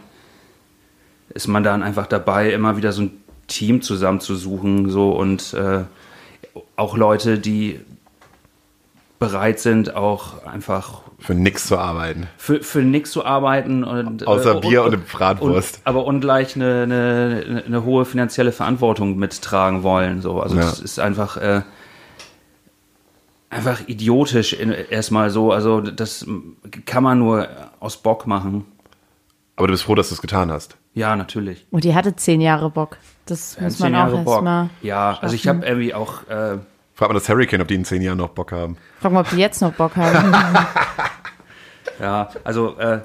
ist 1.34 1.48
man 1.48 1.64
dann 1.64 1.82
einfach 1.82 2.06
dabei, 2.06 2.52
immer 2.52 2.78
wieder 2.78 2.92
so 2.92 3.02
ein 3.02 3.24
Team 3.48 3.82
zusammenzusuchen 3.82 4.92
so 4.92 5.10
und 5.10 5.56
äh, 5.56 5.86
auch 6.76 6.96
Leute, 6.96 7.40
die 7.40 7.80
bereit 9.20 9.60
sind, 9.60 9.96
auch 9.96 10.46
einfach 10.46 11.02
Für 11.20 11.34
nix 11.34 11.68
zu 11.68 11.78
arbeiten. 11.78 12.28
für, 12.38 12.62
für 12.62 12.82
nix 12.82 13.12
zu 13.12 13.24
arbeiten 13.26 13.84
und 13.84 14.28
Außer 14.28 14.58
äh, 14.58 14.60
Bier 14.60 14.84
und 14.84 15.08
Bratwurst. 15.08 15.78
Und, 15.78 15.88
aber 15.88 16.06
ungleich 16.06 16.56
eine, 16.56 16.84
eine, 16.84 17.64
eine 17.66 17.84
hohe 17.86 18.06
finanzielle 18.06 18.52
Verantwortung 18.52 19.18
mittragen 19.18 19.84
wollen. 19.84 20.22
So. 20.22 20.42
Also 20.42 20.56
Ja. 20.58 20.64
das 20.64 20.80
ist 20.80 21.00
einfach, 21.00 21.38
äh, 21.38 21.62
einfach 23.50 23.88
idiotisch 23.88 24.54
in, 24.54 24.72
erstmal 24.72 25.30
so. 25.30 25.52
Also 25.52 25.82
das 25.82 26.26
kann 26.86 27.04
man 27.04 27.20
nur 27.20 27.48
aus 27.80 27.98
Bock 27.98 28.28
machen. 28.28 28.66
Aber 29.56 29.68
du 29.68 29.74
bist 29.74 29.84
froh, 29.84 29.96
dass 29.96 30.10
du 30.10 30.16
es 30.16 30.22
getan 30.22 30.52
hast. 30.52 30.76
Ja, 30.94 31.16
natürlich. 31.16 31.66
Und 31.72 31.84
die 31.84 31.96
hatte 31.96 32.16
zehn 32.16 32.42
Jahre 32.42 32.70
Bock. 32.70 32.98
Das 33.26 33.60
muss 33.60 33.78
Zehn 33.78 33.92
man 33.94 34.14
auch 34.14 34.18
erstmal. 34.18 34.70
Ja, 34.82 35.18
also 35.22 35.36
ich 35.36 35.48
habe 35.48 35.66
irgendwie 35.66 35.94
auch 35.94 36.28
äh, 36.28 36.58
Frag 36.96 37.10
mal 37.10 37.14
das 37.14 37.30
Hurricane, 37.30 37.62
ob 37.62 37.68
die 37.68 37.76
in 37.76 37.86
zehn 37.86 38.02
Jahren 38.02 38.18
noch 38.18 38.30
Bock 38.30 38.52
haben. 38.52 38.78
Frag 39.02 39.12
mal, 39.12 39.22
ob 39.22 39.30
die 39.30 39.38
jetzt 39.38 39.62
noch 39.62 39.74
Bock 39.74 39.96
haben. 39.96 40.36
Ja, 41.98 42.30
also 42.44 42.78
äh, 42.78 43.00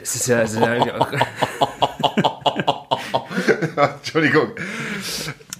es 0.00 0.14
ist 0.14 0.28
ja, 0.28 0.42
es 0.42 0.52
ist 0.52 0.60
ja 0.60 1.00
auch, 1.00 1.12
Entschuldigung. 3.76 4.50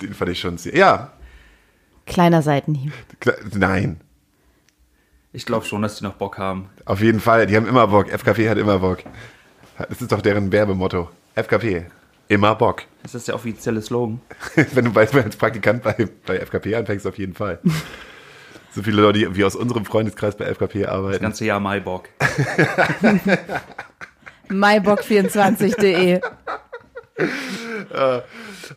Den 0.00 0.14
fand 0.14 0.30
ich 0.30 0.38
schon 0.38 0.56
sehr. 0.56 0.76
Ja, 0.76 1.10
Kleiner 2.06 2.42
Seitenhieb. 2.42 2.92
nein. 3.52 4.00
ich 5.32 5.44
glaube 5.44 5.66
schon, 5.66 5.82
dass 5.82 5.98
die 5.98 6.04
noch 6.04 6.14
Bock 6.14 6.38
haben. 6.38 6.70
Auf 6.84 7.00
jeden 7.00 7.18
Fall. 7.18 7.48
Die 7.48 7.56
haben 7.56 7.66
immer 7.66 7.88
Bock. 7.88 8.10
FKP 8.10 8.48
hat 8.48 8.58
immer 8.58 8.78
Bock. 8.78 8.98
Das 9.76 10.00
ist 10.00 10.12
doch 10.12 10.22
deren 10.22 10.52
Werbemotto. 10.52 11.10
FKP. 11.34 11.86
Immer 12.28 12.54
Bock. 12.54 12.84
Das 13.06 13.14
ist 13.14 13.28
der 13.28 13.36
offizielle 13.36 13.80
Slogan. 13.82 14.20
Wenn 14.72 14.86
du 14.86 14.90
mal 14.90 15.06
als 15.06 15.36
Praktikant 15.36 15.84
bei, 15.84 16.08
bei 16.26 16.38
FKP 16.40 16.74
anfängst, 16.74 17.06
auf 17.06 17.16
jeden 17.18 17.34
Fall. 17.34 17.60
So 18.72 18.82
viele 18.82 19.00
Leute, 19.00 19.20
die 19.20 19.36
wie 19.36 19.42
aus 19.42 19.56
unserem 19.56 19.86
Freundeskreis 19.86 20.36
bei 20.36 20.44
FKP 20.52 20.82
Das 20.82 20.90
arbeiten. 20.90 21.22
ganze 21.22 21.46
Jahr 21.46 21.60
Mai 21.60 21.80
Bock. 21.80 22.10
mybock24.de. 24.50 26.20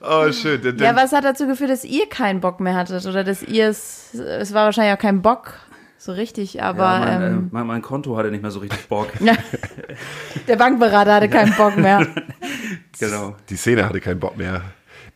Oh, 0.01 0.31
schön. 0.31 0.61
Denn, 0.61 0.77
Ja, 0.77 0.95
was 0.95 1.11
hat 1.11 1.25
dazu 1.25 1.47
geführt, 1.47 1.69
dass 1.71 1.83
ihr 1.83 2.07
keinen 2.07 2.39
Bock 2.39 2.61
mehr 2.61 2.75
hattet? 2.75 3.05
Oder 3.05 3.25
dass 3.25 3.43
ihr 3.43 3.67
es, 3.67 4.13
es 4.13 4.53
war 4.53 4.63
wahrscheinlich 4.65 4.95
auch 4.97 5.01
kein 5.01 5.21
Bock, 5.21 5.53
so 5.97 6.13
richtig, 6.13 6.63
aber 6.63 6.83
Ja, 6.83 6.99
mein, 6.99 7.21
ähm, 7.23 7.37
äh, 7.39 7.49
mein, 7.51 7.67
mein 7.67 7.81
Konto 7.81 8.15
hatte 8.15 8.31
nicht 8.31 8.41
mehr 8.41 8.51
so 8.51 8.59
richtig 8.59 8.87
Bock. 8.87 9.09
der 10.47 10.55
Bankberater 10.55 11.15
hatte 11.15 11.27
keinen 11.27 11.53
Bock 11.55 11.75
mehr. 11.75 12.07
Genau. 12.99 13.35
die 13.49 13.55
Szene 13.55 13.85
hatte 13.85 13.99
keinen 13.99 14.19
Bock 14.19 14.37
mehr. 14.37 14.61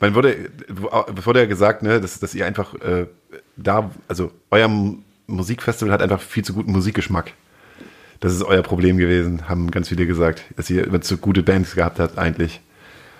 Man 0.00 0.14
wurde, 0.14 0.50
wurde 0.68 1.40
ja 1.40 1.46
gesagt, 1.46 1.82
ne, 1.82 2.00
dass, 2.00 2.18
dass 2.18 2.34
ihr 2.34 2.46
einfach 2.46 2.74
äh, 2.74 3.06
da, 3.56 3.90
also 4.08 4.32
euer 4.50 4.68
Musikfestival 5.26 5.92
hat 5.92 6.02
einfach 6.02 6.20
viel 6.20 6.44
zu 6.44 6.54
guten 6.54 6.72
Musikgeschmack. 6.72 7.32
Das 8.20 8.32
ist 8.32 8.42
euer 8.42 8.62
Problem 8.62 8.96
gewesen, 8.96 9.48
haben 9.48 9.70
ganz 9.70 9.88
viele 9.88 10.06
gesagt, 10.06 10.44
dass 10.56 10.70
ihr 10.70 10.86
immer 10.86 11.00
zu 11.00 11.18
gute 11.18 11.42
Bands 11.42 11.74
gehabt 11.74 12.00
habt 12.00 12.18
eigentlich. 12.18 12.60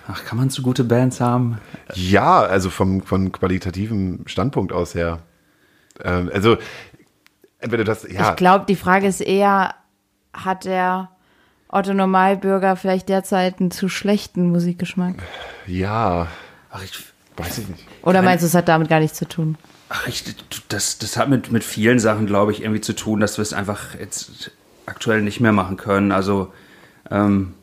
Ach, 0.07 0.25
kann 0.25 0.39
man 0.39 0.51
so 0.51 0.63
gute 0.63 0.85
Bands 0.85 1.21
haben? 1.21 1.59
Ja, 1.95 2.43
also 2.43 2.71
vom, 2.71 3.03
von 3.03 3.33
qualitativem 3.33 4.21
Standpunkt 4.27 4.73
aus 4.73 4.95
her. 4.95 5.21
Ähm, 6.03 6.31
also, 6.33 6.59
entweder 7.59 7.85
das, 7.85 8.07
ja, 8.11 8.31
Ich 8.31 8.37
glaube, 8.37 8.67
die 8.69 8.77
Frage 8.77 9.07
ist 9.07 9.21
eher, 9.21 9.75
hat 10.33 10.65
der 10.67 11.11
Otto 11.69 11.95
Normalbürger 11.95 12.77
vielleicht 12.77 13.09
derzeit 13.09 13.61
einen 13.61 13.71
zu 13.71 13.89
schlechten 13.89 14.51
Musikgeschmack? 14.51 15.17
ja, 15.67 16.29
Ach, 16.71 16.83
ich, 16.83 16.93
weiß 17.37 17.59
ich 17.59 17.69
nicht. 17.69 17.87
Oder 18.03 18.21
meinst 18.23 18.43
du, 18.43 18.47
es 18.47 18.55
hat 18.55 18.69
damit 18.69 18.89
gar 18.89 19.01
nichts 19.01 19.19
zu 19.19 19.29
tun? 19.29 19.57
ach, 19.89 20.09
ich 20.09 20.25
das, 20.69 20.99
das 20.99 21.17
hat 21.17 21.29
mit, 21.29 21.53
mit 21.53 21.63
vielen 21.63 21.99
Sachen, 21.99 22.27
glaube 22.27 22.53
ich, 22.53 22.63
irgendwie 22.63 22.81
zu 22.81 22.95
tun, 22.95 23.21
dass 23.21 23.39
wir 23.39 23.43
es 23.43 23.53
einfach 23.53 23.95
jetzt 23.99 24.51
aktuell 24.87 25.23
nicht 25.23 25.41
mehr 25.41 25.53
machen 25.53 25.77
können. 25.77 26.13
Also, 26.13 26.53
ähm, 27.11 27.55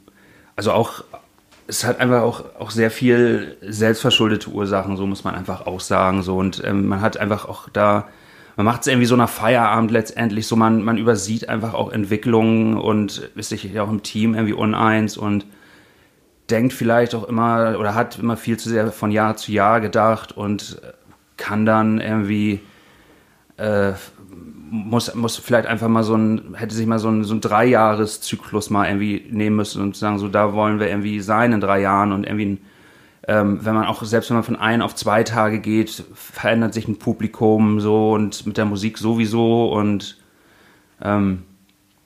also 0.56 0.72
auch, 0.72 1.04
es 1.68 1.84
hat 1.84 2.00
einfach 2.00 2.22
auch, 2.22 2.56
auch 2.60 2.72
sehr 2.72 2.90
viel 2.90 3.58
selbstverschuldete 3.62 4.50
Ursachen, 4.50 4.98
so 4.98 5.06
muss 5.06 5.24
man 5.24 5.36
einfach 5.36 5.66
auch 5.68 5.80
sagen. 5.80 6.24
So. 6.24 6.38
Und 6.38 6.64
ähm, 6.64 6.88
man 6.88 7.02
hat 7.02 7.18
einfach 7.18 7.46
auch 7.46 7.70
da, 7.70 8.08
man 8.62 8.74
macht 8.74 8.82
es 8.82 8.88
irgendwie 8.88 9.08
so 9.08 9.16
nach 9.16 9.30
Feierabend 9.30 9.90
letztendlich, 9.90 10.46
so. 10.46 10.56
Man, 10.56 10.84
man 10.84 11.00
übersieht 11.00 11.50
einfach 11.50 11.74
auch 11.74 11.92
Entwicklungen 11.92 12.78
und 12.78 13.32
ist 13.36 13.50
sich 13.50 13.64
ja 13.64 13.82
auch 13.82 13.90
im 13.90 14.04
Team 14.04 14.36
irgendwie 14.36 14.54
uneins 14.54 15.18
und 15.18 15.48
denkt 16.52 16.72
vielleicht 16.72 17.16
auch 17.16 17.24
immer 17.24 17.78
oder 17.80 17.96
hat 17.96 18.20
immer 18.20 18.38
viel 18.38 18.58
zu 18.58 18.70
sehr 18.70 18.92
von 18.92 19.10
Jahr 19.10 19.36
zu 19.36 19.52
Jahr 19.52 19.82
gedacht 19.82 20.38
und 20.38 20.80
kann 21.38 21.66
dann 21.66 22.00
irgendwie 22.00 22.60
äh, 23.58 23.94
muss, 24.30 25.16
muss 25.16 25.38
vielleicht 25.38 25.66
einfach 25.66 25.88
mal 25.88 26.04
so 26.04 26.16
ein, 26.16 26.54
hätte 26.54 26.76
sich 26.76 26.86
mal 26.86 27.00
so 27.00 27.10
ein, 27.10 27.24
so 27.24 27.34
ein 27.34 27.42
Dreijahreszyklus 27.42 28.70
mal 28.70 28.88
irgendwie 28.88 29.26
nehmen 29.32 29.56
müssen 29.56 29.82
und 29.82 29.96
sagen, 29.96 30.20
so 30.20 30.28
da 30.28 30.54
wollen 30.54 30.80
wir 30.80 30.88
irgendwie 30.88 31.20
sein 31.20 31.52
in 31.52 31.62
drei 31.62 31.82
Jahren 31.82 32.12
und 32.12 32.28
irgendwie, 32.28 32.60
ähm, 33.28 33.64
wenn 33.64 33.76
man 33.76 33.86
auch, 33.86 34.04
selbst 34.04 34.30
wenn 34.30 34.38
man 34.38 34.44
von 34.44 34.56
ein 34.56 34.82
auf 34.82 34.96
zwei 34.96 35.24
Tage 35.24 35.60
geht, 35.60 36.04
verändert 36.14 36.74
sich 36.74 36.88
ein 36.88 36.98
Publikum 36.98 37.80
so 37.80 38.14
und 38.14 38.46
mit 38.48 38.58
der 38.58 38.66
Musik 38.66 38.98
sowieso 38.98 39.72
und 39.72 40.18
ähm, 41.02 41.44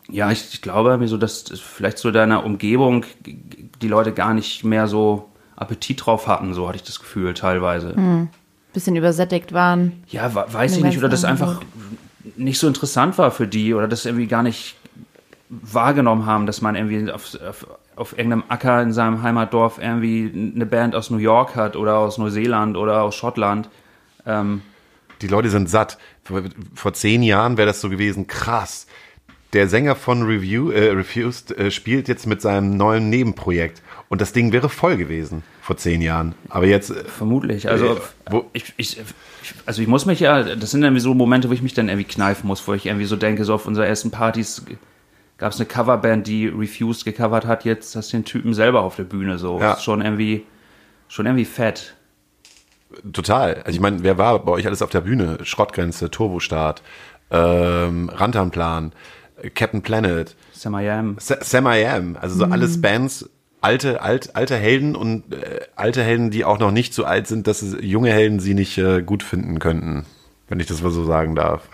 ja, 0.09 0.29
ich, 0.31 0.53
ich 0.53 0.61
glaube 0.61 0.89
irgendwie 0.89 1.07
so, 1.07 1.17
dass 1.17 1.43
vielleicht 1.59 1.97
so 1.97 2.11
deiner 2.11 2.43
Umgebung 2.43 3.05
die 3.25 3.87
Leute 3.87 4.11
gar 4.11 4.33
nicht 4.33 4.63
mehr 4.63 4.87
so 4.87 5.29
Appetit 5.55 6.05
drauf 6.05 6.27
hatten, 6.27 6.53
so 6.53 6.67
hatte 6.67 6.77
ich 6.77 6.83
das 6.83 6.99
Gefühl 6.99 7.33
teilweise. 7.33 7.95
Bisschen 8.73 8.95
übersättigt 8.95 9.53
waren. 9.53 10.03
Ja, 10.09 10.33
weiß 10.35 10.77
ich 10.77 10.83
nicht, 10.83 10.97
oder 10.97 11.09
das 11.09 11.23
einfach 11.23 11.61
nicht 12.35 12.59
so 12.59 12.67
interessant 12.67 13.17
war 13.17 13.31
für 13.31 13.47
die 13.47 13.73
oder 13.73 13.87
das 13.87 14.05
irgendwie 14.05 14.27
gar 14.27 14.43
nicht 14.43 14.75
wahrgenommen 15.49 16.25
haben, 16.25 16.45
dass 16.45 16.61
man 16.61 16.75
irgendwie 16.75 17.11
auf, 17.11 17.37
auf, 17.47 17.67
auf 17.95 18.17
irgendeinem 18.17 18.43
Acker 18.49 18.81
in 18.81 18.93
seinem 18.93 19.21
Heimatdorf 19.23 19.77
irgendwie 19.79 20.51
eine 20.55 20.65
Band 20.65 20.95
aus 20.95 21.09
New 21.09 21.17
York 21.17 21.55
hat 21.55 21.75
oder 21.75 21.97
aus 21.97 22.17
Neuseeland 22.17 22.77
oder 22.77 23.03
aus 23.03 23.15
Schottland. 23.15 23.69
Ähm, 24.25 24.61
Die 25.21 25.27
Leute 25.27 25.49
sind 25.49 25.69
satt. 25.69 25.97
Vor, 26.23 26.41
vor 26.73 26.93
zehn 26.93 27.23
Jahren 27.23 27.57
wäre 27.57 27.67
das 27.67 27.81
so 27.81 27.89
gewesen, 27.89 28.27
krass. 28.27 28.87
Der 29.53 29.69
Sänger 29.69 29.95
von 29.95 30.23
Review, 30.23 30.71
äh, 30.71 30.89
Refused 30.89 31.57
äh, 31.57 31.71
spielt 31.71 32.07
jetzt 32.09 32.27
mit 32.27 32.41
seinem 32.41 32.75
neuen 32.75 33.09
Nebenprojekt. 33.09 33.81
Und 34.09 34.19
das 34.19 34.33
Ding 34.33 34.51
wäre 34.51 34.67
voll 34.69 34.97
gewesen 34.97 35.43
vor 35.61 35.77
zehn 35.77 36.01
Jahren. 36.01 36.35
Aber 36.49 36.65
jetzt, 36.65 36.89
äh, 36.89 37.05
vermutlich. 37.05 37.69
Also, 37.69 37.97
Äh, 38.29 38.41
ich, 38.53 38.73
ich, 38.77 39.01
also 39.65 39.81
ich 39.81 39.87
muss 39.87 40.05
mich 40.05 40.19
ja, 40.19 40.43
das 40.43 40.71
sind 40.71 40.83
irgendwie 40.83 40.99
so 40.99 41.13
Momente, 41.13 41.49
wo 41.49 41.53
ich 41.53 41.61
mich 41.61 41.73
dann 41.73 41.87
irgendwie 41.87 42.07
kneifen 42.07 42.47
muss, 42.47 42.67
wo 42.67 42.73
ich 42.73 42.85
irgendwie 42.87 43.05
so 43.05 43.15
denke, 43.15 43.45
so 43.45 43.53
auf 43.53 43.65
unserer 43.65 43.87
ersten 43.87 44.11
Partys 44.11 44.65
gab 45.37 45.51
es 45.51 45.59
eine 45.59 45.65
Coverband, 45.67 46.27
die 46.27 46.47
Refused 46.47 47.05
gecovert 47.05 47.45
hat, 47.45 47.65
jetzt 47.65 47.95
hast 47.95 48.13
du 48.13 48.17
den 48.17 48.25
Typen 48.25 48.53
selber 48.53 48.81
auf 48.83 48.95
der 48.95 49.03
Bühne 49.03 49.37
so. 49.37 49.59
Ja. 49.59 49.73
Ist 49.73 49.83
schon 49.83 50.01
irgendwie, 50.01 50.45
schon 51.07 51.25
irgendwie 51.25 51.45
fett. 51.45 51.95
total. 53.13 53.55
Also 53.65 53.71
ich 53.71 53.79
meine, 53.81 54.03
wer 54.03 54.17
war 54.17 54.39
bei 54.39 54.51
euch 54.51 54.65
alles 54.67 54.81
auf 54.81 54.89
der 54.89 55.01
Bühne? 55.01 55.39
Schrottgrenze, 55.43 56.09
Turbostart, 56.11 56.81
ähm, 57.31 58.09
Rantanplan, 58.13 58.93
Captain 59.53 59.81
Planet, 59.81 60.35
Sam 60.53 60.75
I 60.79 60.89
Am. 60.89 61.17
Sa- 61.19 61.41
Sam 61.43 61.67
I 61.67 61.85
Am. 61.85 62.17
Also 62.19 62.35
so 62.37 62.45
alles 62.45 62.81
Bands, 62.81 63.29
alte, 63.61 64.01
alt, 64.01 64.35
alte 64.35 64.55
Helden 64.55 64.95
und 64.95 65.33
äh, 65.33 65.61
alte 65.75 66.01
Helden, 66.03 66.31
die 66.31 66.45
auch 66.45 66.59
noch 66.59 66.71
nicht 66.71 66.93
so 66.93 67.03
alt 67.03 67.27
sind, 67.27 67.47
dass 67.47 67.61
junge 67.81 68.11
Helden 68.11 68.39
sie 68.39 68.53
nicht 68.53 68.77
äh, 68.77 69.01
gut 69.01 69.23
finden 69.23 69.59
könnten. 69.59 70.05
wenn 70.47 70.59
ich 70.59 70.67
das 70.67 70.81
mal 70.81 70.91
so 70.91 71.03
sagen 71.03 71.35
darf. 71.35 71.67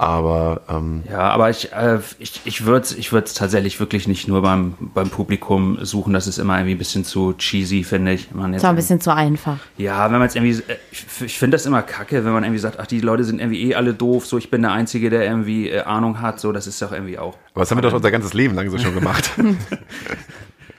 Aber 0.00 0.60
ähm, 0.68 1.02
Ja, 1.10 1.28
aber 1.30 1.50
ich, 1.50 1.72
äh, 1.72 1.98
ich, 2.20 2.40
ich 2.44 2.64
würde 2.64 2.82
es 2.82 2.92
ich 2.92 3.10
würd's 3.12 3.34
tatsächlich 3.34 3.80
wirklich 3.80 4.06
nicht 4.06 4.28
nur 4.28 4.42
beim, 4.42 4.74
beim 4.94 5.10
Publikum 5.10 5.76
suchen. 5.84 6.12
Das 6.12 6.28
ist 6.28 6.38
immer 6.38 6.56
irgendwie 6.56 6.76
ein 6.76 6.78
bisschen 6.78 7.04
zu 7.04 7.32
cheesy, 7.32 7.82
finde 7.82 8.12
ich. 8.12 8.30
Man 8.30 8.52
jetzt 8.52 8.58
Das 8.58 8.62
war 8.62 8.70
ein 8.70 8.76
bisschen 8.76 9.00
zu 9.00 9.12
einfach. 9.12 9.56
Ja, 9.76 10.04
wenn 10.04 10.12
man 10.20 10.22
jetzt 10.22 10.36
irgendwie, 10.36 10.52
äh, 10.70 10.76
ich, 10.92 11.04
ich 11.22 11.36
finde 11.36 11.56
das 11.56 11.66
immer 11.66 11.82
kacke, 11.82 12.24
wenn 12.24 12.32
man 12.32 12.44
irgendwie 12.44 12.60
sagt, 12.60 12.78
ach, 12.78 12.86
die 12.86 13.00
Leute 13.00 13.24
sind 13.24 13.40
irgendwie 13.40 13.70
eh 13.70 13.74
alle 13.74 13.92
doof, 13.92 14.24
so 14.24 14.38
ich 14.38 14.52
bin 14.52 14.62
der 14.62 14.70
Einzige, 14.70 15.10
der 15.10 15.24
irgendwie 15.24 15.68
äh, 15.70 15.80
Ahnung 15.82 16.20
hat, 16.20 16.38
so 16.38 16.52
das 16.52 16.68
ist 16.68 16.80
doch 16.80 16.92
irgendwie 16.92 17.18
auch. 17.18 17.36
aber 17.54 17.62
das 17.62 17.70
haben 17.72 17.78
wir 17.78 17.82
doch 17.82 17.92
unser 17.92 18.12
ganzes 18.12 18.34
Leben 18.34 18.54
lang 18.54 18.70
so 18.70 18.78
schon 18.78 18.94
gemacht. 18.94 19.32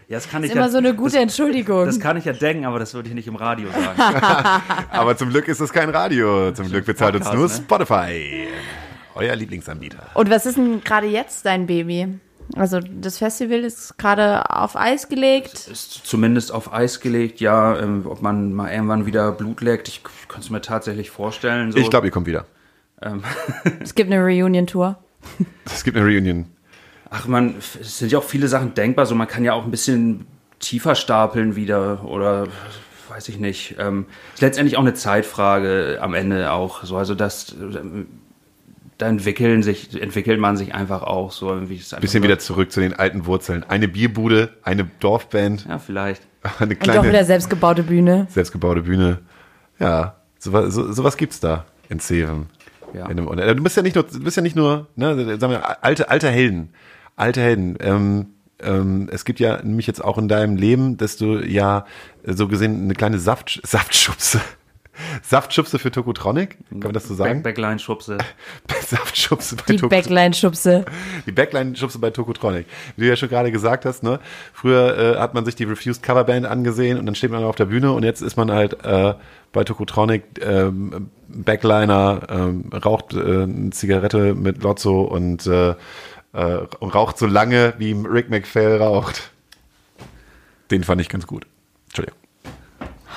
Ja, 0.07 0.17
das 0.17 0.27
kann 0.27 0.41
Das 0.41 0.47
ich 0.49 0.51
ist 0.53 0.55
immer 0.55 0.65
ja, 0.65 0.71
so 0.71 0.77
eine 0.79 0.95
gute 0.95 1.19
Entschuldigung. 1.19 1.85
das 1.85 1.99
kann 1.99 2.17
ich 2.17 2.25
ja 2.25 2.33
denken, 2.33 2.65
aber 2.65 2.79
das 2.79 2.95
würde 2.95 3.09
ich 3.09 3.13
nicht 3.13 3.27
im 3.27 3.35
Radio 3.35 3.69
sagen. 3.69 4.23
Aber 4.89 5.15
zum 5.15 5.29
Glück 5.29 5.47
ist 5.47 5.59
es 5.59 5.71
kein 5.71 5.91
Radio. 5.91 6.51
Zum 6.51 6.67
Glück 6.67 6.83
bezahlt 6.87 7.13
uns 7.15 7.25
Podcast, 7.25 7.37
nur 7.37 7.47
ne? 7.47 7.53
Spotify. 7.85 8.47
Euer 9.19 9.35
Lieblingsanbieter. 9.35 10.07
Und 10.13 10.29
was 10.29 10.45
ist 10.45 10.57
denn 10.57 10.81
gerade 10.83 11.07
jetzt 11.07 11.45
dein 11.45 11.67
Baby? 11.67 12.19
Also 12.55 12.79
das 12.79 13.19
Festival 13.19 13.59
ist 13.59 13.97
gerade 13.97 14.49
auf 14.49 14.75
Eis 14.75 15.07
gelegt. 15.07 15.53
ist 15.53 16.01
zumindest 16.03 16.51
auf 16.51 16.73
Eis 16.73 16.99
gelegt, 16.99 17.39
ja, 17.39 17.77
ähm, 17.79 18.05
ob 18.05 18.21
man 18.21 18.53
mal 18.53 18.71
irgendwann 18.71 19.05
wieder 19.05 19.31
Blut 19.31 19.61
leckt, 19.61 19.87
ich 19.87 20.01
könnte 20.03 20.45
es 20.45 20.49
mir 20.49 20.61
tatsächlich 20.61 21.11
vorstellen. 21.11 21.71
So. 21.71 21.77
Ich 21.77 21.89
glaube, 21.89 22.07
ihr 22.07 22.11
kommt 22.11 22.27
wieder. 22.27 22.45
Es 23.81 23.95
gibt 23.95 24.11
eine 24.11 24.21
Reunion-Tour. 24.21 24.97
Es 25.65 25.83
gibt 25.83 25.95
eine 25.95 26.05
Reunion. 26.05 26.47
Ach 27.09 27.27
man, 27.27 27.55
es 27.57 27.99
sind 27.99 28.11
ja 28.11 28.19
auch 28.19 28.23
viele 28.23 28.47
Sachen 28.47 28.73
denkbar, 28.73 29.05
so 29.05 29.15
man 29.15 29.27
kann 29.27 29.43
ja 29.43 29.53
auch 29.53 29.63
ein 29.63 29.71
bisschen 29.71 30.27
tiefer 30.59 30.95
stapeln 30.95 31.55
wieder 31.55 32.03
oder 32.03 32.47
weiß 33.09 33.29
ich 33.29 33.39
nicht. 33.39 33.75
Ähm, 33.79 34.05
ist 34.33 34.41
letztendlich 34.41 34.77
auch 34.77 34.81
eine 34.81 34.93
Zeitfrage 34.93 35.99
am 36.01 36.13
Ende 36.13 36.51
auch. 36.51 36.83
So, 36.83 36.97
also 36.97 37.15
das 37.15 37.53
ähm, 37.53 38.07
da 38.99 39.07
entwickeln 39.07 39.63
sich, 39.63 39.99
entwickelt 39.99 40.39
man 40.39 40.57
sich 40.57 40.75
einfach 40.75 41.01
auch 41.03 41.31
so 41.31 41.49
irgendwie. 41.49 41.75
ist 41.75 41.93
einfach 41.93 42.01
Bisschen 42.01 42.21
wieder 42.21 42.37
zurück 42.37 42.71
zu 42.71 42.81
den 42.81 42.93
alten 42.93 43.25
Wurzeln. 43.25 43.63
Eine 43.63 43.87
Bierbude, 43.87 44.49
eine 44.61 44.89
Dorfband, 44.99 45.65
Ja, 45.67 45.79
vielleicht. 45.79 46.21
eine 46.59 46.71
Und 46.71 46.79
doch 46.87 46.93
kleine 46.93 47.07
wieder 47.07 47.23
selbstgebaute 47.25 47.83
Bühne. 47.83 48.27
selbstgebaute 48.29 48.83
Bühne. 48.83 49.19
Ja, 49.79 50.17
sowas 50.37 50.73
so, 50.73 50.91
sowas 50.91 51.15
gibt's 51.15 51.39
da 51.39 51.65
in 51.87 51.99
Seven. 51.99 52.47
Ja. 52.93 53.07
In 53.07 53.19
einem, 53.19 53.57
du 53.57 53.63
bist 53.63 53.77
ja 53.77 53.83
nicht 53.83 53.95
nur, 53.95 54.03
du 54.03 54.19
bist 54.19 54.35
ja 54.35 54.43
nicht 54.43 54.55
nur, 54.55 54.87
ne, 54.95 55.39
sagen 55.39 55.53
wir, 55.53 55.83
alte, 55.83 56.09
alte 56.09 56.29
Helden. 56.29 56.73
Alte 57.15 57.41
Helden. 57.41 57.77
Ähm, 57.79 58.27
ähm, 58.61 59.07
es 59.11 59.23
gibt 59.23 59.39
ja 59.39 59.61
nämlich 59.61 59.87
jetzt 59.87 60.03
auch 60.03 60.17
in 60.17 60.27
deinem 60.27 60.57
Leben, 60.57 60.97
dass 60.97 61.15
du 61.15 61.39
ja 61.39 61.85
äh, 62.23 62.33
so 62.33 62.49
gesehen 62.49 62.83
eine 62.83 62.95
kleine 62.95 63.19
Saft, 63.19 63.61
Saftschubse. 63.65 64.41
Saftschubse 65.21 65.79
für 65.79 65.91
Tokotronic, 65.91 66.57
kann 66.69 66.79
man 66.79 66.93
das 66.93 67.07
so 67.07 67.15
sagen? 67.15 67.43
Back, 67.43 67.55
Backline-Schubse. 67.55 68.17
Saftschubse 68.87 69.55
bei 69.55 69.63
Die 69.67 69.75
Tokotronic. 69.77 70.03
Backline-Schubse. 70.05 70.85
Die 71.25 71.31
Backline-Schubse 71.31 71.99
bei 71.99 72.09
Tokotronic. 72.09 72.65
Wie 72.95 73.03
du 73.03 73.09
ja 73.09 73.15
schon 73.15 73.29
gerade 73.29 73.51
gesagt 73.51 73.85
hast, 73.85 74.03
ne? 74.03 74.19
Früher 74.53 74.97
äh, 74.97 75.19
hat 75.19 75.33
man 75.33 75.45
sich 75.45 75.55
die 75.55 75.63
Refused 75.65 76.03
Coverband 76.03 76.45
angesehen 76.45 76.97
und 76.97 77.05
dann 77.05 77.15
steht 77.15 77.31
man 77.31 77.43
auf 77.43 77.55
der 77.55 77.65
Bühne 77.65 77.91
und 77.91 78.03
jetzt 78.03 78.21
ist 78.21 78.37
man 78.37 78.51
halt 78.51 78.83
äh, 78.83 79.13
bei 79.51 79.63
Tokotronic 79.63 80.23
ähm, 80.41 81.09
Backliner, 81.27 82.21
ähm, 82.29 82.69
raucht 82.73 83.13
äh, 83.13 83.43
eine 83.43 83.69
Zigarette 83.71 84.35
mit 84.35 84.63
Lotso 84.63 85.01
und 85.01 85.45
äh, 85.47 85.75
äh, 86.33 86.57
und 86.79 86.93
raucht 86.93 87.17
so 87.17 87.25
lange, 87.25 87.73
wie 87.77 87.91
Rick 87.93 88.29
McPhail 88.29 88.77
raucht. 88.77 89.31
Den 90.71 90.83
fand 90.83 91.01
ich 91.01 91.09
ganz 91.09 91.25
gut. 91.25 91.47
Entschuldigung. 91.87 92.19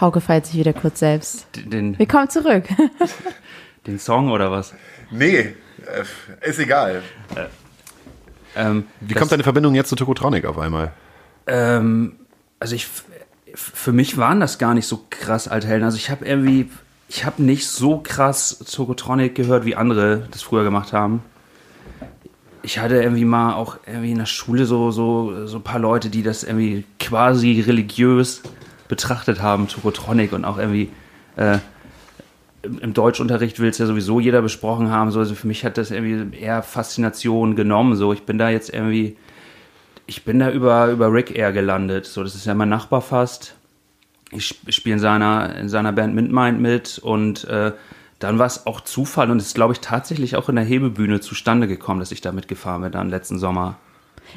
Hauke 0.02 0.20
feiert 0.20 0.44
sich 0.46 0.56
wieder 0.56 0.72
kurz 0.72 0.98
selbst. 0.98 1.46
Den, 1.54 1.98
Wir 1.98 2.06
kommen 2.06 2.28
zurück. 2.28 2.64
den 3.86 3.98
Song 3.98 4.30
oder 4.30 4.50
was? 4.50 4.74
Nee, 5.10 5.38
äh, 5.38 6.46
ist 6.48 6.58
egal. 6.58 7.02
Ähm, 8.56 8.84
Wie 9.00 9.14
das- 9.14 9.20
kommt 9.20 9.32
deine 9.32 9.44
Verbindung 9.44 9.74
jetzt 9.74 9.88
zu 9.88 9.96
Tokotronic 9.96 10.44
auf 10.44 10.58
einmal? 10.58 10.92
Ähm, 11.46 12.16
also 12.58 12.74
ich, 12.74 12.88
für 13.54 13.92
mich 13.92 14.18
waren 14.18 14.40
das 14.40 14.58
gar 14.58 14.74
nicht 14.74 14.86
so 14.86 15.04
krass 15.08 15.46
alte 15.48 15.68
Helden. 15.68 15.84
Also 15.84 15.96
ich 15.96 16.10
habe 16.10 16.24
irgendwie, 16.24 16.68
ich 17.08 17.24
habe 17.24 17.42
nicht 17.42 17.68
so 17.68 17.98
krass 17.98 18.58
Tokotronic 18.58 19.34
gehört, 19.36 19.64
wie 19.64 19.76
andere 19.76 20.26
das 20.32 20.42
früher 20.42 20.64
gemacht 20.64 20.92
haben. 20.92 21.22
Ich 22.64 22.78
hatte 22.78 23.00
irgendwie 23.02 23.24
mal 23.24 23.54
auch 23.54 23.76
irgendwie 23.86 24.12
in 24.12 24.18
der 24.18 24.26
Schule 24.26 24.66
so, 24.66 24.90
so, 24.90 25.46
so 25.46 25.58
ein 25.58 25.62
paar 25.62 25.80
Leute, 25.80 26.10
die 26.10 26.22
das 26.22 26.44
irgendwie 26.44 26.84
quasi 27.00 27.60
religiös 27.60 28.42
betrachtet 28.92 29.40
haben, 29.40 29.68
Tokotronic 29.68 30.34
und 30.34 30.44
auch 30.44 30.58
irgendwie 30.58 30.90
äh, 31.36 31.58
im, 32.62 32.92
Deutschunterricht 32.92 33.58
will 33.58 33.70
es 33.70 33.78
ja 33.78 33.86
sowieso 33.86 34.20
jeder 34.20 34.42
besprochen 34.42 34.90
haben. 34.90 35.10
So, 35.10 35.18
also 35.20 35.34
für 35.34 35.46
mich 35.46 35.64
hat 35.64 35.78
das 35.78 35.90
irgendwie 35.90 36.36
eher 36.36 36.62
Faszination 36.62 37.56
genommen. 37.56 37.96
So, 37.96 38.12
ich 38.12 38.24
bin 38.24 38.36
da 38.36 38.50
jetzt 38.50 38.68
irgendwie 38.68 39.16
ich 40.06 40.24
bin 40.24 40.40
da 40.40 40.50
über, 40.50 40.88
über 40.90 41.10
Rick 41.10 41.34
Air 41.34 41.52
gelandet. 41.52 42.04
So, 42.04 42.22
das 42.22 42.34
ist 42.34 42.44
ja 42.44 42.54
mein 42.54 42.68
Nachbar 42.68 43.00
fast. 43.00 43.54
Ich 44.30 44.44
sp- 44.52 44.68
spiele 44.70 44.96
in 44.96 45.00
seiner, 45.00 45.56
in 45.56 45.70
seiner 45.70 45.92
Band 45.92 46.14
Mindmind 46.14 46.60
mit 46.60 46.98
und 46.98 47.44
äh, 47.44 47.72
dann 48.18 48.38
war 48.38 48.46
es 48.46 48.66
auch 48.66 48.82
Zufall 48.82 49.30
und 49.30 49.38
ist, 49.38 49.54
glaube 49.54 49.72
ich, 49.72 49.80
tatsächlich 49.80 50.36
auch 50.36 50.50
in 50.50 50.56
der 50.56 50.64
Hebebühne 50.66 51.20
zustande 51.20 51.66
gekommen, 51.66 52.00
dass 52.00 52.12
ich 52.12 52.20
da 52.20 52.32
mitgefahren 52.32 52.82
bin 52.82 52.92
dann 52.92 53.08
letzten 53.08 53.38
Sommer. 53.38 53.78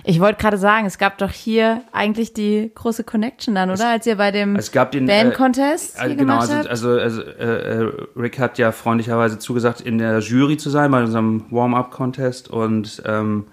Ich 0.03 0.19
wollte 0.19 0.41
gerade 0.41 0.57
sagen, 0.57 0.85
es 0.85 0.97
gab 0.97 1.17
doch 1.17 1.31
hier 1.31 1.81
eigentlich 1.91 2.33
die 2.33 2.71
große 2.73 3.03
Connection 3.03 3.55
dann, 3.55 3.69
oder? 3.69 3.89
Als 3.89 4.05
ihr 4.05 4.17
bei 4.17 4.31
dem 4.31 4.55
Es 4.55 4.71
gab 4.71 4.91
den 4.91 5.05
Band-Contest 5.05 5.97
äh, 5.97 6.01
hier 6.01 6.11
äh, 6.11 6.15
genau, 6.15 6.39
also, 6.39 6.53
habt. 6.53 6.67
also, 6.67 6.89
also 6.91 7.21
äh, 7.21 7.83
äh, 7.83 7.91
Rick 8.15 8.39
hat 8.39 8.57
ja 8.57 8.71
freundlicherweise 8.71 9.39
zugesagt, 9.39 9.81
in 9.81 9.97
der 9.97 10.19
Jury 10.19 10.57
zu 10.57 10.69
sein 10.69 10.91
bei 10.91 11.01
unserem 11.01 11.45
Warm-up-Contest 11.49 12.49
und 12.49 13.01
ähm, 13.05 13.47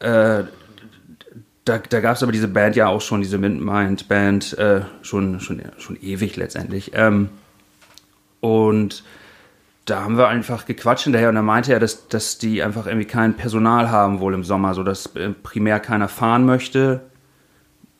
äh, 0.00 0.44
da, 1.66 1.78
da 1.78 2.00
gab 2.00 2.16
es 2.16 2.22
aber 2.22 2.32
diese 2.32 2.48
Band 2.48 2.76
ja 2.76 2.86
auch 2.86 3.00
schon, 3.00 3.20
diese 3.20 3.38
Mind-Band, 3.38 4.56
äh, 4.56 4.82
schon, 5.02 5.40
schon, 5.40 5.60
schon 5.78 5.96
ewig 6.00 6.36
letztendlich. 6.36 6.92
Ähm, 6.94 7.28
und 8.40 9.02
da 9.86 10.02
haben 10.02 10.18
wir 10.18 10.28
einfach 10.28 10.66
gequatscht 10.66 11.04
hinterher 11.04 11.28
und 11.28 11.36
er 11.36 11.42
meinte 11.42 11.72
ja, 11.72 11.78
dass, 11.78 12.08
dass 12.08 12.38
die 12.38 12.62
einfach 12.62 12.86
irgendwie 12.86 13.06
kein 13.06 13.34
Personal 13.34 13.90
haben 13.90 14.20
wohl 14.20 14.34
im 14.34 14.44
Sommer, 14.44 14.74
so 14.74 14.82
dass 14.82 15.06
äh, 15.14 15.30
primär 15.30 15.80
keiner 15.80 16.08
fahren 16.08 16.44
möchte 16.44 17.02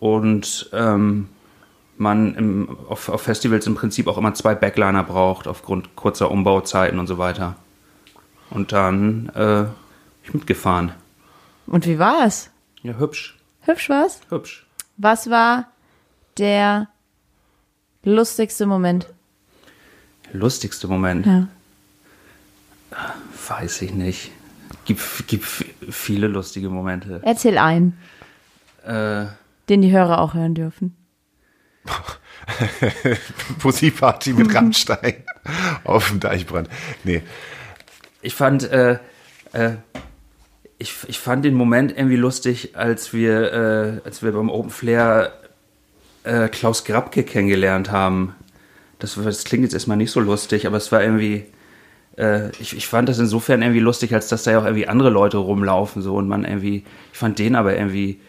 und 0.00 0.68
ähm, 0.72 1.28
man 1.96 2.34
im, 2.34 2.76
auf, 2.88 3.08
auf 3.08 3.22
Festivals 3.22 3.66
im 3.66 3.76
Prinzip 3.76 4.08
auch 4.08 4.18
immer 4.18 4.34
zwei 4.34 4.54
Backliner 4.54 5.04
braucht 5.04 5.46
aufgrund 5.46 5.96
kurzer 5.96 6.30
Umbauzeiten 6.30 6.98
und 6.98 7.06
so 7.06 7.18
weiter. 7.18 7.56
Und 8.50 8.72
dann 8.72 9.30
äh, 9.34 9.62
bin 9.62 9.70
ich 10.24 10.34
mitgefahren. 10.34 10.92
Und 11.66 11.86
wie 11.86 11.98
war 11.98 12.26
es? 12.26 12.50
Ja, 12.82 12.94
hübsch, 12.98 13.38
Hübsch 13.62 13.88
war's? 13.88 14.20
hübsch. 14.28 14.66
Was 14.96 15.30
war 15.30 15.66
der 16.38 16.88
lustigste 18.02 18.66
Moment? 18.66 19.08
Lustigste 20.32 20.88
Moment. 20.88 21.26
Ja. 21.26 21.48
Weiß 23.48 23.82
ich 23.82 23.94
nicht. 23.94 24.32
Gibt, 24.84 25.26
gibt 25.26 25.44
viele 25.44 26.28
lustige 26.28 26.68
Momente. 26.68 27.20
Erzähl 27.24 27.58
einen, 27.58 27.98
Äh, 28.84 29.26
den 29.68 29.82
die 29.82 29.90
Hörer 29.90 30.20
auch 30.20 30.34
hören 30.34 30.54
dürfen. 30.54 30.96
Pussy-Party 33.58 34.32
mit 34.32 34.54
Rammstein 34.54 35.24
auf 35.84 36.08
dem 36.08 36.20
Deichbrand. 36.20 36.68
Nee, 37.04 37.22
ich 38.22 38.34
fand, 38.34 38.70
äh, 38.70 38.98
äh, 39.52 39.72
ich, 40.78 40.94
ich 41.06 41.18
fand 41.18 41.44
den 41.44 41.54
Moment 41.54 41.96
irgendwie 41.96 42.16
lustig, 42.16 42.76
als 42.76 43.12
wir, 43.12 43.52
äh, 43.52 44.06
als 44.06 44.22
wir 44.22 44.32
beim 44.32 44.50
Open 44.50 44.70
Flair 44.70 45.32
äh, 46.24 46.48
Klaus 46.48 46.84
Grabke 46.84 47.22
kennengelernt 47.22 47.90
haben. 47.90 48.34
Das, 48.98 49.14
das 49.14 49.44
klingt 49.44 49.64
jetzt 49.64 49.74
erstmal 49.74 49.96
nicht 49.96 50.10
so 50.10 50.20
lustig, 50.20 50.66
aber 50.66 50.76
es 50.76 50.90
war 50.92 51.02
irgendwie, 51.02 51.46
äh, 52.16 52.50
ich, 52.60 52.76
ich 52.76 52.86
fand 52.86 53.08
das 53.08 53.18
insofern 53.18 53.62
irgendwie 53.62 53.80
lustig, 53.80 54.14
als 54.14 54.28
dass 54.28 54.44
da 54.44 54.52
ja 54.52 54.58
auch 54.60 54.64
irgendwie 54.64 54.88
andere 54.88 55.10
Leute 55.10 55.38
rumlaufen 55.38 56.02
so 56.02 56.14
und 56.16 56.28
man 56.28 56.44
irgendwie, 56.44 56.84
ich 57.12 57.18
fand 57.18 57.38
den 57.38 57.54
aber 57.56 57.76
irgendwie 57.76 58.20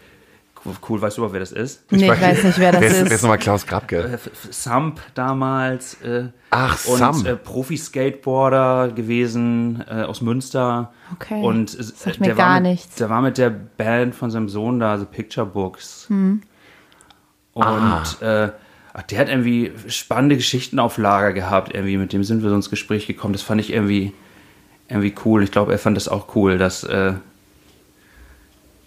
cool, 0.90 1.02
weißt 1.02 1.18
du 1.18 1.22
überhaupt, 1.22 1.34
wer 1.34 1.40
das 1.40 1.52
ist? 1.52 1.90
Nee, 1.92 2.12
ich 2.12 2.22
weiß 2.22 2.44
nicht, 2.44 2.60
wer 2.60 2.72
das 2.72 2.82
wer 2.82 2.90
ist. 2.90 2.98
ist. 2.98 3.06
Wer 3.06 3.16
ist 3.16 3.22
nochmal 3.22 3.38
Klaus 3.38 3.66
Grabke? 3.66 4.00
Äh, 4.04 4.18
Samp 4.50 5.00
damals. 5.14 5.94
Äh, 6.02 6.30
Ach, 6.50 6.86
und, 6.88 6.98
Samp. 6.98 7.26
Äh, 7.26 7.36
Profi-Skateboarder 7.36 8.90
gewesen 8.94 9.84
äh, 9.90 10.04
aus 10.04 10.22
Münster. 10.22 10.92
Okay. 11.14 11.42
Und 11.42 11.78
äh, 11.78 11.84
Sagt 11.84 12.20
mir 12.20 12.36
gar 12.36 12.38
war 12.38 12.54
mit, 12.56 12.72
nichts. 12.72 12.96
Der 12.96 13.10
war 13.10 13.22
mit 13.22 13.38
der 13.38 13.50
Band 13.50 14.16
von 14.16 14.32
seinem 14.32 14.50
Sohn 14.50 14.80
da, 14.80 14.98
The 14.98 15.06
Picture 15.06 15.46
Books. 15.46 16.06
Hm. 16.10 16.42
Und 17.54 17.64
Ah. 17.66 18.04
Der 19.04 19.20
hat 19.20 19.30
irgendwie 19.30 19.72
spannende 19.88 20.38
Geschichten 20.38 20.80
auf 20.80 20.98
Lager 20.98 21.34
gehabt. 21.34 21.74
Irgendwie 21.74 21.98
mit 21.98 22.14
dem 22.14 22.24
sind 22.24 22.44
wir 22.44 22.50
so 22.50 22.56
ins 22.56 22.70
Gespräch 22.70 23.08
gekommen. 23.08 23.34
Das 23.34 23.44
fand 23.44 23.62
ich 23.62 23.72
irgendwie, 23.72 24.14
irgendwie 24.90 25.14
cool. 25.26 25.44
Ich 25.44 25.52
glaube, 25.52 25.72
er 25.72 25.80
fand 25.80 25.98
das 25.98 26.08
auch 26.08 26.36
cool, 26.36 26.58
dass. 26.58 26.84
Äh, 26.84 27.14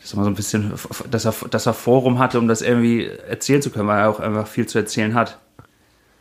dass 0.01 0.15
er 0.15 0.17
mal 0.17 0.25
so 0.25 0.31
ein 0.31 0.35
bisschen, 0.35 0.73
dass 1.11 1.27
er, 1.27 1.35
dass 1.51 1.67
er 1.67 1.75
Forum 1.75 2.19
hatte, 2.19 2.39
um 2.39 2.49
das 2.49 2.63
irgendwie 2.63 3.05
erzählen 3.05 3.61
zu 3.61 3.71
können, 3.71 3.87
weil 3.87 4.01
er 4.01 4.09
auch 4.09 4.19
einfach 4.19 4.47
viel 4.47 4.67
zu 4.67 4.79
erzählen 4.79 5.15
hat. 5.15 5.39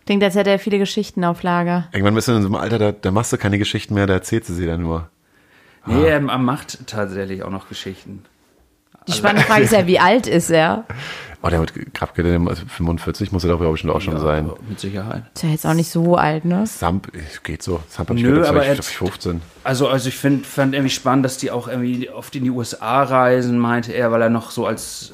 Klingt, 0.05 0.23
als 0.23 0.35
hätte 0.35 0.49
er 0.49 0.59
viele 0.59 0.79
Geschichten 0.79 1.23
auf 1.23 1.43
Lager. 1.43 1.87
Irgendwann 1.93 2.15
bist 2.15 2.27
du 2.27 2.33
in 2.33 2.41
so 2.41 2.47
einem 2.47 2.55
Alter, 2.55 2.77
da, 2.77 2.91
da 2.91 3.11
machst 3.11 3.31
du 3.31 3.37
keine 3.37 3.57
Geschichten 3.57 3.93
mehr, 3.93 4.05
da 4.05 4.15
erzählst 4.15 4.49
du 4.49 4.53
sie 4.53 4.65
dann 4.65 4.81
nur. 4.81 5.07
Nee, 5.85 6.07
er 6.07 6.19
macht 6.19 6.87
tatsächlich 6.87 7.43
auch 7.43 7.51
noch 7.51 7.69
Geschichten. 7.69 8.23
Die 9.07 9.13
spannende 9.13 9.43
Frage 9.43 9.63
ist 9.63 9.71
ja, 9.71 9.87
wie 9.87 9.99
alt 9.99 10.27
ist 10.27 10.49
er? 10.49 10.85
Oh, 11.41 11.47
der 11.47 11.59
wird 11.59 11.73
Krabke, 11.93 12.21
der 12.21 12.37
also 12.47 12.63
45 12.67 13.31
muss 13.31 13.45
er 13.45 13.51
doch, 13.51 13.59
glaube 13.59 13.75
ich, 13.75 13.81
schon 13.81 13.89
auch 13.89 14.01
schon 14.01 14.19
sein. 14.19 14.49
Mit 14.67 14.79
Sicherheit. 14.79 15.23
Ist 15.35 15.43
ja 15.43 15.49
jetzt 15.49 15.65
auch 15.65 15.73
nicht 15.73 15.89
so 15.89 16.15
alt, 16.17 16.43
ne? 16.43 16.67
Samp, 16.67 17.09
geht 17.43 17.63
so. 17.63 17.81
Samp 17.87 18.09
ich 18.11 18.21
Nö, 18.23 18.33
gedacht, 18.33 18.49
aber 18.49 18.61
vielleicht 18.61 18.75
jetzt- 18.83 18.91
15. 18.93 19.41
Also, 19.63 19.87
also 19.87 20.09
ich 20.09 20.17
find, 20.17 20.45
fand 20.45 20.73
irgendwie 20.73 20.89
spannend, 20.89 21.23
dass 21.23 21.37
die 21.37 21.49
auch 21.49 21.69
irgendwie 21.69 22.09
oft 22.09 22.35
in 22.35 22.43
die 22.43 22.49
USA 22.49 23.03
reisen, 23.03 23.57
meinte 23.57 23.93
er, 23.93 24.11
weil 24.11 24.21
er 24.21 24.29
noch 24.29 24.51
so 24.51 24.65
als 24.65 25.13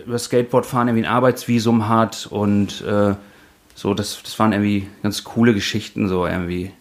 äh, 0.00 0.06
über 0.06 0.18
Skateboardfahren 0.18 0.88
irgendwie 0.88 1.06
ein 1.06 1.12
Arbeitsvisum 1.12 1.88
hat 1.90 2.26
und 2.30 2.80
äh, 2.82 3.14
so, 3.74 3.92
das, 3.92 4.22
das 4.22 4.38
waren 4.38 4.52
irgendwie 4.52 4.88
ganz 5.02 5.24
coole 5.24 5.52
Geschichten, 5.52 6.08
so 6.08 6.26
irgendwie. 6.26 6.72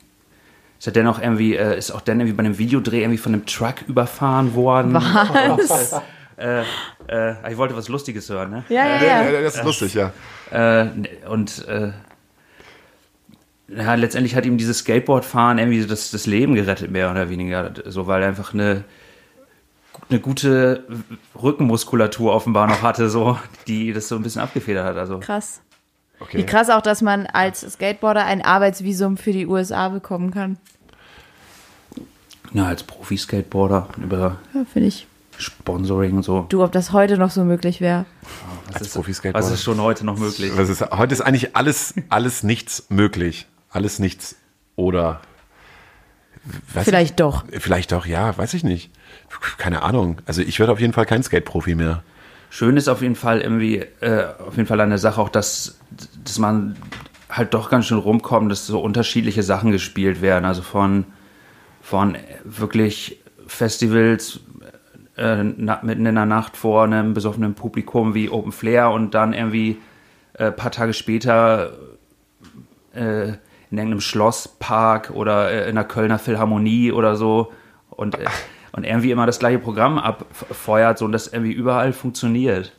Ist 0.80 0.88
er 0.88 0.94
dennoch 0.94 1.22
irgendwie, 1.22 1.56
äh, 1.56 1.78
ist 1.78 1.92
auch 1.92 2.00
dann 2.00 2.22
irgendwie 2.22 2.38
bei 2.38 2.44
einem 2.46 2.58
Videodreh 2.58 3.02
irgendwie 3.02 3.18
von 3.18 3.34
einem 3.34 3.46
Truck 3.46 3.82
überfahren 3.88 4.56
worden. 4.56 4.94
Was? 4.94 6.00
Äh, 6.38 6.64
ich 7.08 7.58
wollte 7.58 7.76
was 7.76 7.88
Lustiges 7.88 8.30
hören, 8.30 8.50
ne? 8.52 8.64
Ja, 8.70 9.02
ja, 9.02 9.24
ja. 9.24 9.42
das 9.42 9.56
ist 9.56 9.64
lustig, 9.64 9.94
ja. 9.94 10.12
Äh, 10.52 10.88
und 11.30 11.68
äh, 11.68 11.92
ja, 13.68 13.96
letztendlich 13.96 14.36
hat 14.36 14.46
ihm 14.46 14.58
dieses 14.58 14.80
Skateboardfahren 14.80 15.58
irgendwie 15.58 15.86
das, 15.86 16.12
das 16.12 16.26
Leben 16.26 16.56
gerettet, 16.56 16.92
mehr 16.92 17.10
oder 17.12 17.30
weniger. 17.30 17.72
So, 17.86 18.08
weil 18.08 18.22
er 18.22 18.28
einfach 18.28 18.54
eine, 18.54 18.84
eine 20.10 20.20
gute 20.20 20.86
Rückenmuskulatur 21.42 22.34
offenbar 22.34 22.68
noch 22.68 22.82
hatte, 22.82 23.10
so, 23.10 23.40
die 23.68 23.92
das 23.92 24.08
so 24.08 24.16
ein 24.16 24.24
bisschen 24.24 24.42
abgefedert 24.42 24.86
hat. 24.86 24.98
Also, 24.98 25.20
Krass. 25.20 25.62
Okay. 26.20 26.38
Wie 26.38 26.46
krass 26.46 26.70
auch, 26.70 26.82
dass 26.82 27.02
man 27.02 27.26
als 27.26 27.62
Skateboarder 27.62 28.24
ein 28.26 28.42
Arbeitsvisum 28.42 29.18
für 29.18 29.34
die 29.34 29.48
USA 29.48 29.90
bekommen 29.90 30.32
kann. 30.32 30.58
ja, 32.54 32.68
als 32.68 32.84
Profi-Skateboarder 32.84 33.90
über 34.02 34.38
Ja, 34.54 34.64
finde 34.72 34.88
ich. 34.88 35.08
Sponsoring 35.38 36.18
und 36.18 36.24
so. 36.24 36.46
Du, 36.50 36.64
ob 36.64 36.72
das 36.72 36.92
heute 36.92 37.18
noch 37.18 37.32
so 37.32 37.44
möglich 37.44 37.82
wäre. 37.82 38.06
Was 38.68 38.76
Als 38.76 38.88
ist, 38.88 38.94
Profi-Skateboarder. 38.94 39.48
was 39.48 39.54
ist 39.54 39.64
schon 39.64 39.82
heute 39.82 40.06
noch 40.06 40.18
möglich? 40.18 40.52
Was 40.56 40.70
ist, 40.70 40.82
heute 40.92 41.14
ist 41.14 41.22
eigentlich 41.22 41.56
alles, 41.56 41.94
alles 42.10 42.44
nichts 42.44 42.86
möglich. 42.90 43.48
Alles 43.70 44.00
nichts 44.00 44.36
oder. 44.76 45.22
Vielleicht 46.68 47.20
doch. 47.20 47.44
Ich, 47.52 47.62
vielleicht 47.62 47.92
doch, 47.92 48.06
ja, 48.06 48.38
weiß 48.38 48.54
ich 48.54 48.64
nicht. 48.64 48.92
Keine 49.58 49.82
Ahnung. 49.82 50.22
Also 50.26 50.42
ich 50.42 50.60
werde 50.60 50.72
auf 50.72 50.80
jeden 50.80 50.94
Fall 50.94 51.06
kein 51.06 51.24
Skate-Profi 51.24 51.76
mehr. 51.76 52.04
Schön 52.50 52.78
ist 52.78 52.88
auf 52.88 53.02
jeden 53.02 53.16
Fall 53.16 53.42
irgendwie, 53.42 53.78
äh, 54.00 54.28
auf 54.40 54.56
jeden 54.56 54.68
Fall 54.68 54.80
an 54.80 54.90
der 54.90 55.00
Sache 55.00 55.20
auch, 55.20 55.30
dass, 55.30 55.78
dass 56.24 56.40
man 56.40 56.78
halt 57.30 57.54
doch 57.54 57.70
ganz 57.70 57.88
schön 57.88 57.98
rumkommt, 57.98 58.52
dass 58.52 58.66
so 58.68 58.80
unterschiedliche 58.80 59.44
Sachen 59.44 59.72
gespielt 59.72 60.22
werden. 60.22 60.46
Also 60.46 60.62
von, 60.62 61.06
von 61.82 62.16
wirklich 62.44 63.20
Festivals 63.48 64.40
äh, 65.18 65.44
na, 65.44 65.80
mitten 65.84 66.06
in 66.06 66.16
der 66.16 66.26
Nacht 66.26 66.58
vor 66.58 66.84
einem 66.84 67.14
besoffenen 67.14 67.54
Publikum 67.56 68.14
wie 68.14 68.30
Open 68.30 68.52
Flair 68.52 68.92
und 68.92 69.14
dann 69.14 69.34
irgendwie 69.34 69.78
äh, 70.34 70.52
paar 70.52 70.72
Tage 70.72 70.94
später 70.94 71.72
äh, 72.94 73.30
in 73.72 73.78
irgendeinem 73.78 74.02
Schlosspark 74.02 75.12
oder 75.12 75.52
äh, 75.52 75.70
in 75.70 75.76
der 75.76 75.86
Kölner 75.86 76.20
Philharmonie 76.20 76.92
oder 76.92 77.16
so 77.16 77.52
und, 77.90 78.16
äh, 78.20 78.26
und 78.74 78.84
irgendwie 78.86 79.12
immer 79.12 79.26
das 79.26 79.40
gleiche 79.40 79.60
Programm 79.60 79.98
abfeuert, 79.98 80.98
so 80.98 81.06
und 81.06 81.12
das 81.12 81.28
irgendwie 81.28 81.54
überall 81.54 81.94
funktioniert. 81.94 82.74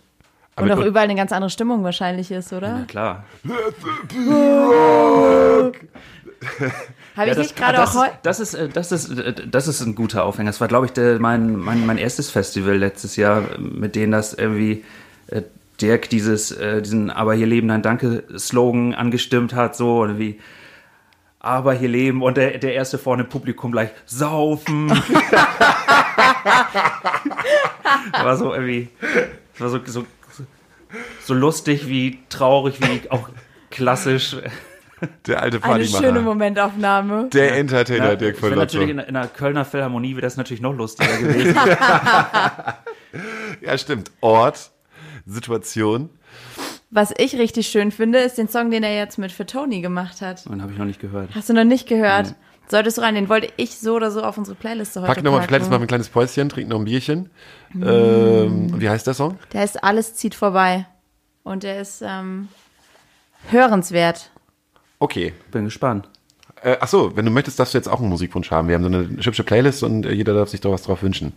Und 0.57 0.71
Aber- 0.71 0.83
auch 0.83 0.87
überall 0.87 1.05
eine 1.05 1.15
ganz 1.17 1.33
andere 1.33 1.51
Stimmung 1.51 1.85
wahrscheinlich 1.85 2.31
ist, 2.31 2.51
Na 2.53 2.59
oder? 2.59 2.85
klar. 2.87 3.25
Habe 7.17 7.29
Ja, 7.29 7.33
ich 7.33 7.39
das, 7.39 7.47
nicht 7.49 7.57
gerade 7.57 7.83
auch 7.83 7.95
heute. 7.95 8.13
das, 8.23 8.41
ist, 8.41 8.53
äh, 8.55 8.69
das, 8.69 8.93
ist, 8.93 9.11
äh, 9.19 9.33
das 9.49 9.69
ist 9.69 9.81
ein 9.81 9.95
guter 9.95 10.25
Aufhänger. 10.25 10.51
Das 10.51 10.61
war, 10.61 10.69
glaube 10.69 10.85
ich, 10.87 10.93
der, 10.93 11.19
mein, 11.19 11.57
mein, 11.57 11.87
mein 11.87 11.97
erstes 11.97 12.29
Festival 12.31 12.77
letztes 12.77 13.17
Jahr, 13.17 13.59
mit 13.59 13.95
denen 13.97 14.13
das 14.13 14.35
irgendwie 14.35 14.85
äh, 15.29 15.43
Dirk 15.81 16.11
dieses, 16.11 16.53
äh, 16.53 16.83
diesen 16.83 17.11
Aber 17.11 17.35
hier 17.35 17.47
leben 17.47 17.71
ein 17.71 17.81
Danke-Slogan 17.83 18.95
angestimmt 18.95 19.55
hat, 19.55 19.77
so 19.77 20.01
und 20.03 20.19
wie 20.19 20.39
Aber 21.39 21.73
hier 21.73 21.89
leben 21.89 22.23
und 22.23 22.37
der, 22.37 22.59
der 22.59 22.75
erste 22.75 22.99
vorne 22.99 23.23
im 23.23 23.29
Publikum 23.31 23.73
gleich 23.73 23.91
saufen. 24.05 24.91
war 28.13 28.37
so 28.37 28.53
irgendwie, 28.53 28.89
war 29.59 29.71
so, 29.71 29.81
so, 29.87 30.05
so 31.23 31.35
lustig 31.35 31.89
wie 31.89 32.19
traurig 32.29 32.81
wie 32.81 33.11
auch 33.11 33.31
klassisch. 33.71 34.37
Der 35.27 35.43
alte 35.43 35.63
Eine 35.63 35.75
Partymacher. 35.75 36.05
schöne 36.05 36.21
Momentaufnahme. 36.21 37.29
Der 37.33 37.57
Entertainer 37.59 38.11
Ja, 38.11 38.17
Dirk 38.17 38.35
das 38.35 38.41
von 38.41 38.51
wär 38.51 38.57
Lotzo. 38.57 38.79
natürlich 38.79 38.91
in, 38.91 38.99
in 38.99 39.15
der 39.15 39.27
Kölner 39.29 39.65
Philharmonie 39.65 40.13
wäre 40.13 40.23
das 40.23 40.37
natürlich 40.37 40.61
noch 40.63 40.73
lustiger 40.75 41.17
gewesen. 41.19 41.55
Ja, 43.63 43.79
stimmt. 43.79 44.11
Ort, 44.21 44.71
Situation. 45.25 46.11
Was 46.91 47.13
ich 47.17 47.35
richtig 47.39 47.69
schön 47.69 47.91
finde, 47.91 48.19
ist 48.19 48.37
den 48.37 48.49
Song, 48.49 48.71
den 48.71 48.83
er 48.83 48.95
jetzt 48.95 49.17
mit 49.19 49.33
für 49.33 49.47
Tony 49.47 49.81
gemacht 49.81 50.21
hat. 50.21 50.45
Den 50.45 50.61
habe 50.63 50.73
ich 50.73 50.79
noch 50.79 50.85
nicht 50.85 51.01
gehört. 51.01 51.31
Hast 51.35 51.49
du 51.49 51.55
noch 51.55 51.65
nicht 51.65 51.89
gehört? 51.89 52.35
Solltest 52.69 52.99
du 52.99 53.03
rein, 53.03 53.15
den 53.15 53.29
wollte 53.29 53.49
ich 53.57 53.79
so 53.79 53.95
oder 53.95 54.11
so 54.11 54.23
auf 54.23 54.37
unsere 54.37 54.57
Playliste 54.57 55.01
heute 55.01 55.15
Pack 55.15 55.23
nochmal, 55.25 55.43
vielleicht 55.43 55.65
machen 55.71 55.81
wir 55.81 55.85
ein 55.85 55.87
kleines 55.87 56.09
Päuschen, 56.09 56.49
trinken 56.49 56.71
noch 56.71 56.79
ein 56.81 56.85
Bierchen. 56.85 57.31
Ähm, 57.75 58.79
wie 58.81 58.89
heißt 58.89 59.07
der 59.07 59.15
Song? 59.15 59.39
Der 59.53 59.65
ist 59.65 59.83
Alles 59.83 60.15
zieht 60.15 60.35
vorbei. 60.35 60.87
Und 61.43 61.63
der 61.63 61.81
ist 61.81 62.03
ähm, 62.05 62.49
hörenswert. 63.51 64.31
Okay. 64.99 65.33
Bin 65.51 65.65
gespannt. 65.65 66.09
Äh, 66.63 66.77
ach 66.81 66.89
so, 66.89 67.15
wenn 67.17 67.25
du 67.25 67.31
möchtest, 67.31 67.59
darfst 67.59 67.75
du 67.75 67.79
jetzt 67.79 67.89
auch 67.89 68.01
einen 68.01 68.09
Musikwunsch 68.09 68.51
haben. 68.51 68.69
Wir 68.69 68.75
haben 68.77 68.83
so 68.83 68.89
eine 68.89 69.09
hübsche 69.23 69.45
Playlist 69.45 69.83
und 69.83 70.07
äh, 70.07 70.13
jeder 70.13 70.35
darf 70.35 70.49
sich 70.49 70.61
doch 70.61 70.73
was 70.73 70.83
drauf 70.83 71.03
wünschen. 71.03 71.33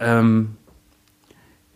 Ähm, 0.00 0.56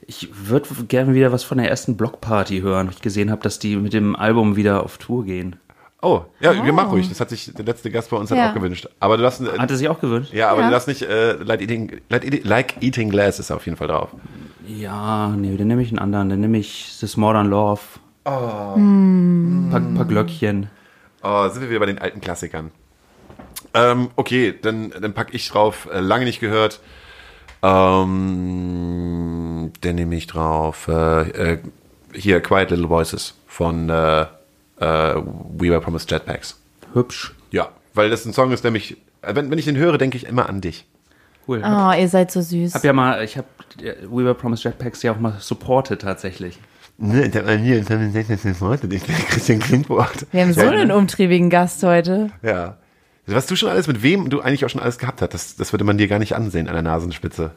ich 0.06 0.28
würde 0.48 0.68
gerne 0.88 1.14
wieder 1.14 1.30
was 1.32 1.44
von 1.44 1.58
der 1.58 1.68
ersten 1.70 1.96
Blockparty 1.96 2.60
hören. 2.60 2.86
weil 2.88 2.94
Ich 2.94 3.02
gesehen 3.02 3.30
habe, 3.30 3.42
dass 3.42 3.58
die 3.58 3.76
mit 3.76 3.92
dem 3.92 4.16
Album 4.16 4.56
wieder 4.56 4.82
auf 4.82 4.98
Tour 4.98 5.24
gehen. 5.24 5.56
Oh, 6.00 6.22
ja, 6.40 6.64
wir 6.64 6.72
machen 6.72 6.90
ruhig. 6.90 7.08
Das 7.08 7.20
hat 7.20 7.28
sich 7.30 7.52
der 7.54 7.64
letzte 7.64 7.90
Gast 7.90 8.10
bei 8.10 8.16
uns 8.16 8.30
hat 8.30 8.38
Ja. 8.38 8.50
auch 8.50 8.54
gewünscht. 8.54 8.88
Aber 9.00 9.16
du 9.16 9.24
hast, 9.24 9.40
äh, 9.40 9.58
Hat 9.58 9.70
er 9.70 9.76
sich 9.76 9.88
auch 9.88 10.00
gewünscht? 10.00 10.32
ja, 10.32 10.48
aber 10.48 10.60
Ja. 10.60 10.66
du 10.68 10.72
darfst 10.72 10.86
nicht, 10.88 11.02
äh, 11.02 11.32
like, 11.42 11.60
eating, 11.60 12.00
like, 12.08 12.24
eating, 12.24 12.44
like 12.44 12.74
Eating 12.82 13.10
Glass 13.10 13.38
ist 13.40 13.50
auf 13.50 13.64
jeden 13.66 13.76
Fall 13.76 13.88
drauf. 13.88 14.10
Ja, 14.66 15.28
nee, 15.36 15.56
dann 15.56 15.66
nehme 15.66 15.82
ich 15.82 15.88
einen 15.90 15.98
anderen. 15.98 16.28
Dann 16.28 16.40
nehme 16.40 16.58
ich 16.58 16.96
This 17.00 17.16
Modern 17.16 17.48
Love. 17.48 17.80
Oh. 18.24 18.30
Paar, 19.70 19.80
paar 19.96 20.04
Glöckchen. 20.04 20.68
Oh, 21.22 21.48
sind 21.48 21.62
wir 21.62 21.70
wieder 21.70 21.80
bei 21.80 21.86
den 21.86 21.98
alten 21.98 22.20
Klassikern. 22.20 22.70
Ähm, 23.74 24.10
okay, 24.16 24.54
dann, 24.60 24.90
dann 24.90 25.12
pack 25.14 25.34
ich 25.34 25.48
drauf, 25.48 25.88
äh, 25.92 26.00
lange 26.00 26.24
nicht 26.24 26.40
gehört. 26.40 26.80
Ähm, 27.62 28.22
dann 29.80 29.94
nehme 29.94 30.16
ich 30.16 30.26
drauf, 30.26 30.88
äh, 30.88 31.52
äh, 31.52 31.58
hier, 32.14 32.40
Quiet 32.40 32.70
Little 32.70 32.88
Voices 32.88 33.34
von 33.46 33.90
äh, 33.90 34.22
äh, 34.22 34.26
We 34.78 35.70
Were 35.70 35.80
Promised 35.80 36.10
Jetpacks. 36.10 36.60
Hübsch. 36.94 37.34
Ja, 37.50 37.70
weil 37.94 38.10
das 38.10 38.24
ein 38.24 38.32
Song 38.32 38.52
ist, 38.52 38.64
der 38.64 38.70
mich, 38.70 38.96
wenn, 39.22 39.50
wenn 39.50 39.58
ich 39.58 39.64
den 39.64 39.76
höre, 39.76 39.98
denke 39.98 40.16
ich 40.16 40.26
immer 40.26 40.48
an 40.48 40.60
dich. 40.60 40.86
Cool. 41.46 41.62
Oh, 41.64 41.92
ihr 41.98 42.08
seid 42.08 42.30
so 42.30 42.40
süß. 42.40 42.74
Hab 42.74 42.84
ja 42.84 42.92
mal, 42.92 43.24
ich 43.24 43.36
habe 43.36 43.48
We 44.04 44.24
Were 44.24 44.34
Promised 44.34 44.64
Jetpacks 44.64 45.02
ja 45.02 45.12
auch 45.12 45.18
mal 45.18 45.36
supported 45.40 46.00
tatsächlich. 46.02 46.58
Ne, 47.00 47.28
der 47.28 47.46
war 47.46 47.54
hier, 47.54 47.78
ich 47.78 47.86
Christian 49.28 49.60
Klingwort. 49.60 50.26
Wir 50.32 50.42
haben 50.42 50.52
so 50.52 50.62
einen 50.62 50.90
umtriebigen 50.90 51.48
Gast 51.48 51.80
heute. 51.84 52.30
Ja. 52.42 52.76
Was 53.26 53.46
du 53.46 53.54
schon 53.54 53.68
alles, 53.68 53.86
mit 53.86 54.02
wem 54.02 54.30
du 54.30 54.40
eigentlich 54.40 54.64
auch 54.64 54.68
schon 54.68 54.80
alles 54.80 54.98
gehabt 54.98 55.22
hast, 55.22 55.32
das, 55.32 55.54
das 55.54 55.72
würde 55.72 55.84
man 55.84 55.96
dir 55.96 56.08
gar 56.08 56.18
nicht 56.18 56.34
ansehen 56.34 56.66
an 56.66 56.74
der 56.74 56.82
Nasenspitze. 56.82 57.52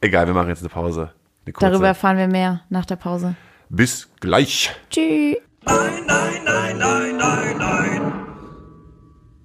Egal, 0.00 0.28
wir 0.28 0.34
machen 0.34 0.48
jetzt 0.48 0.60
eine 0.60 0.68
Pause. 0.68 1.12
Eine 1.44 1.52
kurze. 1.54 1.70
Darüber 1.70 1.88
erfahren 1.88 2.18
wir 2.18 2.28
mehr 2.28 2.62
nach 2.68 2.86
der 2.86 2.96
Pause. 2.96 3.34
Bis 3.68 4.08
gleich. 4.20 4.70
Tschüss. 4.88 5.38
Nein, 5.64 5.92
nein, 6.06 6.40
nein, 6.44 6.78
nein, 6.78 7.16
nein, 7.16 7.56
nein. 7.58 8.12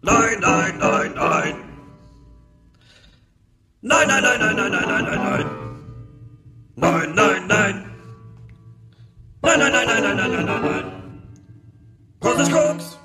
Nein, 0.04 0.40
nein, 0.42 0.74
nein, 0.80 1.12
nein. 1.16 1.56
Nein, 3.82 4.08
nein, 4.08 4.24
nein, 4.24 4.40
nein, 4.40 4.56
nein, 4.56 4.72
nein, 4.72 4.86
nein, 4.88 5.06
nein, 5.06 5.24
nein. 5.24 5.46
Nein, 6.76 7.16
nein, 7.16 7.48
nein. 7.48 7.87
Nein, 9.48 9.60
nein, 9.60 9.72
nein, 9.72 9.88
nein, 9.88 10.04
nein, 10.04 10.18
nein, 10.18 10.32
nein, 10.32 10.45
nein, 10.45 10.62
nein. 10.62 10.86
Großes 12.20 12.52
Koks. 12.52 13.00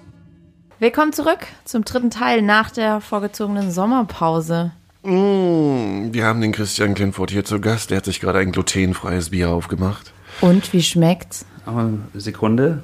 Willkommen 0.80 1.12
zurück 1.12 1.46
zum 1.64 1.84
dritten 1.84 2.10
Teil 2.10 2.42
nach 2.42 2.72
der 2.72 3.00
vorgezogenen 3.00 3.70
Sommerpause. 3.70 4.72
Mm, 5.04 6.12
wir 6.12 6.24
haben 6.24 6.40
den 6.40 6.50
Christian 6.50 6.94
Klinfort 6.94 7.30
hier 7.30 7.44
zu 7.44 7.60
Gast. 7.60 7.90
Der 7.90 7.98
hat 7.98 8.06
sich 8.06 8.18
gerade 8.18 8.40
ein 8.40 8.50
glutenfreies 8.50 9.30
Bier 9.30 9.50
aufgemacht. 9.50 10.12
Und 10.40 10.72
wie 10.72 10.82
schmeckt's? 10.82 11.46
Aber 11.64 11.90
Sekunde. 12.12 12.82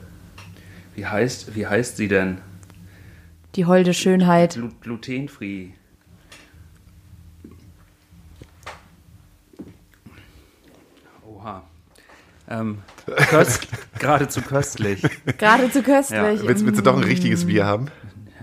Wie 0.95 1.07
heißt, 1.07 1.57
wie 1.57 1.67
heißt 1.67 1.97
sie 1.97 2.07
denn? 2.07 2.39
Die 3.57 3.65
holde 3.65 3.93
Schönheit. 3.93 4.55
Glu 4.55 4.69
glutenfree. 4.81 5.71
Oha. 11.27 11.65
Ähm, 12.49 12.79
Curse, 13.17 13.61
Geradezu 13.99 14.43
köstlich. 14.43 15.03
Geradezu 15.39 15.83
köstlich. 15.83 16.41
Willst, 16.43 16.65
willst 16.65 16.79
du 16.79 16.83
doch 16.83 16.97
ein 16.97 17.05
richtiges 17.05 17.47
Bier 17.47 17.67
haben? 17.67 17.91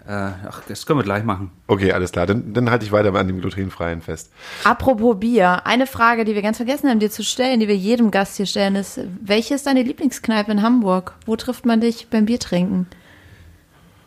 äh, 0.07 0.31
ach, 0.47 0.61
das 0.67 0.85
können 0.85 0.99
wir 0.99 1.03
gleich 1.03 1.23
machen. 1.23 1.51
Okay, 1.67 1.91
alles 1.91 2.11
klar. 2.11 2.27
Dann, 2.27 2.53
dann 2.53 2.69
halte 2.69 2.85
ich 2.85 2.91
weiter 2.91 3.13
an 3.13 3.27
dem 3.27 3.41
glutenfreien 3.41 4.01
fest. 4.01 4.31
Apropos 4.63 5.19
Bier, 5.19 5.65
eine 5.65 5.87
Frage, 5.87 6.25
die 6.25 6.35
wir 6.35 6.41
ganz 6.41 6.57
vergessen 6.57 6.89
haben, 6.89 6.99
dir 6.99 7.09
zu 7.09 7.23
stellen, 7.23 7.59
die 7.59 7.67
wir 7.67 7.75
jedem 7.75 8.11
Gast 8.11 8.37
hier 8.37 8.45
stellen, 8.45 8.75
ist, 8.75 8.99
welche 9.21 9.55
ist 9.55 9.65
deine 9.65 9.81
Lieblingskneipe 9.81 10.51
in 10.51 10.61
Hamburg? 10.61 11.15
Wo 11.25 11.35
trifft 11.35 11.65
man 11.65 11.81
dich 11.81 12.07
beim 12.09 12.25
Biertrinken? 12.25 12.87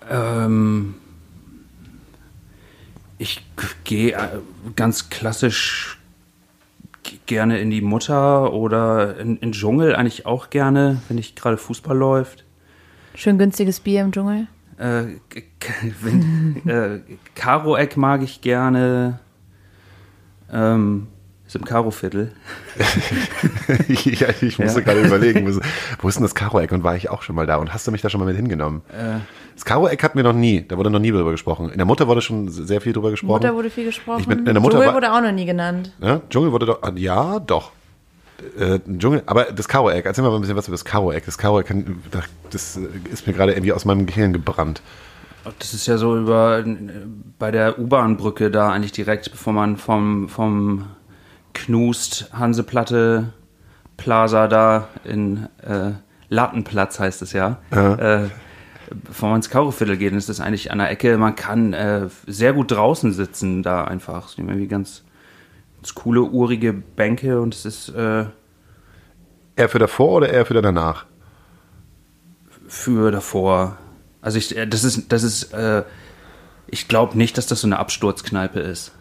Ähm, 0.08 0.94
ich 3.18 3.44
gehe 3.82 4.12
äh, 4.12 4.28
ganz 4.76 5.10
klassisch 5.10 5.97
gerne 7.26 7.58
in 7.58 7.70
die 7.70 7.80
Mutter 7.80 8.52
oder 8.52 9.18
in, 9.18 9.36
in 9.38 9.52
Dschungel 9.52 9.94
eigentlich 9.94 10.26
auch 10.26 10.50
gerne, 10.50 11.00
wenn 11.08 11.16
nicht 11.16 11.36
gerade 11.40 11.56
Fußball 11.56 11.96
läuft. 11.96 12.44
Schön 13.14 13.38
günstiges 13.38 13.80
Bier 13.80 14.02
im 14.02 14.12
Dschungel. 14.12 14.46
Äh, 14.78 15.16
wenn, 16.02 16.62
äh, 16.68 17.00
Karo-Eck 17.34 17.96
mag 17.96 18.22
ich 18.22 18.40
gerne. 18.40 19.20
Ähm, 20.52 21.08
ist 21.48 21.56
im 21.56 21.64
Karo-Viertel. 21.64 22.30
ja, 23.88 24.28
ich 24.40 24.58
musste 24.58 24.80
Ja. 24.80 24.84
gerade 24.84 25.00
überlegen, 25.02 25.44
wo, 26.00 26.08
ist- 26.08 26.16
denn 26.16 26.22
das 26.22 26.34
Karo-Eck? 26.34 26.72
Und 26.72 26.84
war 26.84 26.94
ich 26.96 27.08
auch 27.10 27.22
schon 27.22 27.34
mal 27.34 27.46
da? 27.46 27.56
Und 27.56 27.72
hast 27.72 27.86
du 27.86 27.90
mich 27.90 28.02
da 28.02 28.10
schon 28.10 28.20
mal 28.20 28.26
mit 28.26 28.36
hingenommen? 28.36 28.82
Das 29.54 29.64
Karo-Eck 29.64 30.02
hatten 30.02 30.18
wir 30.18 30.24
noch 30.24 30.32
nie. 30.34 30.64
Da 30.66 30.76
wurde 30.76 30.90
noch 30.90 30.98
nie 31.00 31.10
drüber 31.10 31.30
gesprochen. 31.30 31.70
In 31.70 31.78
der 31.78 31.86
Mutter 31.86 32.06
wurde 32.06 32.20
schon 32.22 32.48
sehr 32.48 32.80
viel 32.80 32.92
drüber 32.92 33.10
gesprochen. 33.10 33.32
Mutter 33.32 33.54
wurde 33.54 33.70
viel 33.70 33.84
gesprochen. 33.86 34.20
Ich 34.20 34.26
bin- 34.28 34.38
in 34.40 34.44
der 34.44 34.60
Mutter 34.60 34.72
Dschungel 34.76 34.88
war- 34.88 34.94
wurde 34.94 35.12
auch 35.12 35.20
noch 35.20 35.32
nie 35.32 35.46
genannt. 35.46 35.92
Ja, 36.00 36.20
Dschungel 36.30 36.52
wurde 36.52 36.66
doch, 36.66 36.80
ja, 36.96 37.38
doch. 37.40 37.72
Äh, 38.58 38.78
Dschungel, 38.98 39.22
aber 39.26 39.44
das 39.46 39.66
Karo-Eck, 39.66 40.06
erzähl 40.06 40.22
mal 40.22 40.32
ein 40.32 40.40
bisschen 40.40 40.54
was 40.56 40.68
über 40.68 40.74
das 40.76 40.84
Karo-Eck. 40.84 41.24
Das 41.26 41.38
Karo-Eck, 41.38 41.74
das 42.50 42.76
äh, 42.76 42.82
ist 43.12 43.26
mir 43.26 43.32
gerade 43.32 43.52
irgendwie 43.52 43.72
aus 43.72 43.84
meinem 43.84 44.06
Gehirn 44.06 44.32
gebrannt. 44.32 44.80
Das 45.58 45.72
ist 45.74 45.86
ja 45.86 45.96
so 45.96 46.16
über 46.16 46.62
bei 47.38 47.50
der 47.50 47.78
U-Bahn-Brücke 47.78 48.50
da 48.50 48.70
eigentlich 48.70 48.92
direkt, 48.92 49.30
bevor 49.30 49.54
man 49.54 49.76
vom, 49.78 50.28
vom 50.28 50.84
Knust 51.54 52.30
Hanseplatte 52.32 53.32
Plaza 53.96 54.48
da 54.48 54.88
in 55.04 55.48
äh, 55.62 55.92
Lattenplatz 56.28 57.00
heißt 57.00 57.22
es 57.22 57.32
ja. 57.32 57.58
Äh, 57.70 58.28
bevor 59.04 59.30
man 59.30 59.36
ins 59.36 59.50
Kaureviertel 59.50 59.96
geht, 59.96 60.12
ist 60.12 60.28
das 60.28 60.40
eigentlich 60.40 60.70
an 60.70 60.78
der 60.78 60.90
Ecke. 60.90 61.18
Man 61.18 61.34
kann 61.34 61.72
äh, 61.72 62.08
sehr 62.26 62.52
gut 62.52 62.70
draußen 62.70 63.12
sitzen 63.12 63.62
da 63.62 63.84
einfach. 63.84 64.26
Es 64.26 64.32
sind 64.32 64.48
irgendwie 64.48 64.68
ganz, 64.68 65.04
ganz 65.76 65.94
coole, 65.94 66.22
urige 66.22 66.72
Bänke 66.72 67.40
und 67.40 67.54
es 67.54 67.64
ist 67.64 67.88
äh, 67.90 68.26
Eher 69.56 69.68
für 69.68 69.80
davor 69.80 70.12
oder 70.12 70.30
eher 70.30 70.46
für 70.46 70.54
danach? 70.54 71.04
für 72.68 73.10
davor. 73.10 73.78
Also 74.20 74.38
ich, 74.38 74.56
äh, 74.56 74.66
das 74.66 74.84
ist, 74.84 75.10
das 75.10 75.22
ist, 75.22 75.52
äh, 75.54 75.82
ich 76.68 76.86
glaube 76.86 77.16
nicht, 77.18 77.36
dass 77.38 77.46
das 77.46 77.62
so 77.62 77.66
eine 77.66 77.78
Absturzkneipe 77.78 78.60
ist. 78.60 78.92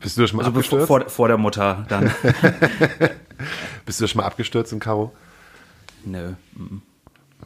Bist 0.00 0.16
du 0.16 0.22
da 0.22 0.28
schon 0.28 0.36
mal 0.38 0.44
Also 0.44 0.52
bevor, 0.52 0.78
abgestürzt? 0.80 0.86
vor, 0.86 1.10
vor 1.10 1.28
der 1.28 1.38
Mutter 1.38 1.86
dann. 1.88 2.04
Bist 3.86 4.00
du 4.00 4.04
da 4.04 4.08
schon 4.08 4.20
mal 4.20 4.26
abgestürzt 4.26 4.72
im 4.72 4.78
Karo? 4.80 5.12
Nö. 6.04 6.32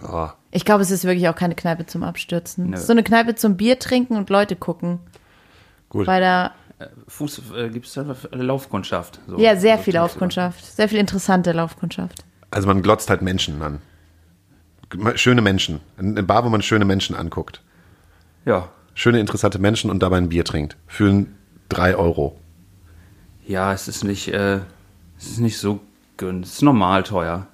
Oh. 0.02 0.28
Ich 0.50 0.64
glaube, 0.64 0.82
es 0.82 0.90
ist 0.90 1.04
wirklich 1.04 1.28
auch 1.28 1.36
keine 1.36 1.54
Kneipe 1.54 1.86
zum 1.86 2.02
Abstürzen. 2.02 2.70
Nö. 2.70 2.74
Es 2.74 2.82
ist 2.82 2.86
so 2.86 2.92
eine 2.92 3.02
Kneipe 3.02 3.34
zum 3.34 3.56
Bier 3.56 3.78
trinken 3.78 4.16
und 4.16 4.30
Leute 4.30 4.56
gucken. 4.56 5.00
Gut. 5.88 6.06
Bei 6.06 6.20
der, 6.20 6.52
Fuß 7.08 7.42
äh, 7.56 7.68
gibt 7.68 7.86
es 7.86 7.94
da 7.94 8.06
eine 8.32 8.42
Laufkundschaft. 8.42 9.20
So. 9.26 9.38
ja, 9.38 9.56
sehr 9.56 9.76
So 9.76 9.82
viel 9.82 9.92
klingt 9.92 9.94
Laufkundschaft. 9.94 10.64
Sehr 10.64 10.88
viel 10.88 10.98
interessante 10.98 11.52
Laufkundschaft. 11.52 12.24
Also 12.50 12.66
man 12.66 12.82
glotzt 12.82 13.10
halt 13.10 13.22
Menschen 13.22 13.60
an. 13.62 13.80
Schöne 15.14 15.40
Menschen. 15.42 15.80
Eine 15.98 16.22
Bar, 16.22 16.44
wo 16.44 16.48
man 16.48 16.62
schöne 16.62 16.84
Menschen 16.84 17.14
anguckt. 17.14 17.62
Ja. 18.44 18.68
Schöne, 18.94 19.20
interessante 19.20 19.58
Menschen 19.58 19.90
und 19.90 20.02
dabei 20.02 20.16
ein 20.16 20.30
Bier 20.30 20.44
trinkt. 20.44 20.76
Für 20.86 21.26
drei 21.70 21.96
Euro. 21.96 22.36
Ja, 23.46 23.72
es 23.72 23.88
ist 23.88 24.04
nicht, 24.04 24.28
äh, 24.28 24.56
es 25.18 25.28
ist 25.32 25.38
nicht 25.40 25.58
so 25.58 25.80
günstig. 26.18 26.50
Es 26.50 26.56
ist 26.58 26.62
normal 26.62 27.02
teuer. 27.02 27.46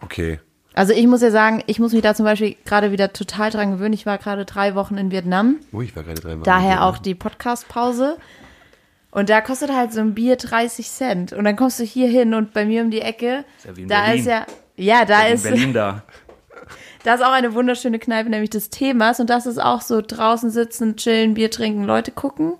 Okay. 0.00 0.40
Also 0.74 0.92
ich 0.94 1.06
muss 1.06 1.22
ja 1.22 1.30
sagen, 1.30 1.62
ich 1.66 1.78
muss 1.78 1.92
mich 1.92 2.02
da 2.02 2.14
zum 2.14 2.24
Beispiel 2.24 2.56
gerade 2.64 2.92
wieder 2.92 3.12
total 3.12 3.50
dran 3.50 3.72
gewöhnen. 3.72 3.92
Ich 3.92 4.06
war 4.06 4.18
gerade 4.18 4.44
drei 4.44 4.74
Wochen 4.74 4.96
in 4.96 5.10
Vietnam. 5.10 5.56
Ui, 5.72 5.84
ich 5.84 5.94
war 5.94 6.02
gerade 6.02 6.20
drei 6.20 6.32
Wochen 6.32 6.42
Daher 6.44 6.84
auch 6.84 6.98
die 6.98 7.14
Podcast-Pause. 7.14 8.16
Und 9.10 9.28
da 9.28 9.42
kostet 9.42 9.70
halt 9.70 9.92
so 9.92 10.00
ein 10.00 10.14
Bier 10.14 10.36
30 10.36 10.88
Cent. 10.90 11.32
Und 11.34 11.44
dann 11.44 11.56
kommst 11.56 11.78
du 11.78 11.84
hier 11.84 12.08
hin 12.08 12.32
und 12.32 12.54
bei 12.54 12.64
mir 12.64 12.82
um 12.82 12.90
die 12.90 13.02
Ecke, 13.02 13.44
Ist 13.58 13.66
ja 13.66 13.76
wie 13.76 13.82
in 13.82 13.88
da 13.88 14.00
Berlin. 14.06 14.20
ist 14.20 14.26
ja, 14.26 14.46
ja, 14.76 15.04
da 15.04 15.26
In 15.26 15.34
ist, 15.34 15.42
Berlin 15.42 15.72
da. 15.74 16.02
da 17.04 17.14
ist 17.14 17.22
auch 17.22 17.32
eine 17.32 17.52
wunderschöne 17.52 17.98
Kneipe, 17.98 18.30
nämlich 18.30 18.48
des 18.48 18.70
Themas. 18.70 19.20
Und 19.20 19.28
das 19.28 19.44
ist 19.44 19.58
auch 19.62 19.82
so 19.82 20.00
draußen 20.00 20.48
sitzen, 20.50 20.96
chillen, 20.96 21.34
Bier 21.34 21.50
trinken, 21.50 21.84
Leute 21.84 22.10
gucken. 22.12 22.54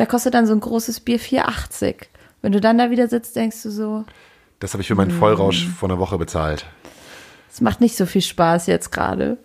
Da 0.00 0.06
kostet 0.06 0.32
dann 0.32 0.46
so 0.46 0.54
ein 0.54 0.60
großes 0.60 1.00
Bier 1.00 1.20
4,80. 1.20 1.94
Wenn 2.40 2.52
du 2.52 2.60
dann 2.62 2.78
da 2.78 2.90
wieder 2.90 3.06
sitzt, 3.06 3.36
denkst 3.36 3.62
du 3.64 3.70
so, 3.70 4.06
Das 4.58 4.72
habe 4.72 4.80
ich 4.80 4.88
für 4.88 4.94
meinen 4.94 5.10
Vollrausch 5.10 5.68
vor 5.68 5.90
einer 5.90 5.98
Woche 5.98 6.16
bezahlt. 6.16 6.64
es 7.52 7.60
macht 7.60 7.82
nicht 7.82 7.98
so 7.98 8.06
viel 8.06 8.22
Spaß 8.22 8.66
jetzt 8.66 8.92
gerade. 8.92 9.36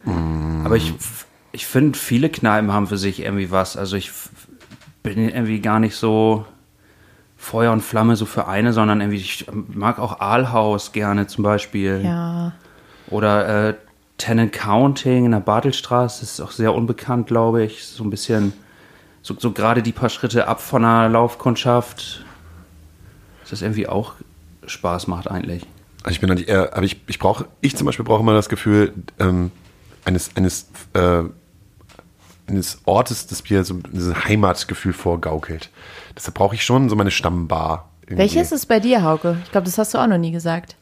Aber 0.63 0.77
ich, 0.77 0.93
ich 1.51 1.65
finde, 1.65 1.99
viele 1.99 2.29
Kneipen 2.29 2.71
haben 2.71 2.87
für 2.87 2.97
sich 2.97 3.19
irgendwie 3.19 3.51
was. 3.51 3.75
Also 3.75 3.97
ich 3.97 4.11
bin 5.03 5.27
irgendwie 5.27 5.59
gar 5.59 5.81
nicht 5.81 5.97
so 5.97 6.45
Feuer 7.35 7.73
und 7.73 7.81
Flamme 7.81 8.15
so 8.15 8.25
für 8.25 8.47
eine, 8.47 8.71
sondern 8.71 9.01
irgendwie, 9.01 9.17
ich 9.17 9.47
mag 9.51 9.99
auch 9.99 10.21
Aalhaus 10.21 10.93
gerne 10.93 11.27
zum 11.27 11.43
Beispiel. 11.43 11.99
Ja. 12.01 12.53
Oder 13.09 13.67
äh, 13.71 13.73
Tenant 14.17 14.53
Counting 14.53 15.25
in 15.25 15.31
der 15.31 15.41
Bartelstraße, 15.41 16.21
das 16.21 16.31
ist 16.31 16.39
auch 16.39 16.51
sehr 16.51 16.73
unbekannt, 16.73 17.27
glaube 17.27 17.65
ich. 17.65 17.85
So 17.85 18.05
ein 18.05 18.09
bisschen, 18.09 18.53
so, 19.25 19.35
so 19.39 19.51
gerade 19.51 19.81
die 19.81 19.91
paar 19.91 20.09
Schritte 20.09 20.47
ab 20.47 20.61
von 20.61 20.85
einer 20.85 21.09
Laufkundschaft, 21.09 22.23
dass 23.41 23.49
das 23.49 23.63
irgendwie 23.63 23.87
auch 23.87 24.13
Spaß 24.67 25.07
macht 25.07 25.31
eigentlich. 25.31 25.63
Also 26.03 26.11
ich 26.11 26.21
bin 26.21 26.29
eigentlich 26.29 26.47
eher, 26.47 26.75
aber 26.75 26.83
ich, 26.83 27.01
ich 27.07 27.17
brauche, 27.17 27.47
ich 27.59 27.75
zum 27.75 27.87
Beispiel 27.87 28.05
brauche 28.05 28.21
immer 28.21 28.35
das 28.35 28.49
Gefühl 28.49 28.93
ähm, 29.19 29.49
eines, 30.03 30.29
eines, 30.35 30.67
äh, 30.93 31.23
eines 32.45 32.81
Ortes, 32.85 33.25
das 33.25 33.49
mir 33.49 33.63
so 33.63 33.79
dieses 33.91 34.25
Heimatgefühl 34.25 34.93
vorgaukelt. 34.93 35.71
Deshalb 36.15 36.35
brauche 36.35 36.53
ich 36.53 36.63
schon 36.63 36.87
so 36.87 36.95
meine 36.95 37.09
Stammbar. 37.09 37.89
irgendwie. 38.03 38.19
Welche 38.19 38.41
ist 38.41 38.51
es 38.51 38.67
bei 38.67 38.79
dir, 38.79 39.01
Hauke? 39.01 39.37
Ich 39.43 39.51
glaube, 39.51 39.65
das 39.65 39.79
hast 39.79 39.95
du 39.95 39.97
auch 39.97 40.07
noch 40.07 40.19
nie 40.19 40.31
gesagt. 40.31 40.75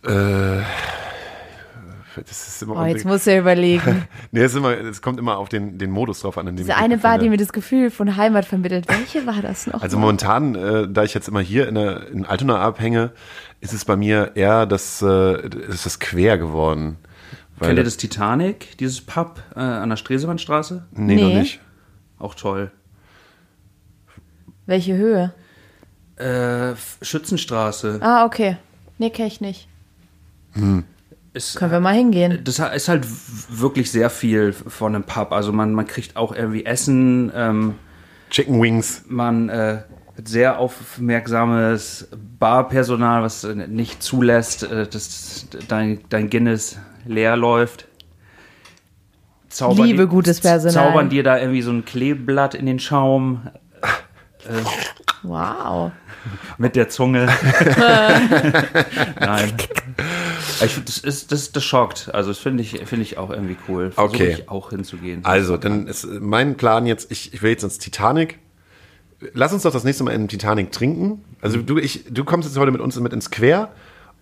Das 2.16 2.48
ist 2.48 2.62
immer 2.62 2.76
Oh, 2.82 2.86
jetzt 2.86 3.06
du 3.06 3.32
ja 3.32 3.40
überlegen. 3.40 4.08
nee, 4.32 4.42
es, 4.42 4.56
immer, 4.56 4.78
es 4.78 5.02
kommt 5.02 5.20
immer 5.20 5.38
auf 5.38 5.50
den, 5.50 5.78
den 5.78 5.92
Modus 5.92 6.22
drauf 6.22 6.38
an. 6.38 6.56
Diese 6.56 6.76
eine 6.76 6.98
Bar, 6.98 7.18
die 7.18 7.30
mir 7.30 7.38
das 7.38 7.54
Gefühl 7.54 7.90
von 7.92 8.16
Heimat 8.18 8.46
vermittelt. 8.46 8.88
Welche 8.88 9.26
war 9.26 9.42
das 9.42 9.68
noch? 9.68 9.82
Also 9.82 9.98
momentan, 9.98 10.56
äh, 10.56 10.88
da 10.90 11.04
ich 11.04 11.14
jetzt 11.14 11.28
immer 11.28 11.42
hier 11.42 11.68
in, 11.68 11.76
der, 11.76 12.08
in 12.10 12.26
Altona 12.26 12.60
abhänge, 12.60 13.12
ist 13.62 13.74
es 13.74 13.86
bei 13.86 13.96
mir 13.96 14.32
eher 14.36 14.66
das, 14.66 15.02
äh, 15.02 15.48
ist 15.48 15.86
das 15.86 16.00
quer 16.00 16.38
geworden. 16.38 16.98
Weil 17.58 17.70
Kennt 17.70 17.80
ihr 17.80 17.84
das 17.86 17.98
Titanic, 17.98 18.78
dieses 18.78 19.02
Pub 19.02 19.42
äh, 19.56 19.60
an 19.60 19.90
der 19.90 19.98
Stresemannstraße? 19.98 20.86
Nee, 20.92 21.16
Nee. 21.16 21.22
noch 21.24 21.40
nicht. 21.40 21.60
Auch 22.20 22.36
toll. 22.36 22.72
Welche 24.66 24.96
Höhe? 24.96 25.34
Äh, 26.16 26.76
Schützenstraße. 27.02 28.00
Ah, 28.02 28.26
okay. 28.26 28.58
Nee, 28.98 29.10
kenn 29.10 29.28
ich 29.28 29.42
nicht. 29.42 29.68
Ist, 31.34 31.56
Können 31.56 31.72
wir 31.72 31.80
mal 31.80 31.96
hingehen. 31.96 32.42
das 32.44 32.60
ist 32.60 32.88
halt 32.90 33.08
wirklich 33.50 33.92
sehr 33.92 34.10
viel 34.12 34.54
von 34.54 34.94
einem 34.94 35.04
Pub. 35.04 35.32
Also 35.32 35.52
man, 35.52 35.74
man 35.74 35.88
kriegt 35.88 36.16
auch 36.16 36.36
irgendwie 36.36 36.66
Essen, 36.66 37.32
ähm, 37.36 37.76
Chicken 38.30 38.62
Wings. 38.62 39.04
man 39.08 39.50
äh, 39.50 39.80
hat 40.16 40.28
sehr 40.28 40.60
aufmerksames 40.60 42.08
Barpersonal, 42.40 43.24
was 43.24 43.44
äh, 43.46 43.56
nicht 43.56 44.04
zulässt, 44.04 44.62
äh, 44.64 44.86
dass 44.88 45.48
dein, 45.68 46.02
dein 46.10 46.30
Guinness 46.30 46.78
leer 47.06 47.36
läuft. 47.36 47.88
Zaubern 49.50 49.86
Liebe 49.88 50.04
die- 50.04 50.10
gutes 50.10 50.40
Personal. 50.42 50.74
Zaubern 50.90 51.10
dir 51.10 51.24
da 51.24 51.40
irgendwie 51.40 51.62
so 51.64 51.72
ein 51.72 51.84
Kleeblatt 51.84 52.54
in 52.54 52.66
den 52.68 52.80
Schaum 52.80 53.48
Wow. 55.24 55.92
mit 56.58 56.76
der 56.76 56.90
Zunge. 56.90 57.28
Nein. 59.20 59.54
Ich, 60.62 60.84
das, 60.84 60.98
ist, 61.00 61.32
das, 61.32 61.52
das 61.52 61.64
schockt. 61.64 62.14
Also 62.14 62.30
das 62.32 62.38
finde 62.40 62.62
ich, 62.64 62.72
finde 62.86 63.02
ich 63.04 63.18
auch 63.18 63.30
irgendwie 63.30 63.58
cool. 63.68 63.92
Versuche 63.92 64.16
Okay. 64.16 64.36
ich 64.40 64.50
auch 64.50 64.70
hinzugehen. 64.70 65.26
Also, 65.26 65.58
dann 65.58 65.88
ist 65.88 66.06
mein 66.20 66.56
Plan 66.56 66.86
jetzt, 66.86 67.12
ich, 67.12 67.34
ich 67.34 67.42
will 67.42 67.52
jetzt 67.52 67.64
ins 67.64 67.80
Titanic. 67.80 68.40
Lass 69.34 69.54
uns 69.54 69.64
doch 69.64 69.72
das 69.72 69.84
nächste 69.86 70.04
Mal 70.04 70.12
in 70.12 70.28
Titanic 70.28 70.72
trinken. 70.72 71.24
Also 71.42 71.62
du, 71.62 71.78
ich, 71.78 72.06
du 72.10 72.26
kommst 72.26 72.48
jetzt 72.50 72.58
heute 72.58 72.72
mit 72.72 72.82
uns 72.82 73.00
mit 73.00 73.14
ins 73.14 73.32
Quer 73.32 73.72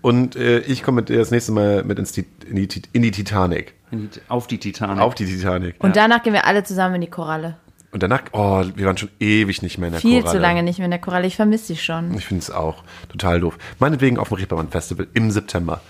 und 0.01 0.35
äh, 0.35 0.59
ich 0.59 0.83
komme 0.83 0.97
mit 0.97 1.09
dir 1.09 1.17
das 1.17 1.31
nächste 1.31 1.51
Mal 1.51 1.83
mit 1.83 1.97
ins, 1.97 2.15
in, 2.17 2.25
die, 2.55 2.67
in 2.93 3.01
die 3.01 3.11
Titanic. 3.11 3.73
In 3.89 4.09
die- 4.11 4.19
Auf 4.27 4.45
die 4.47 4.59
Titanic. 4.59 4.99
Auf 4.99 5.15
die 5.15 5.25
Titanic. 5.25 5.75
Und 5.79 5.95
danach 5.95 6.21
gehen 6.21 6.33
wir 6.33 6.45
alle 6.45 6.63
zusammen 6.63 6.95
in 6.95 7.01
die 7.01 7.09
Koralle. 7.09 7.57
Und 7.93 8.03
danach, 8.03 8.21
oh, 8.31 8.63
wir 8.75 8.85
waren 8.85 8.95
schon 8.97 9.09
ewig 9.19 9.61
nicht 9.63 9.77
mehr 9.77 9.87
in 9.87 9.93
der 9.93 10.01
Viel 10.01 10.21
Koralle. 10.21 10.37
zu 10.37 10.41
lange 10.41 10.63
nicht 10.63 10.77
mehr 10.77 10.85
in 10.85 10.91
der 10.91 11.01
Koralle. 11.01 11.27
Ich 11.27 11.35
vermisse 11.35 11.65
sie 11.65 11.77
schon. 11.77 12.13
Ich 12.13 12.25
finde 12.25 12.41
es 12.41 12.49
auch 12.51 12.83
total 13.09 13.41
doof. 13.41 13.57
Meinetwegen 13.79 14.17
auf 14.17 14.29
dem 14.29 14.37
Reeperbahn 14.37 14.69
Festival 14.69 15.07
im 15.13 15.29
September. 15.29 15.81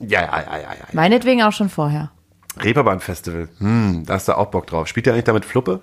Ja, 0.00 0.20
ja, 0.22 0.40
ja, 0.42 0.58
ja, 0.58 0.70
ja. 0.72 0.84
Meinetwegen 0.92 1.42
auch 1.42 1.52
schon 1.52 1.68
vorher. 1.68 2.10
Reeperbahn 2.58 3.00
Festival. 3.00 3.48
Hm, 3.58 4.04
da 4.06 4.14
hast 4.14 4.28
du 4.28 4.36
auch 4.36 4.46
Bock 4.50 4.66
drauf. 4.66 4.86
Spielt 4.88 5.06
ihr 5.06 5.12
eigentlich 5.12 5.24
damit 5.24 5.44
Fluppe? 5.44 5.82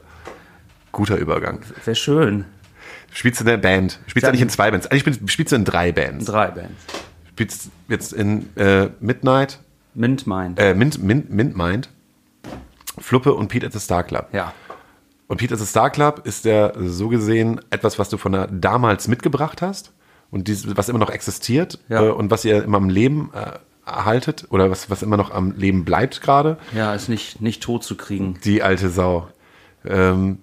Guter 0.91 1.17
Übergang. 1.17 1.59
Wäre 1.85 1.95
schön. 1.95 2.45
Spielst 3.11 3.39
du 3.39 3.43
in 3.43 3.47
der 3.49 3.57
Band? 3.57 3.99
Spielst 4.07 4.23
du 4.23 4.29
eigentlich 4.29 4.41
in 4.41 4.49
zwei 4.49 4.71
Bands? 4.71 4.87
Eigentlich 4.87 5.01
spielst- 5.01 5.31
spielst 5.31 5.51
du 5.51 5.55
in 5.55 5.65
drei 5.65 5.91
Bands. 5.91 6.25
Drei 6.25 6.47
Bands. 6.47 6.71
Spielst 7.31 7.69
jetzt 7.89 8.13
in 8.13 8.55
äh, 8.55 8.89
Midnight, 8.99 9.59
Mint 9.95 10.25
Mind. 10.27 10.59
äh, 10.59 10.73
Mint, 10.73 11.01
Mint, 11.01 11.29
Mint 11.31 11.55
Mind, 11.57 11.89
Fluppe 12.99 13.33
und 13.33 13.47
Pete 13.47 13.65
at 13.65 13.73
the 13.73 13.79
Star 13.79 14.03
Club. 14.03 14.27
ja. 14.33 14.53
Und 15.27 15.37
Pete 15.37 15.53
at 15.53 15.59
the 15.59 15.65
Star 15.65 15.89
Club 15.89 16.21
ist 16.27 16.45
ja 16.45 16.73
so 16.77 17.07
gesehen 17.07 17.59
etwas, 17.71 17.97
was 17.97 18.09
du 18.09 18.17
von 18.17 18.33
der 18.33 18.45
damals 18.47 19.07
mitgebracht 19.07 19.61
hast 19.63 19.91
und 20.29 20.47
dies, 20.47 20.75
was 20.75 20.89
immer 20.89 20.99
noch 20.99 21.09
existiert 21.09 21.79
Ja. 21.87 22.03
äh, 22.03 22.09
und 22.09 22.29
was 22.29 22.45
ihr 22.45 22.61
immer 22.63 22.77
am 22.77 22.89
Leben 22.89 23.31
erhaltet 23.85 24.45
oder 24.49 24.69
was, 24.71 24.89
was 24.89 25.01
immer 25.03 25.17
noch 25.17 25.31
am 25.31 25.51
Leben 25.51 25.83
bleibt 25.85 26.21
gerade. 26.21 26.57
Ja, 26.75 26.93
ist 26.93 27.09
nicht, 27.09 27.41
nicht 27.41 27.61
tot 27.63 27.83
zu 27.83 27.95
kriegen. 27.97 28.39
Die 28.43 28.63
alte 28.63 28.89
Sau. 28.89 29.27
Ähm, 29.85 30.39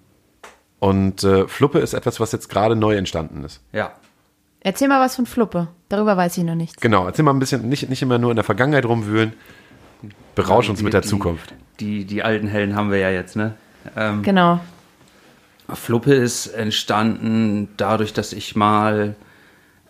und 0.79 1.25
äh, 1.25 1.47
Fluppe 1.49 1.79
ist 1.79 1.95
etwas, 1.95 2.21
was 2.21 2.33
jetzt 2.33 2.49
gerade 2.49 2.77
neu 2.77 2.97
entstanden 2.97 3.45
ist. 3.45 3.61
Ja. 3.73 3.93
Erzähl 4.63 4.89
mal 4.89 5.01
was 5.01 5.17
von 5.17 5.25
Fluppe. 5.27 5.69
Darüber 5.89 6.17
weiß 6.17 6.37
ich 6.37 6.45
noch 6.45 6.55
nichts. 6.55 6.81
Genau, 6.81 7.07
erzähl 7.07 7.25
mal 7.25 7.33
ein 7.33 7.39
bisschen, 7.39 7.67
nicht, 7.69 7.89
nicht 7.89 8.03
immer 8.03 8.19
nur 8.19 8.31
in 8.31 8.37
der 8.37 8.45
Vergangenheit 8.45 8.85
rumwühlen. 8.85 9.33
Berausch 10.35 10.69
uns 10.69 10.79
Die- 10.81 10.85
mit 10.85 10.93
der 10.93 11.01
die- 11.01 11.09
Zukunft. 11.09 11.55
Die, 11.81 12.05
die 12.05 12.23
alten 12.23 12.47
Helden 12.47 12.75
haben 12.77 12.91
wir 12.91 12.99
ja 12.99 13.11
jetzt, 13.11 13.37
ne? 13.37 13.55
Ähm, 13.97 14.23
Genau. 14.23 14.61
Fluppe 15.73 16.13
ist 16.15 16.49
entstanden 16.49 17.69
dadurch, 17.77 18.13
dass 18.13 18.33
ich 18.35 18.55
mal 18.57 19.15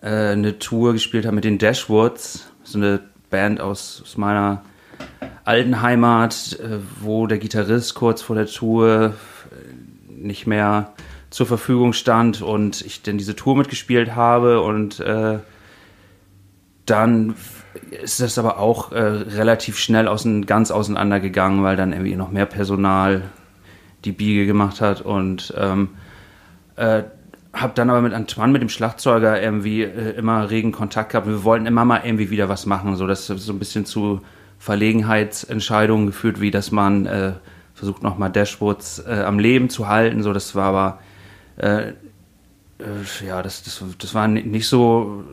äh, 0.01 0.07
eine 0.31 0.57
Tour 0.59 0.93
gespielt 0.93 1.25
habe 1.25 1.35
mit 1.35 1.43
den 1.43 1.57
Dashwoods, 1.57 2.47
so 2.63 2.77
eine 2.77 3.01
Band 3.31 3.59
aus, 3.59 4.01
aus 4.03 4.17
meiner 4.17 4.61
alten 5.43 5.81
Heimat, 5.81 6.59
äh, 6.59 6.77
wo 6.99 7.25
der 7.25 7.39
Gitarrist 7.39 7.95
kurz 7.95 8.21
vor 8.21 8.35
der 8.35 8.45
Tour 8.45 9.15
äh, 9.51 10.11
nicht 10.11 10.45
mehr 10.45 10.93
zur 11.31 11.47
Verfügung 11.47 11.93
stand 11.93 12.41
und 12.41 12.81
ich 12.81 13.01
dann 13.01 13.17
diese 13.17 13.35
Tour 13.35 13.55
mitgespielt 13.55 14.15
habe 14.15 14.61
und 14.61 14.99
äh, 14.99 15.39
dann 16.85 17.35
ist 18.03 18.19
das 18.19 18.37
aber 18.37 18.59
auch 18.59 18.91
äh, 18.91 18.99
relativ 18.99 19.79
schnell 19.79 20.07
außen, 20.07 20.45
ganz 20.45 20.71
auseinandergegangen, 20.71 21.63
weil 21.63 21.77
dann 21.77 21.93
irgendwie 21.93 22.15
noch 22.15 22.31
mehr 22.31 22.45
Personal 22.45 23.23
die 24.03 24.11
Biege 24.11 24.45
gemacht 24.45 24.81
hat 24.81 25.01
und 25.01 25.53
ähm, 25.57 25.89
äh, 26.75 27.03
habe 27.53 27.73
dann 27.75 27.89
aber 27.89 28.01
mit 28.01 28.13
Antoine, 28.13 28.53
mit 28.53 28.61
dem 28.61 28.69
Schlagzeuger, 28.69 29.41
irgendwie 29.41 29.83
äh, 29.83 30.11
immer 30.11 30.49
regen 30.49 30.71
Kontakt 30.71 31.11
gehabt. 31.11 31.27
Wir 31.27 31.43
wollten 31.43 31.65
immer 31.65 31.85
mal 31.85 32.01
irgendwie 32.03 32.29
wieder 32.29 32.49
was 32.49 32.65
machen, 32.65 32.95
so 32.95 33.07
das 33.07 33.29
ist 33.29 33.45
so 33.45 33.53
ein 33.53 33.59
bisschen 33.59 33.85
zu 33.85 34.21
Verlegenheitsentscheidungen 34.59 36.05
geführt, 36.05 36.39
wie 36.39 36.51
dass 36.51 36.71
man 36.71 37.05
äh, 37.05 37.33
versucht 37.73 38.03
nochmal 38.03 38.31
Dashwoods 38.31 38.99
äh, 38.99 39.23
am 39.25 39.39
Leben 39.39 39.69
zu 39.69 39.87
halten. 39.87 40.21
So, 40.21 40.33
das 40.33 40.55
war 40.55 40.65
aber 40.65 40.99
äh, 41.57 41.89
äh, 41.89 41.93
ja, 43.25 43.41
das, 43.41 43.63
das, 43.63 43.83
das 43.97 44.13
waren 44.13 44.33
nicht 44.33 44.67
so 44.67 45.23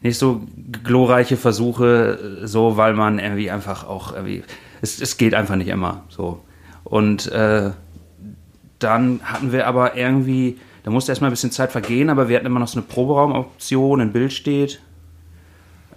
nicht 0.00 0.18
so 0.18 0.42
glorreiche 0.82 1.36
Versuche, 1.36 2.40
äh, 2.42 2.46
so, 2.46 2.76
weil 2.76 2.94
man 2.94 3.20
irgendwie 3.20 3.50
einfach 3.50 3.86
auch 3.86 4.12
irgendwie, 4.12 4.42
es, 4.80 5.00
es 5.00 5.16
geht 5.16 5.34
einfach 5.34 5.56
nicht 5.56 5.68
immer 5.68 6.02
so. 6.08 6.40
Und 6.84 7.30
dann 8.80 9.20
hatten 9.22 9.52
wir 9.52 9.68
aber 9.68 9.96
irgendwie, 9.96 10.58
da 10.84 10.90
musste 10.90 11.12
erstmal 11.12 11.30
ein 11.30 11.32
bisschen 11.32 11.52
Zeit 11.52 11.72
vergehen, 11.72 12.10
aber 12.10 12.28
wir 12.28 12.36
hatten 12.36 12.46
immer 12.46 12.60
noch 12.60 12.68
so 12.68 12.78
eine 12.78 12.86
Proberaumoption, 12.86 14.00
ein 14.00 14.12
Bild 14.12 14.32
steht, 14.32 14.80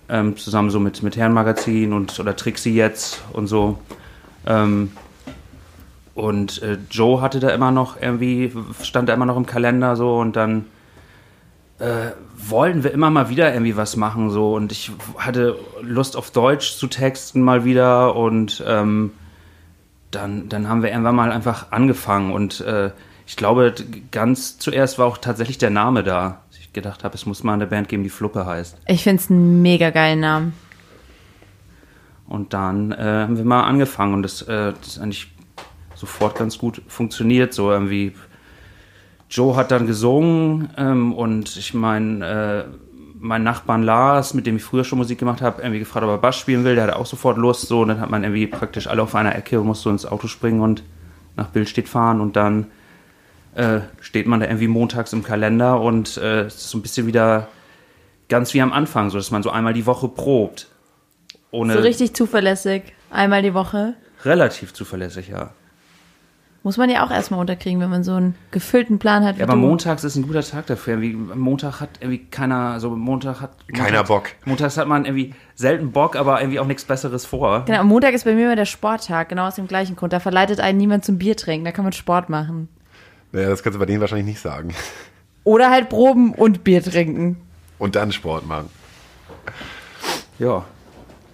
ähm, 0.10 0.38
zusammen 0.38 0.70
so 0.70 0.80
mit, 0.80 1.02
mit 1.02 1.18
Herrenmagazin 1.18 1.94
und 1.94 2.20
oder 2.20 2.36
Trixie 2.36 2.76
jetzt 2.76 3.24
und 3.34 3.48
so. 3.48 3.80
Ähm, 4.46 4.92
und 6.14 6.62
äh, 6.62 6.78
Joe 6.90 7.22
hatte 7.22 7.40
da 7.40 7.50
immer 7.50 7.72
noch 7.72 8.02
irgendwie, 8.02 8.52
stand 8.82 9.10
da 9.10 9.14
immer 9.14 9.26
noch 9.26 9.38
im 9.38 9.46
Kalender 9.46 9.96
so 9.96 10.18
und 10.18 10.36
dann 10.36 10.66
äh, 11.80 12.12
wollten 12.38 12.84
wir 12.84 12.92
immer 12.92 13.10
mal 13.10 13.30
wieder 13.30 13.52
irgendwie 13.52 13.76
was 13.76 13.98
machen 13.98 14.30
so 14.30 14.56
und 14.56 14.72
ich 14.72 14.92
hatte 15.18 15.58
Lust 15.82 16.16
auf 16.16 16.32
Deutsch 16.32 16.78
zu 16.78 16.88
texten 16.88 17.42
mal 17.42 17.66
wieder 17.66 18.16
und 18.16 18.64
ähm, 18.66 19.12
dann, 20.12 20.48
dann 20.48 20.70
haben 20.70 20.84
wir 20.84 20.92
irgendwann 20.92 21.16
mal 21.16 21.32
einfach 21.32 21.72
angefangen 21.72 22.32
und 22.32 22.62
äh, 22.62 22.92
ich 23.28 23.36
glaube, 23.36 23.74
ganz 24.12 24.60
zuerst 24.60 25.00
war 25.00 25.08
auch 25.08 25.18
tatsächlich 25.18 25.58
der 25.58 25.72
Name 25.72 26.04
da. 26.04 26.42
dass 26.50 26.60
Ich 26.60 26.74
gedacht 26.74 27.04
habe, 27.04 27.16
es 27.16 27.26
muss 27.26 27.44
mal 27.44 27.54
eine 27.54 27.68
Band 27.68 27.90
geben, 27.90 28.04
die 28.04 28.10
Fluppe 28.10 28.46
heißt. 28.46 28.78
Ich 28.88 29.04
finde 29.04 29.22
es 29.22 29.32
einen 29.32 29.62
mega 29.62 29.90
geilen 29.90 30.20
Namen. 30.20 30.54
Und 32.28 32.54
dann 32.54 32.92
äh, 32.92 32.98
haben 32.98 33.38
wir 33.38 33.46
mal 33.46 33.64
angefangen 33.64 34.16
und 34.16 34.24
das, 34.24 34.42
äh, 34.44 34.74
das 34.74 34.88
ist 34.88 35.00
eigentlich 35.00 35.32
sofort 35.96 36.36
ganz 36.38 36.58
gut 36.58 36.82
funktioniert. 36.88 37.54
So 37.54 37.72
irgendwie. 37.72 38.14
Joe 39.30 39.56
hat 39.56 39.72
dann 39.72 39.88
gesungen 39.88 40.70
ähm, 40.78 41.14
und 41.14 41.56
ich 41.58 41.74
meine, 41.74 42.66
äh, 42.70 42.78
mein 43.20 43.44
Nachbarn 43.44 43.82
Lars, 43.82 44.34
mit 44.34 44.46
dem 44.46 44.58
ich 44.58 44.64
früher 44.64 44.84
schon 44.84 45.00
Musik 45.00 45.18
gemacht 45.18 45.42
habe, 45.42 45.62
irgendwie 45.62 45.80
gefragt, 45.80 46.04
ob 46.06 46.12
er 46.12 46.18
Bass 46.20 46.38
spielen 46.38 46.64
will. 46.64 46.76
Der 46.76 46.86
hatte 46.86 46.96
auch 46.96 47.08
sofort 47.08 47.38
Lust. 47.38 47.68
So, 47.68 47.82
und 47.82 47.88
dann 47.88 48.00
hat 48.00 48.12
man 48.12 48.24
irgendwie 48.24 48.48
praktisch 48.48 48.88
alle 48.88 49.02
auf 49.02 49.16
einer 49.16 49.36
Ecke 49.36 49.60
und 49.60 49.68
musste 49.68 49.84
so 49.84 49.90
ins 49.90 50.06
Auto 50.06 50.28
springen 50.28 50.62
und 50.62 50.84
nach 51.36 51.48
Bildstedt 51.48 51.90
fahren 51.90 52.22
und 52.22 52.36
dann 52.36 52.68
äh, 53.56 53.80
steht 54.02 54.28
man 54.28 54.40
da 54.40 54.46
irgendwie 54.46 54.68
montags 54.68 55.14
im 55.14 55.24
Kalender 55.24 55.82
und 55.82 56.18
äh, 56.18 56.42
es 56.42 56.56
ist 56.56 56.70
so 56.70 56.78
ein 56.78 56.82
bisschen 56.82 57.08
wieder 57.08 57.48
ganz 58.30 58.54
wie 58.54 58.62
am 58.62 58.74
Anfang, 58.74 59.10
so 59.10 59.18
dass 59.18 59.32
man 59.32 59.44
so 59.44 59.50
einmal 59.50 59.74
die 59.74 59.86
Woche 59.86 60.08
probt. 60.08 60.68
Ohne 61.52 61.74
So 61.74 61.80
richtig 61.80 62.14
zuverlässig. 62.14 62.84
Einmal 63.12 63.42
die 63.42 63.54
Woche. 63.54 63.94
relativ 64.24 64.74
zuverlässig, 64.74 65.30
ja. 65.30 65.52
Muss 66.64 66.78
man 66.78 66.90
ja 66.90 67.06
auch 67.06 67.12
erstmal 67.12 67.40
unterkriegen, 67.40 67.80
wenn 67.80 67.92
man 67.92 68.04
so 68.04 68.16
einen 68.16 68.34
gefüllten 68.50 68.98
Plan 68.98 69.24
hat. 69.24 69.36
Wie 69.36 69.42
Ja, 69.42 69.46
aber 69.46 69.54
du. 69.54 69.60
montags 69.60 70.04
ist 70.04 70.16
ein 70.16 70.26
guter 70.26 70.42
Tag 70.42 70.66
dafür. 70.66 70.96
Irgendwie, 70.96 71.14
Montag 71.14 71.80
hat 71.80 71.90
irgendwie 72.00 72.26
keiner, 72.26 72.72
also 72.72 72.90
Montag 72.90 73.40
hat 73.40 73.52
Keiner 73.68 74.00
montags, 74.00 74.08
Bock. 74.08 74.24
Montags 74.46 74.76
hat 74.76 74.88
man 74.88 75.06
irgendwie 75.06 75.36
selten 75.54 75.92
Bock, 75.92 76.16
aber 76.16 76.42
irgendwie 76.42 76.60
auch 76.60 76.66
nichts 76.66 76.84
Besseres 76.84 77.24
vor. 77.24 77.66
Genau, 77.66 77.82
am 77.82 77.88
Montag 77.88 78.16
ist 78.16 78.26
bei 78.26 78.34
mir 78.34 78.46
immer 78.46 78.56
der 78.56 78.66
Sporttag, 78.66 79.30
genau 79.30 79.46
aus 79.46 79.56
dem 79.56 79.68
gleichen 79.68 79.96
Grund. 79.96 80.12
Da 80.12 80.20
verleitet 80.20 80.60
einen 80.60 80.80
niemand 80.80 81.06
zum 81.06 81.20
Bier 81.20 81.38
trinken, 81.38 81.66
da 81.66 81.72
kann 81.72 81.84
man 81.86 81.94
Sport 81.94 82.30
machen. 82.30 82.68
Naja, 83.36 83.50
das 83.50 83.64
kannst 83.64 83.76
du 83.76 83.80
bei 83.80 83.86
denen 83.86 84.00
wahrscheinlich 84.00 84.28
nicht 84.28 84.40
sagen. 84.40 84.74
Oder 85.44 85.70
halt 85.70 85.90
proben 85.90 86.34
und 86.34 86.64
Bier 86.64 86.82
trinken. 86.82 87.36
Und 87.78 87.98
dann 87.98 88.14
Sport 88.14 88.48
machen. 88.48 88.70
Ja. 90.40 90.64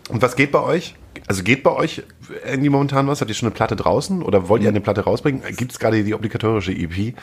Und 0.09 0.19
was 0.23 0.35
geht 0.35 0.51
bei 0.51 0.61
euch? 0.61 0.95
Also 1.27 1.43
geht 1.43 1.61
bei 1.61 1.71
euch 1.71 2.01
irgendwie 2.43 2.69
momentan 2.69 3.05
was? 3.05 3.21
Habt 3.21 3.29
ihr 3.29 3.35
schon 3.35 3.49
eine 3.49 3.55
Platte 3.55 3.75
draußen 3.75 4.23
oder 4.23 4.49
wollt 4.49 4.63
ihr 4.63 4.69
eine 4.69 4.81
Platte 4.81 5.01
rausbringen? 5.01 5.43
Gibt 5.55 5.73
es 5.73 5.77
gerade 5.77 6.03
die 6.03 6.15
obligatorische 6.15 6.71
EP? 6.71 7.13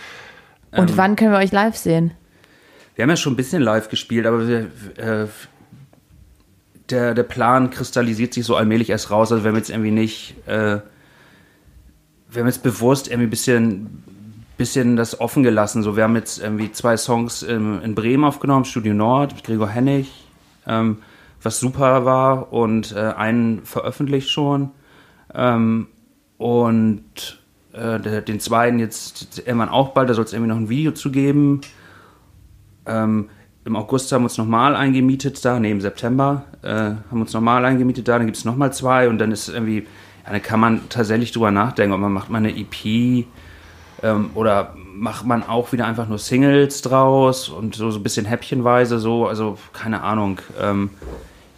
Und 0.70 0.97
wann 0.97 1.16
können 1.16 1.33
wir 1.33 1.39
euch 1.39 1.51
live 1.51 1.76
sehen? 1.76 2.12
Wir 2.95 3.03
haben 3.03 3.11
ja 3.11 3.16
schon 3.16 3.33
ein 3.33 3.37
bisschen 3.37 3.62
live 3.62 3.89
gespielt, 3.89 4.26
aber 4.26 4.47
wir, 4.47 4.70
äh, 4.97 5.26
der, 6.89 7.14
der 7.14 7.22
Plan 7.24 7.70
kristallisiert 7.70 8.33
sich 8.33 8.45
so 8.45 8.55
allmählich 8.55 8.91
erst 8.91 9.11
raus. 9.11 9.33
Also 9.33 9.43
wir 9.43 9.49
haben 9.49 9.57
jetzt 9.57 9.70
irgendwie 9.70 9.91
nicht, 9.91 10.37
äh, 10.47 10.79
wir 12.31 12.41
haben 12.41 12.47
jetzt 12.47 12.62
bewusst 12.62 13.09
irgendwie 13.09 13.26
ein 13.26 13.31
bisschen, 13.31 14.05
bisschen 14.59 14.97
das 14.97 15.21
offen 15.21 15.43
gelassen. 15.43 15.83
So, 15.83 15.97
wir 15.97 16.03
haben 16.03 16.17
jetzt 16.17 16.43
irgendwie 16.43 16.71
zwei 16.73 16.97
Songs 16.97 17.43
in, 17.43 17.81
in 17.81 17.95
Bremen 17.95 18.25
aufgenommen, 18.25 18.67
Studio 18.67 18.93
Nord 18.93 19.35
mit 19.35 19.45
Gregor 19.45 19.69
Hennig, 19.69 20.11
ähm, 20.67 20.99
was 21.43 21.61
super 21.61 22.05
war 22.05 22.53
und 22.53 22.93
äh, 22.93 22.99
einen 22.99 23.65
veröffentlicht 23.65 24.29
schon. 24.29 24.73
Ähm, 25.33 25.87
und 26.37 27.41
äh, 27.73 28.23
den 28.23 28.41
zweiten 28.41 28.81
jetzt 28.81 29.39
irgendwann 29.47 29.69
auch 29.69 29.91
bald, 29.91 30.11
da 30.11 30.15
soll 30.15 30.25
es 30.25 30.33
irgendwie 30.33 30.51
noch 30.51 30.57
ein 30.57 30.69
Video 30.69 30.93
zu 30.93 31.13
geben. 31.13 31.61
Ähm, 32.85 33.31
Im 33.65 33.77
August 33.77 34.11
haben 34.11 34.23
wir 34.23 34.27
uns 34.27 34.39
nochmal 34.39 34.75
eingemietet 34.75 35.45
da, 35.45 35.61
nee, 35.61 35.71
im 35.71 35.81
September 35.81 36.45
äh, 36.63 36.69
haben 36.69 37.05
wir 37.13 37.21
uns 37.21 37.33
nochmal 37.33 37.65
eingemietet 37.65 38.09
da, 38.09 38.19
dann 38.19 38.27
gibt 38.27 38.39
es 38.39 38.45
nochmal 38.45 38.73
zwei 38.73 39.09
und 39.09 39.19
dann 39.19 39.31
ist 39.31 39.49
irgendwie, 39.49 39.87
ja, 40.25 40.33
dann 40.33 40.43
kann 40.43 40.59
man 40.59 40.89
tatsächlich 40.89 41.31
drüber 41.31 41.53
nachdenken, 41.53 41.93
ob 41.93 42.01
man 42.01 42.13
macht 42.13 42.29
mal 42.29 42.39
eine 42.39 42.57
EP 42.57 43.27
ähm, 44.03 44.30
oder 44.34 44.74
macht 44.76 45.26
man 45.26 45.42
auch 45.42 45.72
wieder 45.72 45.86
einfach 45.86 46.09
nur 46.09 46.18
Singles 46.18 46.82
draus 46.82 47.49
und 47.49 47.74
so, 47.74 47.90
so 47.90 47.99
ein 47.99 48.03
bisschen 48.03 48.26
häppchenweise 48.26 48.99
so, 48.99 49.26
also 49.26 49.59
keine 49.72 50.03
Ahnung, 50.03 50.40
ähm, 50.61 50.90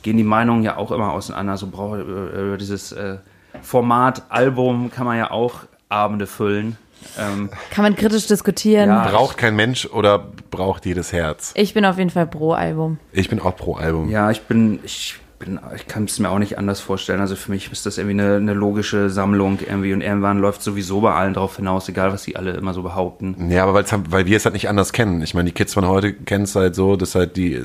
gehen 0.02 0.16
die 0.16 0.24
Meinungen 0.24 0.62
ja 0.62 0.76
auch 0.76 0.90
immer 0.92 1.12
auseinander, 1.12 1.56
so 1.56 1.66
braucht 1.66 2.00
äh, 2.00 2.56
dieses 2.56 2.92
äh, 2.92 3.16
Format 3.62 4.22
Album 4.28 4.90
kann 4.90 5.06
man 5.06 5.18
ja 5.18 5.30
auch 5.30 5.60
Abende 5.88 6.26
füllen. 6.26 6.76
Ähm, 7.18 7.50
Kann 7.70 7.82
man 7.82 7.96
kritisch 7.96 8.26
diskutieren. 8.26 8.90
Ja. 8.90 9.08
Braucht 9.08 9.38
kein 9.38 9.56
Mensch 9.56 9.86
oder 9.86 10.18
braucht 10.50 10.84
jedes 10.86 11.12
Herz? 11.12 11.52
Ich 11.56 11.74
bin 11.74 11.84
auf 11.84 11.98
jeden 11.98 12.10
Fall 12.10 12.26
pro 12.26 12.52
Album. 12.52 12.98
Ich 13.12 13.28
bin 13.28 13.40
auch 13.40 13.56
pro 13.56 13.74
Album. 13.74 14.10
Ja, 14.10 14.30
ich 14.30 14.42
bin, 14.42 14.80
ich 14.84 15.18
bin, 15.40 15.58
ich 15.74 15.88
kann 15.88 16.04
es 16.04 16.18
mir 16.20 16.30
auch 16.30 16.38
nicht 16.38 16.56
anders 16.58 16.78
vorstellen. 16.80 17.20
Also 17.20 17.34
für 17.34 17.50
mich 17.50 17.72
ist 17.72 17.84
das 17.86 17.98
irgendwie 17.98 18.22
eine, 18.22 18.36
eine 18.36 18.54
logische 18.54 19.10
Sammlung 19.10 19.58
irgendwie 19.60 19.92
und 19.92 20.00
irgendwann 20.02 20.38
läuft 20.38 20.62
sowieso 20.62 21.00
bei 21.00 21.12
allen 21.12 21.34
drauf 21.34 21.56
hinaus, 21.56 21.88
egal 21.88 22.12
was 22.12 22.22
sie 22.22 22.36
alle 22.36 22.52
immer 22.52 22.72
so 22.74 22.82
behaupten. 22.84 23.50
Ja, 23.50 23.64
aber 23.66 23.82
haben- 23.82 24.04
weil 24.12 24.26
wir 24.26 24.36
es 24.36 24.44
halt 24.44 24.52
nicht 24.52 24.68
anders 24.68 24.92
kennen. 24.92 25.20
Ich 25.22 25.34
meine, 25.34 25.46
die 25.48 25.52
Kids 25.54 25.74
von 25.74 25.86
heute 25.88 26.12
kennen 26.12 26.44
es 26.44 26.54
halt 26.54 26.76
so, 26.76 26.94
dass 26.94 27.16
halt 27.16 27.36
die 27.36 27.60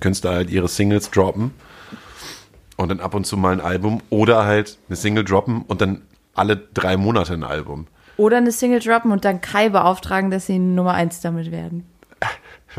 Künstler 0.00 0.32
halt 0.32 0.50
ihre 0.50 0.68
Singles 0.68 1.10
droppen 1.10 1.52
und 2.76 2.90
dann 2.90 3.00
ab 3.00 3.14
und 3.14 3.26
zu 3.26 3.36
mal 3.38 3.52
ein 3.52 3.60
Album 3.62 4.02
oder 4.10 4.44
halt 4.44 4.76
eine 4.88 4.96
Single 4.96 5.24
droppen 5.24 5.62
und 5.62 5.80
dann 5.80 6.02
alle 6.34 6.56
drei 6.74 6.96
Monate 6.98 7.32
ein 7.34 7.44
Album. 7.44 7.86
Oder 8.16 8.36
eine 8.36 8.52
Single 8.52 8.80
droppen 8.80 9.12
und 9.12 9.24
dann 9.24 9.40
Kai 9.40 9.70
beauftragen, 9.70 10.30
dass 10.30 10.46
sie 10.46 10.58
Nummer 10.58 10.92
eins 10.94 11.20
damit 11.22 11.50
werden. 11.50 11.86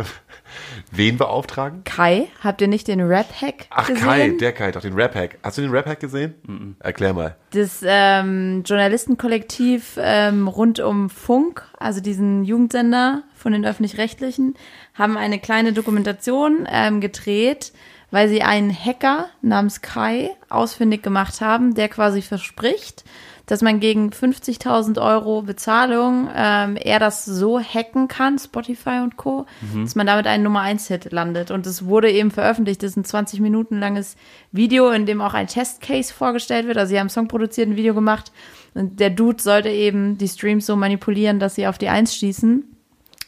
Wen 0.91 1.17
beauftragen? 1.17 1.83
Kai, 1.83 2.27
habt 2.43 2.61
ihr 2.61 2.67
nicht 2.67 2.87
den 2.87 3.01
Rap-Hack 3.01 3.67
Ach, 3.69 3.87
gesehen? 3.87 4.03
Kai, 4.03 4.29
der 4.39 4.51
Kai, 4.53 4.71
doch 4.71 4.81
den 4.81 4.93
Rap-Hack. 4.93 5.37
Hast 5.43 5.57
du 5.57 5.61
den 5.61 5.71
Rap-Hack 5.71 5.99
gesehen? 5.99 6.75
Erklär 6.79 7.13
mal. 7.13 7.35
das 7.51 7.83
ähm, 7.85 8.63
Journalistenkollektiv 8.65 9.97
ähm, 9.97 10.47
rund 10.47 10.79
um 10.79 11.09
Funk, 11.09 11.63
also 11.77 12.01
diesen 12.01 12.43
Jugendsender 12.43 13.23
von 13.35 13.53
den 13.53 13.65
öffentlich-rechtlichen, 13.65 14.55
haben 14.93 15.17
eine 15.17 15.39
kleine 15.39 15.73
Dokumentation 15.73 16.67
ähm, 16.71 17.01
gedreht, 17.01 17.71
weil 18.11 18.27
sie 18.27 18.43
einen 18.43 18.73
Hacker 18.73 19.29
namens 19.41 19.81
Kai 19.81 20.31
ausfindig 20.49 21.01
gemacht 21.01 21.41
haben, 21.41 21.73
der 21.73 21.87
quasi 21.87 22.21
verspricht, 22.21 23.03
dass 23.51 23.61
man 23.61 23.81
gegen 23.81 24.11
50.000 24.11 25.05
Euro 25.05 25.41
Bezahlung 25.41 26.29
ähm, 26.33 26.77
er 26.77 26.99
das 26.99 27.25
so 27.25 27.59
hacken 27.59 28.07
kann, 28.07 28.39
Spotify 28.39 29.01
und 29.03 29.17
Co., 29.17 29.45
dass 29.75 29.95
man 29.95 30.07
damit 30.07 30.25
einen 30.25 30.45
Nummer 30.45 30.61
1 30.61 30.87
Hit 30.87 31.11
landet. 31.11 31.51
Und 31.51 31.67
es 31.67 31.85
wurde 31.85 32.09
eben 32.09 32.31
veröffentlicht. 32.31 32.81
Das 32.81 32.91
ist 32.91 32.95
ein 32.95 33.03
20 33.03 33.41
Minuten 33.41 33.77
langes 33.77 34.15
Video, 34.53 34.89
in 34.91 35.05
dem 35.05 35.19
auch 35.19 35.33
ein 35.33 35.47
Testcase 35.47 36.13
vorgestellt 36.13 36.65
wird. 36.65 36.77
Also 36.77 36.91
sie 36.91 36.95
haben 36.95 37.07
einen 37.07 37.09
Song 37.09 37.27
produziert, 37.27 37.67
ein 37.67 37.75
Video 37.75 37.93
gemacht. 37.93 38.31
Und 38.73 39.01
der 39.01 39.09
Dude 39.09 39.43
sollte 39.43 39.67
eben 39.67 40.17
die 40.17 40.29
Streams 40.29 40.65
so 40.65 40.77
manipulieren, 40.77 41.39
dass 41.39 41.55
sie 41.55 41.67
auf 41.67 41.77
die 41.77 41.89
1 41.89 42.15
schießen. 42.15 42.63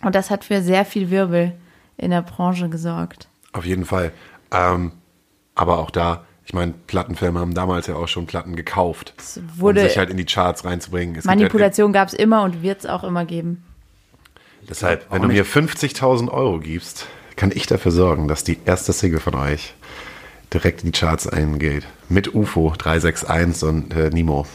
Und 0.04 0.16
das 0.16 0.30
hat 0.30 0.46
für 0.46 0.62
sehr 0.62 0.86
viel 0.86 1.10
Wirbel 1.10 1.52
in 1.98 2.12
der 2.12 2.22
Branche 2.22 2.70
gesorgt. 2.70 3.28
Auf 3.52 3.66
jeden 3.66 3.84
Fall. 3.84 4.14
Ähm, 4.54 4.94
aber 5.54 5.80
auch 5.80 5.92
da, 5.92 6.24
ich 6.46 6.54
meine, 6.54 6.74
Plattenfirmen 6.88 7.42
haben 7.42 7.54
damals 7.54 7.88
ja 7.88 7.96
auch 7.96 8.08
schon 8.08 8.26
Platten 8.26 8.56
gekauft, 8.56 9.14
um 9.60 9.76
sich 9.78 9.98
halt 9.98 10.10
in 10.10 10.18
die 10.18 10.26
Charts 10.26 10.66
reinzubringen. 10.66 11.16
Es 11.16 11.26
Manipulation 11.26 11.94
gab 11.94 12.10
es 12.10 12.14
immer 12.14 12.44
und 12.44 12.62
wird 12.62 12.80
es 12.80 12.86
auch 12.86 13.04
immer 13.04 13.26
geben. 13.26 13.64
Deshalb, 14.70 15.06
wenn 15.12 15.22
du 15.22 15.28
mir 15.28 15.46
50.000 15.46 16.30
Euro 16.30 16.60
gibst, 16.60 17.08
kann 17.36 17.52
ich 17.54 17.66
dafür 17.66 17.92
sorgen, 17.92 18.28
dass 18.28 18.44
die 18.44 18.60
erste 18.66 18.94
Single 18.94 19.20
von 19.20 19.36
euch 19.36 19.74
direkt 20.54 20.84
in 20.84 20.92
die 20.92 20.98
Charts 20.98 21.28
eingeht. 21.28 21.86
Mit 22.10 22.34
UFO 22.34 22.74
361 22.78 23.68
und 23.68 23.94
äh, 23.94 24.10
Nemo. 24.10 24.46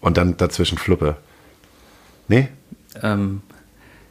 Und 0.00 0.16
dann 0.16 0.36
dazwischen 0.36 0.78
Fluppe. 0.78 1.16
Nee? 2.28 2.48
Ähm, 3.02 3.42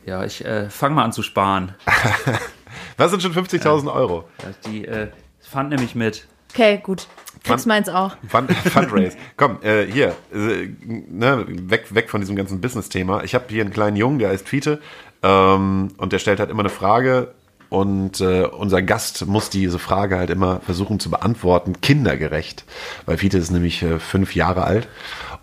ja, 0.06 0.24
ich 0.24 0.44
äh, 0.46 0.70
fange 0.70 0.96
mal 0.96 1.04
an 1.04 1.12
zu 1.12 1.22
sparen. 1.22 1.74
Was 2.98 3.12
sind 3.12 3.22
schon 3.22 3.34
50.000 3.34 3.94
Euro? 3.94 4.28
Ja, 4.42 4.72
Die 4.72 4.86
äh, 4.86 5.08
fand 5.42 5.70
nämlich 5.70 5.96
mit. 5.96 6.28
Okay, 6.56 6.80
gut. 6.82 7.08
Kriegst 7.44 7.68
meins 7.68 7.90
auch. 7.90 8.16
Fund, 8.30 8.50
Fundraise. 8.52 9.18
Komm, 9.38 9.62
äh, 9.62 9.86
hier, 9.86 10.16
äh, 10.34 10.70
ne, 10.86 11.46
weg, 11.48 11.94
weg 11.94 12.10
von 12.10 12.22
diesem 12.22 12.38
ganzen 12.38 12.62
Business-Thema. 12.62 13.24
Ich 13.26 13.36
habe 13.36 13.46
hier 13.50 13.62
einen 13.62 13.74
kleinen 13.74 13.98
Jungen, 13.98 14.20
der 14.20 14.30
heißt 14.30 14.48
Fiete, 14.48 14.82
ähm, 15.22 15.90
und 15.98 16.14
der 16.14 16.20
stellt 16.20 16.40
halt 16.40 16.50
immer 16.50 16.62
eine 16.62 16.70
Frage 16.70 17.34
und 17.70 18.22
äh, 18.22 18.46
unser 18.46 18.82
Gast 18.82 19.28
muss 19.28 19.50
diese 19.50 19.80
Frage 19.80 20.18
halt 20.18 20.30
immer 20.30 20.62
versuchen 20.62 21.00
zu 21.00 21.12
beantworten, 21.12 21.82
kindergerecht. 21.82 22.64
Weil 23.06 23.18
Fiete 23.18 23.38
ist 23.38 23.52
nämlich 23.52 23.84
äh, 23.84 24.00
fünf 24.00 24.34
Jahre 24.34 24.64
alt 24.64 24.88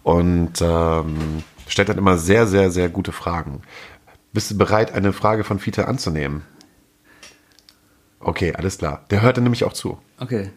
und 0.02 0.62
ähm, 0.62 1.44
stellt 1.68 1.88
halt 1.88 1.98
immer 1.98 2.16
sehr, 2.16 2.46
sehr, 2.46 2.70
sehr 2.70 2.88
gute 2.88 3.12
Fragen. 3.12 3.60
Bist 4.32 4.50
du 4.50 4.56
bereit, 4.56 4.94
eine 4.94 5.12
Frage 5.12 5.44
von 5.44 5.58
Fiete 5.58 5.86
anzunehmen? 5.86 6.42
Okay, 8.18 8.54
alles 8.54 8.78
klar. 8.78 9.04
Der 9.10 9.20
hört 9.20 9.36
dann 9.36 9.44
nämlich 9.44 9.64
auch 9.64 9.74
zu. 9.74 9.98
Okay. 10.18 10.50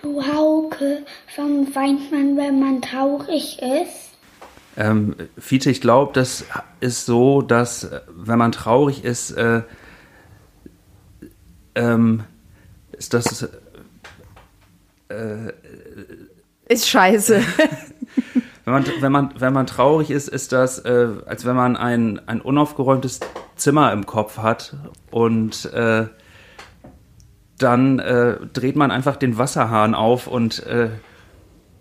Du 0.00 0.22
Hauke, 0.26 1.04
warum 1.36 1.74
weint 1.74 2.12
man, 2.12 2.36
wenn 2.36 2.60
man 2.60 2.82
traurig 2.82 3.60
ist? 3.60 4.12
Ähm, 4.76 5.16
Fiete, 5.38 5.70
ich 5.70 5.80
glaube, 5.80 6.12
das 6.14 6.44
ist 6.80 7.06
so, 7.06 7.42
dass 7.42 7.84
äh, 7.84 8.00
wenn 8.08 8.38
man 8.38 8.52
traurig 8.52 9.04
ist, 9.04 9.32
äh, 9.32 9.62
ähm, 11.74 12.24
ist 12.92 13.12
das 13.14 13.48
Ist 16.68 16.88
scheiße. 16.88 17.42
Wenn 18.64 18.74
man, 18.74 18.84
wenn 19.00 19.12
man, 19.12 19.34
wenn 19.38 19.52
man 19.52 19.66
traurig 19.66 20.10
ist, 20.10 20.28
ist 20.28 20.52
das, 20.52 20.78
äh, 20.78 21.08
als 21.26 21.44
wenn 21.44 21.56
man 21.56 21.76
ein, 21.76 22.20
ein 22.28 22.40
unaufgeräumtes 22.40 23.18
Zimmer 23.56 23.92
im 23.92 24.06
Kopf 24.06 24.38
hat 24.38 24.76
und 25.10 25.64
äh, 25.72 26.06
dann 27.62 27.98
äh, 27.98 28.36
dreht 28.52 28.76
man 28.76 28.90
einfach 28.90 29.16
den 29.16 29.38
Wasserhahn 29.38 29.94
auf 29.94 30.26
und 30.26 30.64
äh, 30.66 30.90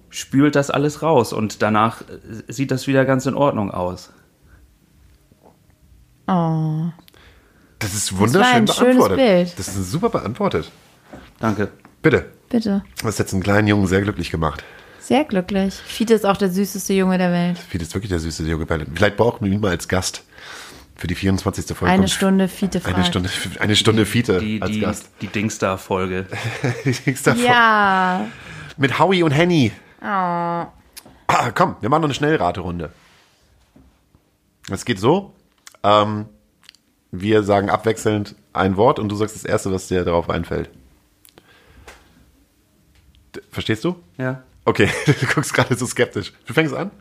spült 0.09 0.55
das 0.55 0.69
alles 0.69 1.01
raus 1.01 1.33
und 1.33 1.61
danach 1.61 2.01
äh, 2.01 2.51
sieht 2.51 2.71
das 2.71 2.87
wieder 2.87 3.05
ganz 3.05 3.25
in 3.25 3.35
Ordnung 3.35 3.71
aus. 3.71 4.11
Oh. 6.27 6.91
Das 7.79 7.93
ist 7.93 8.13
war 8.13 8.21
wunderschön 8.21 8.55
ein 8.55 8.67
schönes 8.67 8.77
beantwortet. 8.77 9.17
Bild. 9.17 9.59
Das 9.59 9.67
ist 9.69 9.91
super 9.91 10.09
beantwortet. 10.09 10.71
Danke. 11.39 11.69
Bitte. 12.01 12.25
Bitte. 12.49 12.83
Du 12.99 13.07
hast 13.07 13.17
jetzt 13.17 13.33
einen 13.33 13.43
kleinen 13.43 13.67
Jungen 13.67 13.87
sehr 13.87 14.01
glücklich 14.01 14.29
gemacht. 14.29 14.63
Sehr 14.99 15.23
glücklich. 15.23 15.73
Fiete 15.73 16.13
ist 16.13 16.25
auch 16.25 16.37
der 16.37 16.49
süßeste 16.49 16.93
Junge 16.93 17.17
der 17.17 17.31
Welt. 17.31 17.57
Fiete 17.57 17.83
ist 17.83 17.93
wirklich 17.93 18.09
der 18.09 18.19
süße 18.19 18.43
Junge 18.43 18.65
Ballett. 18.65 18.89
Vielleicht 18.93 19.17
brauchen 19.17 19.45
wir 19.45 19.51
ihn 19.51 19.59
mal 19.59 19.71
als 19.71 19.87
Gast 19.87 20.23
für 21.01 21.07
die 21.07 21.15
24. 21.15 21.75
Folge. 21.75 21.91
Eine 21.91 22.03
Kommt 22.03 22.11
Stunde 22.11 22.47
Fiete 22.47 22.79
fragt. 22.81 22.95
Eine 22.95 23.05
Stunde, 23.05 23.29
eine 23.59 23.75
Stunde 23.75 24.05
Fiete 24.05 24.39
Die, 24.39 24.61
als 24.61 24.71
die, 24.71 24.79
Gast. 24.81 25.09
die 25.19 25.27
Dingstar-Folge. 25.27 26.27
Die 26.85 26.95
nächste 27.07 27.31
Folge. 27.31 27.47
Ja. 27.47 28.27
Mit 28.77 28.99
Howie 28.99 29.23
und 29.23 29.31
Henny. 29.31 29.71
Oh. 29.99 30.05
Ah, 30.05 30.69
komm, 31.55 31.75
wir 31.81 31.89
machen 31.89 32.01
noch 32.01 32.07
eine 32.09 32.13
Schnellraterunde. 32.13 32.91
Es 34.69 34.85
geht 34.85 34.99
so. 34.99 35.33
Ähm, 35.81 36.27
wir 37.09 37.41
sagen 37.41 37.71
abwechselnd 37.71 38.35
ein 38.53 38.77
Wort 38.77 38.99
und 38.99 39.09
du 39.09 39.15
sagst 39.15 39.35
das 39.35 39.43
erste, 39.43 39.71
was 39.71 39.87
dir 39.87 40.05
darauf 40.05 40.29
einfällt. 40.29 40.69
Verstehst 43.49 43.83
du? 43.85 43.95
Ja. 44.19 44.43
Okay, 44.65 44.87
du 45.07 45.25
guckst 45.33 45.51
gerade 45.55 45.75
so 45.75 45.87
skeptisch. 45.87 46.31
Du 46.45 46.53
fängst 46.53 46.75
an? 46.75 46.91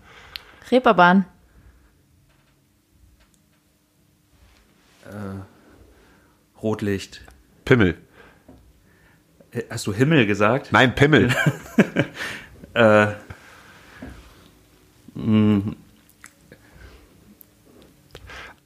Reeperbahn. 0.71 1.27
Rotlicht. 6.63 7.23
Pimmel. 7.65 7.97
Äh, 9.53 9.63
Hast 9.71 9.87
du 9.87 9.95
Himmel 9.95 10.27
gesagt? 10.27 10.73
Nein, 10.73 10.95
Pimmel. 10.95 11.35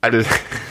Alles, 0.01 0.26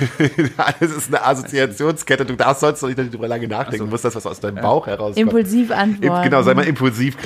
alles 0.57 0.95
ist 0.95 1.07
eine 1.07 1.25
Assoziationskette. 1.25 2.23
Du 2.23 2.35
darfst 2.35 2.61
sonst 2.61 2.83
noch 2.83 2.89
nicht 2.89 2.99
darüber 2.99 3.27
lange 3.27 3.47
nachdenken. 3.47 3.85
Du 3.85 3.89
musst 3.89 4.05
das, 4.05 4.13
was 4.13 4.27
aus 4.27 4.39
deinem 4.39 4.61
Bauch 4.61 4.85
herauskommt. 4.85 5.17
Impulsiv 5.17 5.71
Im, 5.71 5.75
antworten. 5.75 6.23
genau, 6.23 6.43
sei 6.43 6.53
mal 6.53 6.67
impulsiv. 6.67 7.17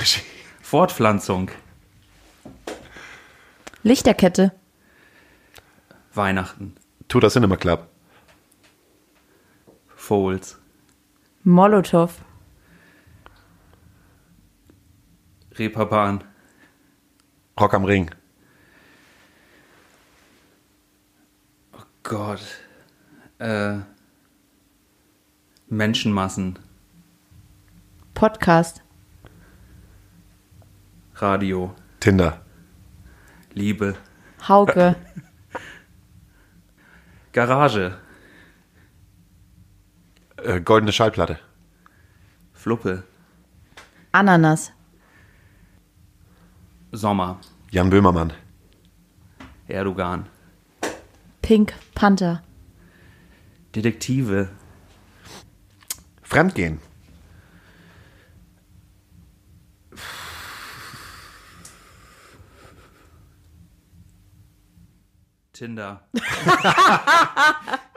Fortpflanzung. 0.61 1.51
Lichterkette. 3.83 4.53
Weihnachten. 6.13 6.75
Tu 7.09 7.19
das 7.19 7.33
Cinema 7.33 7.57
Club. 7.57 7.87
Foles. 10.07 10.57
Molotow. 11.43 12.09
Reeperbahn. 15.59 16.23
Rock 17.59 17.73
am 17.73 17.83
Ring. 17.83 18.09
Gott. 22.03 22.39
Äh, 23.39 23.79
Menschenmassen. 25.67 26.57
Podcast. 28.13 28.81
Radio. 31.15 31.75
Tinder. 31.99 32.39
Liebe. 33.53 33.97
Hauke. 34.47 34.95
Garage. 37.33 38.06
Äh, 40.37 40.61
goldene 40.61 40.91
Schallplatte. 40.91 41.39
Fluppe. 42.53 43.03
Ananas. 44.11 44.71
Sommer. 46.91 47.39
Jan 47.71 47.89
Böhmermann. 47.89 48.33
Erdogan. 49.67 50.27
Pink 51.41 51.73
Panther. 51.95 52.43
Detektive. 53.75 54.49
Fremdgehen. 56.21 56.79
Tinder. 65.53 66.07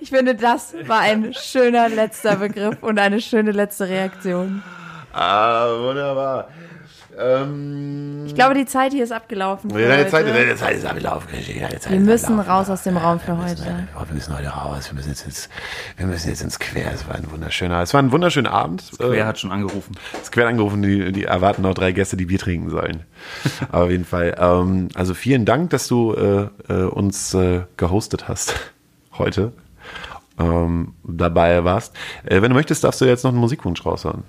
Ich 0.00 0.10
finde, 0.10 0.34
das 0.34 0.74
war 0.86 1.00
ein 1.00 1.32
schöner 1.34 1.88
letzter 1.88 2.36
Begriff 2.36 2.76
und 2.82 2.98
eine 2.98 3.20
schöne 3.20 3.52
letzte 3.52 3.88
Reaktion. 3.88 4.62
Ah, 5.12 5.68
wunderbar. 5.78 6.48
Ähm, 7.18 8.24
Ich 8.26 8.34
glaube, 8.34 8.54
die 8.54 8.66
Zeit 8.66 8.92
hier 8.92 9.04
ist 9.04 9.12
abgelaufen. 9.12 9.70
Für 9.70 9.80
deine 9.80 10.00
heute. 10.02 10.10
Zeit, 10.10 10.26
deine 10.28 10.56
Zeit 10.56 10.76
ist 10.76 10.84
abgelaufen. 10.84 11.28
Deine 11.32 11.46
Zeit 11.80 11.90
Wir 11.90 11.98
ist 11.98 12.04
müssen 12.04 12.24
abgelaufen. 12.38 12.50
raus 12.50 12.68
aus 12.70 12.82
dem 12.82 12.98
Raum 12.98 13.18
für 13.20 13.28
Wir 13.28 13.34
müssen, 13.36 13.64
heute. 13.64 13.88
oh, 13.98 14.02
wir 14.06 14.14
müssen 14.14 14.36
heute 14.36 14.48
raus. 14.48 14.90
Wir 14.90 14.94
müssen 14.96 15.08
jetzt 15.08 15.24
ins, 15.24 15.48
wir 15.96 16.06
müssen 16.06 16.28
jetzt 16.28 16.42
ins 16.42 16.58
Quer. 16.58 16.92
Es 16.92 17.08
war 17.08 17.14
ein 17.14 17.30
wunderschöner, 17.30 17.80
es 17.80 17.94
war 17.94 18.02
ein 18.02 18.12
wunderschöner 18.12 18.52
Abend. 18.52 18.90
Wer 18.98 19.12
Äh, 19.12 19.24
hat 19.24 19.38
schon 19.38 19.50
angerufen? 19.52 19.92
Das 20.12 20.30
Quer 20.30 20.46
angerufen, 20.48 20.82
die, 20.82 21.10
die 21.12 21.24
erwarten 21.24 21.62
noch 21.62 21.72
drei 21.72 21.92
Gäste, 21.92 22.18
die 22.18 22.26
Bier 22.26 22.38
trinken 22.38 22.68
sollen. 22.68 23.04
Aber 23.72 23.84
auf 23.84 23.90
jeden 23.90 24.04
Fall. 24.04 24.36
Ähm, 24.38 24.88
also 24.94 25.14
vielen 25.14 25.46
Dank, 25.46 25.70
dass 25.70 25.88
du 25.88 26.12
äh, 26.12 26.48
äh, 26.72 26.82
uns 26.84 27.32
äh, 27.32 27.62
gehostet 27.78 28.28
hast 28.28 28.54
heute. 29.18 29.52
Ähm, 30.38 30.94
dabei 31.02 31.64
warst. 31.64 31.94
Äh, 32.24 32.42
wenn 32.42 32.50
du 32.50 32.54
möchtest, 32.56 32.84
darfst 32.84 33.00
du 33.00 33.06
jetzt 33.06 33.24
noch 33.24 33.30
einen 33.30 33.40
Musikwunsch 33.40 33.84
raushauen. 33.84 34.22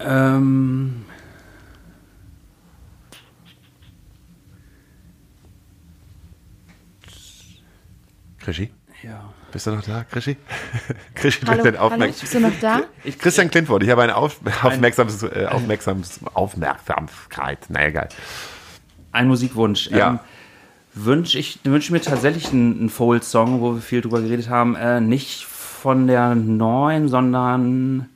Ähm, 0.00 1.04
Krischi? 8.40 8.70
ja. 9.02 9.32
Bist 9.50 9.66
du 9.66 9.70
noch 9.70 9.82
da, 9.82 10.04
Krischi? 10.04 10.36
Krischi, 11.14 11.40
du 11.40 11.46
Hallo, 11.50 11.62
bist 11.62 11.74
ein 11.74 11.80
hallo, 11.80 11.94
Aufmerk 11.94 12.20
bist 12.20 12.34
du 12.34 12.40
noch 12.40 12.60
da? 12.60 12.82
Christian 13.18 13.50
Klintwort, 13.50 13.82
ich 13.82 13.88
habe 13.88 14.02
eine 14.02 14.14
Auf 14.16 14.40
aufmerksames, 14.62 15.22
äh, 15.22 15.46
aufmerksames 15.50 16.20
Aufmerksamkeit. 16.34 17.58
Na 17.68 17.86
egal. 17.86 18.08
Ein 19.12 19.28
Musikwunsch. 19.28 19.88
Ja. 19.88 20.10
Ähm, 20.10 20.18
wünsche 21.04 21.38
ich 21.38 21.58
wünsche 21.64 21.92
mir 21.92 22.00
tatsächlich 22.00 22.52
einen, 22.52 22.78
einen 22.80 22.88
Fold-Song, 22.90 23.60
wo 23.60 23.74
wir 23.74 23.80
viel 23.80 24.00
drüber 24.00 24.20
geredet 24.20 24.48
haben. 24.48 24.76
Äh, 24.76 25.00
nicht 25.00 25.44
von 25.44 26.06
der 26.06 26.34
neuen, 26.34 27.08
sondern 27.08 28.08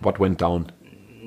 What 0.00 0.20
went 0.20 0.40
down? 0.40 0.66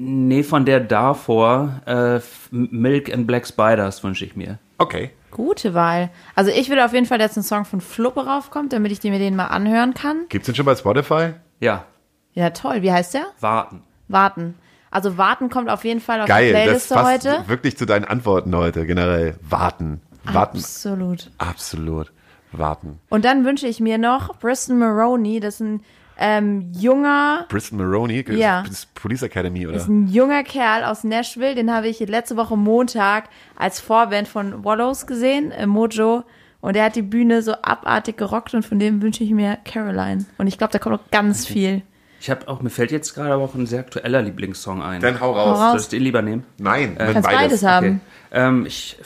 nee, 0.02 0.44
von 0.44 0.66
der 0.66 0.80
davor. 0.80 1.82
Äh, 1.86 2.20
Milk 2.52 3.14
and 3.14 3.28
Black 3.28 3.46
Spiders 3.46 4.04
wünsche 4.04 4.24
ich 4.26 4.36
mir. 4.36 4.58
Okay. 4.78 5.12
Gute 5.32 5.74
Wahl. 5.74 6.10
Also 6.36 6.52
ich 6.52 6.70
will 6.70 6.80
auf 6.80 6.94
jeden 6.94 7.06
Fall, 7.06 7.18
dass 7.18 7.36
ein 7.36 7.44
Song 7.44 7.66
von 7.66 7.82
Fluppe 7.82 8.26
raufkommt, 8.26 8.72
damit 8.74 8.92
ich 8.94 9.04
mir 9.04 9.20
den 9.20 9.36
mal 9.36 9.48
anhören 9.48 9.94
kann. 9.94 10.26
Gibt's 10.30 10.46
den 10.46 10.56
schon 10.56 10.66
bei 10.66 10.76
Spotify? 10.76 11.34
Ja, 11.60 11.86
Ja, 12.34 12.50
toll. 12.52 12.82
Wie 12.82 12.92
heißt 12.92 13.14
der? 13.14 13.26
warten. 13.42 13.84
Warten. 14.08 14.56
Also 14.92 15.18
Warten 15.18 15.50
kommt 15.50 15.70
auf 15.70 15.84
jeden 15.84 16.00
Fall 16.00 16.22
auf 16.22 16.28
Geil, 16.28 16.48
die 16.48 16.54
das 16.54 16.64
Playliste 16.64 16.94
passt 16.96 17.28
heute. 17.28 17.48
wirklich 17.50 17.78
zu 17.78 17.86
deinen 17.86 18.06
Antworten 18.06 18.56
heute 18.56 18.86
generell. 18.88 19.36
Warten. 19.48 20.02
Warten. 20.24 20.58
Absolut. 20.58 21.32
Absolut. 21.38 22.12
Warten. 22.52 23.00
Und 23.10 23.26
dann 23.26 23.46
wünsche 23.46 23.68
ich 23.68 23.80
mir 23.80 23.98
noch 24.00 24.36
Briston 24.38 24.80
Maroney, 24.80 25.40
das 25.40 25.56
ist 25.56 25.60
ein 25.62 25.82
ähm, 26.22 26.72
junger, 26.74 27.46
Bristol 27.48 27.78
Maroney, 27.78 28.26
Ja. 28.36 28.62
das 28.64 28.72
ist 28.72 28.94
Police 28.96 29.22
Academy, 29.24 29.66
oder? 29.68 29.78
ist 29.78 29.88
ein 29.88 30.08
junger 30.08 30.44
Kerl 30.44 30.84
aus 30.84 31.04
Nashville, 31.04 31.56
den 31.56 31.72
habe 31.74 31.88
ich 31.88 32.00
letzte 32.00 32.36
Woche 32.38 32.58
Montag 32.58 33.30
als 33.56 33.80
Vorband 33.80 34.28
von 34.28 34.66
Wallows 34.66 35.06
gesehen, 35.08 35.52
äh, 35.52 35.66
Mojo. 35.68 36.24
Und 36.60 36.76
der 36.76 36.84
hat 36.86 36.98
die 36.98 37.04
Bühne 37.04 37.42
so 37.42 37.54
abartig 37.62 38.18
gerockt 38.18 38.54
und 38.54 38.66
von 38.66 38.80
dem 38.80 39.02
wünsche 39.02 39.24
ich 39.24 39.32
mir 39.32 39.58
Caroline. 39.64 40.26
Und 40.38 40.48
ich 40.48 40.58
glaube, 40.58 40.74
da 40.74 40.80
kommt 40.80 40.96
noch 41.02 41.10
ganz 41.12 41.46
viel. 41.46 41.84
Ich 42.20 42.30
habe 42.30 42.50
auch, 42.50 42.62
mir 42.62 42.70
fällt 42.70 42.92
jetzt 42.92 43.14
gerade 43.14 43.32
aber 43.34 43.44
auch 43.44 43.56
ein 43.56 43.66
sehr 43.66 43.80
aktueller 43.80 44.22
Lieblingssong 44.22 44.82
ein. 44.82 45.00
Dann 45.00 45.22
hau 45.22 45.36
Hau 45.36 45.40
raus. 45.52 45.58
raus. 45.60 45.72
Soll 45.72 45.80
ich 45.82 45.88
den 45.88 46.02
lieber 46.04 46.22
nehmen? 46.22 46.44
Nein, 46.58 46.96
wenn 46.98 47.14
Kannst 47.14 47.30
beides 47.30 47.64
haben. 47.64 48.02
Ähm, 48.34 48.66
ich 48.66 48.98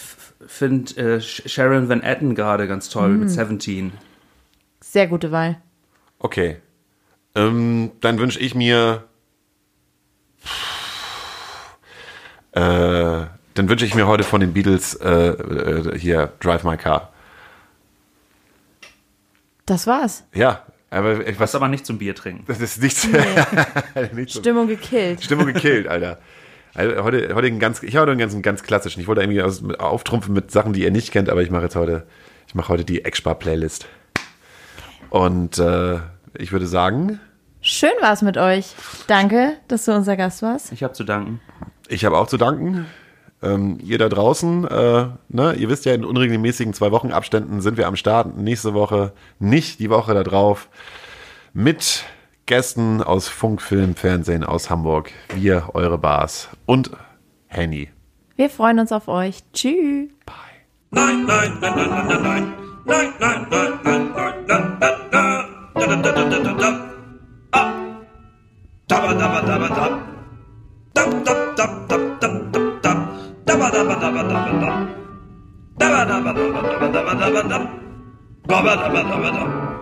finde 0.48 0.96
äh, 0.96 1.18
Sh- 1.20 1.48
Sharon 1.50 1.89
Van 1.89 2.02
Etten 2.02 2.36
gerade 2.36 2.68
ganz 2.68 2.89
toll 2.89 3.10
Mhm. 3.10 3.20
mit 3.22 3.30
17. 3.32 3.91
Sehr 4.82 5.08
gute 5.08 5.32
Wahl. 5.32 5.62
Okay. 6.20 6.58
Ähm, 7.36 7.91
dann 8.02 8.20
wünsche 8.20 8.39
ich 8.39 8.54
mir. 8.56 9.04
Äh, 12.52 13.26
dann 13.56 13.70
wünsche 13.70 13.86
ich 13.86 13.96
mir 13.96 14.08
heute 14.08 14.24
von 14.24 14.39
den 14.41 14.54
Beatles 14.54 14.96
äh, 14.96 15.10
äh, 15.10 15.98
hier 15.98 16.32
Drive 16.39 16.64
My 16.64 16.78
Car. 16.78 17.12
Das 19.66 19.88
war's. 19.88 20.24
Ja, 20.34 20.64
aber 20.89 21.26
ich, 21.28 21.39
Was 21.39 21.56
aber 21.56 21.68
nicht 21.68 21.86
zum 21.86 21.98
Bier 21.98 22.14
trinken. 22.16 22.44
Das 22.48 22.60
ist 22.60 22.82
nichts. 22.82 23.08
nicht 24.14 24.32
so. 24.32 24.39
Stimmung 24.39 24.68
gekillt. 24.68 25.24
Stimmung 25.24 25.48
gekillt, 25.48 25.88
Alter. 25.88 26.20
Also 26.76 27.04
heute, 27.04 27.36
heute 27.36 27.48
einen 27.48 27.60
ganz, 27.60 27.84
ich 27.84 27.96
habe 27.96 28.04
heute 28.04 28.12
einen 28.12 28.20
ganz, 28.20 28.34
einen 28.34 28.42
ganz 28.42 28.64
klassischen. 28.64 29.00
Ich 29.00 29.08
wollte 29.08 29.22
irgendwie 29.22 29.42
aus, 29.42 29.62
mit, 29.62 29.80
auftrumpfen 29.80 30.34
mit 30.34 30.52
Sachen, 30.52 30.74
die 30.74 30.84
ihr 30.84 30.92
nicht 30.92 31.12
kennt, 31.12 31.30
aber 31.30 31.42
ich 31.42 31.52
mache 31.52 31.64
jetzt 31.64 31.76
heute, 31.76 32.08
ich 32.48 32.56
mache 32.56 32.70
heute 32.70 32.84
die 32.84 33.06
Eckspar-Playlist. 33.06 33.88
Und 35.10 35.60
äh, 35.60 36.00
ich 36.38 36.52
würde 36.52 36.66
sagen, 36.66 37.20
Schön 37.66 37.92
war's 38.02 38.22
mit 38.22 38.38
euch. 38.38 38.76
Danke, 39.08 39.54
dass 39.70 39.86
du 39.86 39.94
unser 39.94 40.18
Gast 40.18 40.42
warst. 40.42 40.74
Ich 40.74 40.84
habe 40.84 40.92
zu 40.94 41.06
danken. 41.06 41.40
ich 41.88 42.04
habe 42.04 42.18
auch 42.18 42.28
zu 42.28 42.36
danken. 42.36 42.88
Ähm, 43.42 43.78
ihr 43.82 43.98
da 43.98 44.10
draußen, 44.10 44.68
äh, 44.68 45.06
ne, 45.30 45.54
ihr 45.54 45.70
wisst 45.70 45.86
ja, 45.86 45.94
in 45.94 46.04
unregelmäßigen 46.04 46.74
zwei 46.74 46.92
Wochen 46.92 47.14
Abständen 47.14 47.62
sind 47.62 47.78
wir 47.78 47.88
am 47.88 47.96
Start. 47.96 48.36
Nächste 48.38 48.74
Woche, 48.74 49.14
nicht 49.40 49.80
die 49.80 49.90
Woche 49.90 50.14
da 50.14 50.24
drauf, 50.24 50.68
mit 51.54 52.04
Gästen 52.46 53.02
aus 53.02 53.30
Funk, 53.30 53.62
Film, 53.62 53.96
Fernsehen 53.96 54.44
aus 54.44 54.70
Hamburg. 54.70 55.12
Wir, 55.34 55.70
eure 55.74 55.98
Bars 55.98 56.50
und 56.66 56.91
Henny. 57.48 57.89
Wir 58.36 58.50
freuen 58.50 58.80
uns 58.80 58.91
auf 58.91 59.08
euch. 59.08 59.44
Tschüss. 59.54 60.10
Nein, 60.91 61.26
nein, 61.26 61.58
nein, 61.62 61.74
nein, 61.76 61.89
nein, 61.89 62.08
nein, 62.08 62.22
nein. 62.22 62.54
Nein, 62.86 63.14
nein, 63.20 63.48
nein, 63.50 63.80
nein, 63.84 64.12
nein, 64.14 64.46
nein, 64.46 64.78
nein, 64.80 64.96
nein. 65.12 65.46
Da, 65.74 65.88
da, 65.88 65.96
da, 65.96 66.12
da, 66.12 66.24
da, 66.30 66.39
da, 66.39 66.54
da. 66.54 66.70
Ah. 67.54 67.74
Dabba, 68.89 69.14
dabba, 69.14 69.41
dabba, 69.48 69.68
dab. 69.70 69.94
Dab, 70.94 71.26
dab, 71.26 71.56
dab, 71.56 71.88
dab, 71.88 72.20
dab, 72.20 72.52
dab, 72.52 72.82
dab. 72.84 72.98
Dabba, 73.46 73.70
dabba, 73.72 73.96
dabba, 73.96 74.24
dabba, 74.24 74.52
dab. 74.60 74.76
Dabba, 75.80 76.06
dabba, 76.06 76.34
dabba, 76.34 76.62
dabba, 76.62 76.88
dabba, 76.91 77.14
dabba, 77.16 77.41
dab. 77.50 77.64
Dabba, 78.48 78.76
dabba, 78.76 79.02
dabba, 79.10 79.32
dab. 79.32 79.73